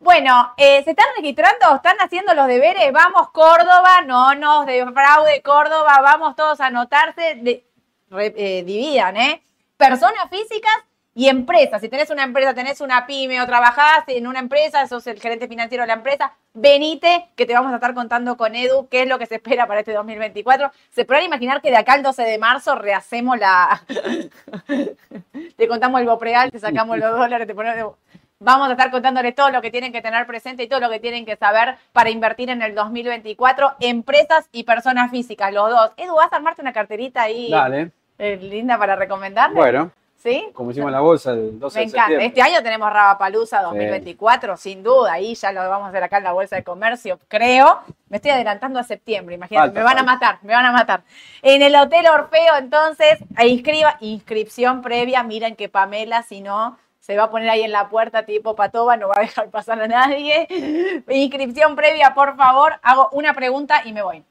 Bueno, 0.01 0.55
eh, 0.57 0.83
¿se 0.85 0.91
están 0.91 1.07
registrando? 1.19 1.75
¿Están 1.77 1.99
haciendo 2.01 2.33
los 2.33 2.47
deberes? 2.47 2.91
Vamos, 2.93 3.29
Córdoba, 3.31 4.01
no 4.07 4.35
nos 4.35 4.65
defraude 4.65 5.43
Córdoba, 5.43 6.01
vamos 6.03 6.35
todos 6.35 6.61
a 6.61 6.67
anotarse, 6.69 7.35
de- 7.43 7.67
re- 8.09 8.35
eh, 8.37 8.63
dividan, 8.65 9.19
¿eh? 9.19 9.43
Personas 9.77 10.31
físicas 10.31 10.73
y 11.19 11.29
empresas. 11.29 11.81
Si 11.81 11.89
tenés 11.89 12.11
una 12.11 12.23
empresa, 12.23 12.55
tenés 12.55 12.81
una 12.81 13.05
pyme 13.05 13.43
o 13.43 13.47
trabajás 13.47 14.05
en 14.07 14.29
una 14.29 14.39
empresa, 14.39 14.87
sos 14.87 15.05
el 15.09 15.21
gerente 15.21 15.49
financiero 15.49 15.83
de 15.83 15.89
la 15.89 15.95
empresa, 15.95 16.33
venite 16.55 17.27
que 17.35 17.45
te 17.45 17.55
vamos 17.55 17.73
a 17.73 17.75
estar 17.75 17.93
contando 17.93 18.37
con 18.37 18.55
Edu 18.55 18.87
qué 18.89 19.03
es 19.03 19.09
lo 19.09 19.19
que 19.19 19.27
se 19.27 19.35
espera 19.35 19.67
para 19.67 19.81
este 19.81 19.93
2024. 19.93 20.71
Se 20.91 21.05
podrán 21.05 21.25
imaginar 21.25 21.61
que 21.61 21.71
de 21.71 21.77
acá 21.77 21.95
al 21.95 22.05
12 22.05 22.23
de 22.23 22.39
marzo 22.39 22.77
rehacemos 22.77 23.37
la... 23.37 23.83
te 25.57 25.67
contamos 25.67 26.01
el 26.01 26.07
Bopreal, 26.07 26.53
te 26.53 26.61
sacamos 26.61 26.97
los 26.97 27.11
dólares, 27.11 27.49
te 27.49 27.55
ponemos... 27.57 27.97
Vamos 28.39 28.69
a 28.69 28.73
estar 28.73 28.93
contándoles 28.93 29.35
todo 29.35 29.51
lo 29.51 29.61
que 29.61 29.73
tienen 29.73 29.93
que 29.93 30.01
tener 30.01 30.25
presente 30.25 30.63
y 30.63 30.69
todo 30.69 30.79
lo 30.79 30.89
que 30.89 31.01
tienen 31.01 31.27
que 31.27 31.35
saber 31.35 31.75
para 31.93 32.11
invertir 32.11 32.49
en 32.51 32.63
el 32.63 32.77
2024, 32.77 33.75
empresas 33.81 34.49
y 34.53 34.63
personas 34.63 35.11
físicas, 35.11 35.53
los 35.53 35.69
dos. 35.69 35.91
Edu, 35.97 36.15
¿vas 36.15 36.33
a 36.33 36.37
armarte 36.37 36.63
una 36.63 36.73
carterita 36.73 37.23
ahí 37.23 37.51
Dale. 37.51 37.91
eh, 38.19 38.37
linda 38.37 38.79
para 38.79 38.95
recomendarle? 38.95 39.57
Bueno, 39.57 39.91
¿Sí? 40.19 40.49
como 40.53 40.73
hicimos 40.73 40.91
la 40.91 40.99
bolsa 40.99 41.31
el 41.31 41.61
12 41.61 41.79
Me 41.79 41.81
de 41.85 41.89
encanta. 41.91 42.01
septiembre. 42.09 42.27
Este 42.27 42.43
año 42.43 42.63
tenemos 42.65 42.93
Rabapalusa 42.93 43.63
2024, 43.63 44.57
sin 44.57 44.83
duda. 44.83 45.13
Ahí 45.13 45.37
ya 45.37 45.53
lo 45.53 45.61
vamos 45.69 45.87
a 45.87 45.89
hacer 45.91 46.03
acá 46.03 46.19
en 46.19 46.25
la 46.25 46.33
Bolsa 46.33 46.57
de 46.57 46.65
Comercio, 46.65 47.21
creo. 47.29 47.83
Me 48.09 48.17
estoy 48.17 48.33
adelantando 48.33 48.81
a 48.81 48.83
septiembre, 48.83 49.37
imagínate. 49.37 49.67
Falta, 49.69 49.79
me 49.79 49.85
van 49.85 49.99
a 49.99 50.03
matar, 50.03 50.39
me 50.43 50.53
van 50.53 50.67
a 50.67 50.73
matar. 50.73 51.03
En 51.41 51.63
el 51.63 51.77
Hotel 51.77 52.05
Orfeo, 52.09 52.57
entonces, 52.59 53.19
inscriba, 53.45 53.97
inscripción 54.01 54.83
previa. 54.83 55.23
Miren 55.23 55.55
que 55.55 55.69
Pamela, 55.69 56.25
si 56.25 56.41
no, 56.41 56.77
se 56.99 57.17
va 57.17 57.25
a 57.25 57.31
poner 57.31 57.49
ahí 57.49 57.63
en 57.63 57.71
la 57.71 57.89
puerta 57.89 58.27
tipo 58.27 58.57
patoba, 58.57 58.97
no 58.97 59.07
va 59.09 59.15
a 59.19 59.21
dejar 59.21 59.51
pasar 59.51 59.81
a 59.81 59.87
nadie. 59.87 60.49
Inscripción 61.09 61.77
previa, 61.77 62.13
por 62.15 62.37
favor. 62.37 62.75
Hago 62.83 63.09
una 63.13 63.35
pregunta 63.35 63.83
y 63.85 63.93
me 63.93 64.03
voy. 64.03 64.25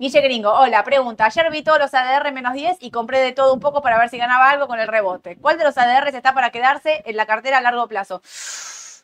Guille 0.00 0.20
Gringo, 0.20 0.52
hola, 0.52 0.84
pregunta. 0.84 1.24
Ayer 1.24 1.50
vi 1.50 1.62
todos 1.64 1.80
los 1.80 1.92
ADR 1.92 2.30
menos 2.30 2.52
10 2.52 2.76
y 2.80 2.92
compré 2.92 3.18
de 3.18 3.32
todo 3.32 3.52
un 3.52 3.58
poco 3.58 3.82
para 3.82 3.98
ver 3.98 4.08
si 4.08 4.16
ganaba 4.16 4.48
algo 4.48 4.68
con 4.68 4.78
el 4.78 4.86
rebote. 4.86 5.36
¿Cuál 5.40 5.58
de 5.58 5.64
los 5.64 5.76
ADRs 5.76 6.14
está 6.14 6.32
para 6.34 6.50
quedarse 6.50 7.02
en 7.04 7.16
la 7.16 7.26
cartera 7.26 7.58
a 7.58 7.60
largo 7.60 7.88
plazo? 7.88 8.22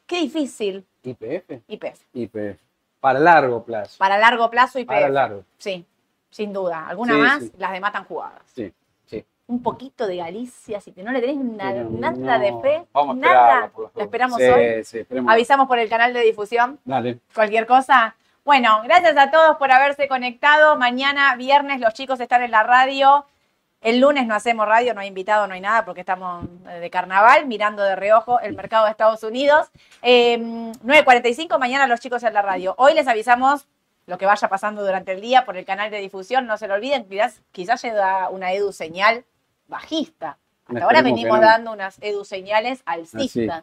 Qué 0.07 0.21
difícil. 0.21 0.87
IPF. 1.03 1.63
IPF. 1.67 2.01
IPF. 2.13 2.61
Para 3.01 3.19
largo 3.19 3.65
plazo. 3.65 3.97
Para 3.99 4.19
largo 4.19 4.49
plazo 4.51 4.79
IPF. 4.79 4.87
Para 4.95 5.09
largo. 5.09 5.43
Sí, 5.59 5.85
sin 6.31 6.53
duda. 6.53 6.87
¿Alguna 6.87 7.15
Sí, 7.15 7.21
más? 7.21 7.43
sí. 7.43 7.53
Las 7.59 7.73
de 7.73 7.81
matan 7.81 8.05
jugadas. 8.05 8.43
Sí, 8.55 8.73
sí. 9.05 9.25
Un 9.49 9.65
poquito 9.65 10.07
de 10.07 10.19
Galicia, 10.19 10.81
si 10.81 10.93
te- 10.93 11.03
no 11.03 11.11
le 11.11 11.21
tenés 11.21 11.37
na- 11.39 12.13
nada 12.13 12.39
de 12.39 12.53
fe. 12.63 12.87
Vamos 12.93 13.17
a 13.17 13.19
nada. 13.19 13.35
esperarla, 13.67 13.69
por 13.73 13.91
¿La 13.97 14.03
esperamos 14.05 14.39
sí, 14.39 14.45
hoy? 14.45 14.85
Sí, 14.85 14.99
esperemos. 15.01 15.33
Avisamos 15.33 15.67
por 15.67 15.81
el 15.81 15.89
canal 15.89 16.13
de 16.15 16.21
difusión. 16.21 16.79
Dale. 16.85 17.19
cualquier 17.35 17.67
cosa. 17.67 18.15
Bueno, 18.45 18.83
gracias 18.85 19.17
a 19.17 19.31
todos 19.31 19.57
por 19.57 19.73
haberse 19.73 20.07
conectado. 20.07 20.77
Mañana, 20.77 21.35
viernes, 21.35 21.81
los 21.81 21.95
chicos 21.95 22.21
están 22.21 22.43
en 22.43 22.51
la 22.51 22.63
radio. 22.63 23.25
El 23.81 24.01
lunes 24.01 24.27
no 24.27 24.35
hacemos 24.35 24.69
radio, 24.69 24.93
no 24.93 25.01
hay 25.01 25.09
invitado, 25.09 25.47
no 25.47 25.55
hay 25.55 25.63
nada 25.63 25.87
porque 25.87 26.01
estamos 26.01 26.45
eh, 26.69 26.79
de 26.79 26.91
carnaval 26.91 27.47
mirando 27.47 27.83
de 27.83 27.97
reojo 27.97 28.41
el 28.41 28.55
mercado 28.55 28.85
de 28.85 28.91
Estados 28.91 29.23
Unidos. 29.23 29.69
Eh, 30.03 30.39
9.45 30.39 31.59
mañana 31.59 31.87
los 31.87 32.01
chicos 32.01 32.23
en 32.23 32.35
la 32.35 32.43
radio. 32.43 32.75
Hoy 32.77 32.93
les 32.93 33.09
avisamos 33.09 33.67
lo 34.07 34.19
que 34.19 34.27
vaya 34.27 34.49
pasando 34.49 34.85
durante 34.85 35.13
el 35.13 35.23
día 35.23 35.47
por 35.47 35.57
el 35.57 35.65
canal 35.65 35.91
de 35.91 35.99
difusión. 35.99 36.47
No 36.47 36.59
se 36.59 36.69
lo 36.69 36.75
olviden, 36.75 37.09
quizás, 37.09 37.41
quizás 37.51 37.83
llega 37.83 38.29
una 38.29 38.53
edu 38.53 38.73
señal 38.73 39.25
bajista. 39.69 40.37
Hasta 40.67 40.85
ahora 40.85 41.01
venimos 41.01 41.41
no. 41.41 41.47
dando 41.47 41.73
unas 41.73 41.97
edu 42.03 42.27
señales 42.27 42.83
alcistas. 42.85 43.63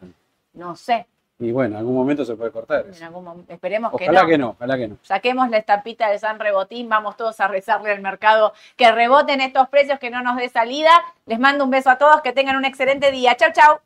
No 0.54 0.74
sé, 0.74 1.06
Y 1.44 1.52
bueno, 1.52 1.74
en 1.74 1.78
algún 1.80 1.94
momento 1.94 2.24
se 2.24 2.34
puede 2.36 2.50
cortar. 2.50 2.86
en 2.96 3.02
algún 3.02 3.24
momento. 3.24 3.52
Esperemos 3.52 3.90
que 3.96 4.04
Ojalá 4.04 4.22
no. 4.22 4.28
que 4.28 4.38
no, 4.38 4.48
ojalá 4.50 4.76
que 4.76 4.88
no. 4.88 4.96
Saquemos 5.02 5.50
la 5.50 5.58
estampita 5.58 6.08
del 6.08 6.18
San 6.18 6.38
Rebotín, 6.38 6.88
vamos 6.88 7.16
todos 7.16 7.38
a 7.40 7.48
rezarle 7.48 7.90
al 7.90 8.00
mercado 8.00 8.52
que 8.76 8.90
reboten 8.92 9.40
estos 9.40 9.68
precios, 9.68 9.98
que 9.98 10.10
no 10.10 10.22
nos 10.22 10.36
dé 10.36 10.48
salida. 10.48 10.90
Les 11.26 11.38
mando 11.38 11.64
un 11.64 11.70
beso 11.70 11.90
a 11.90 11.98
todos, 11.98 12.20
que 12.22 12.32
tengan 12.32 12.56
un 12.56 12.64
excelente 12.64 13.10
día. 13.10 13.34
Chau, 13.36 13.50
chau. 13.52 13.78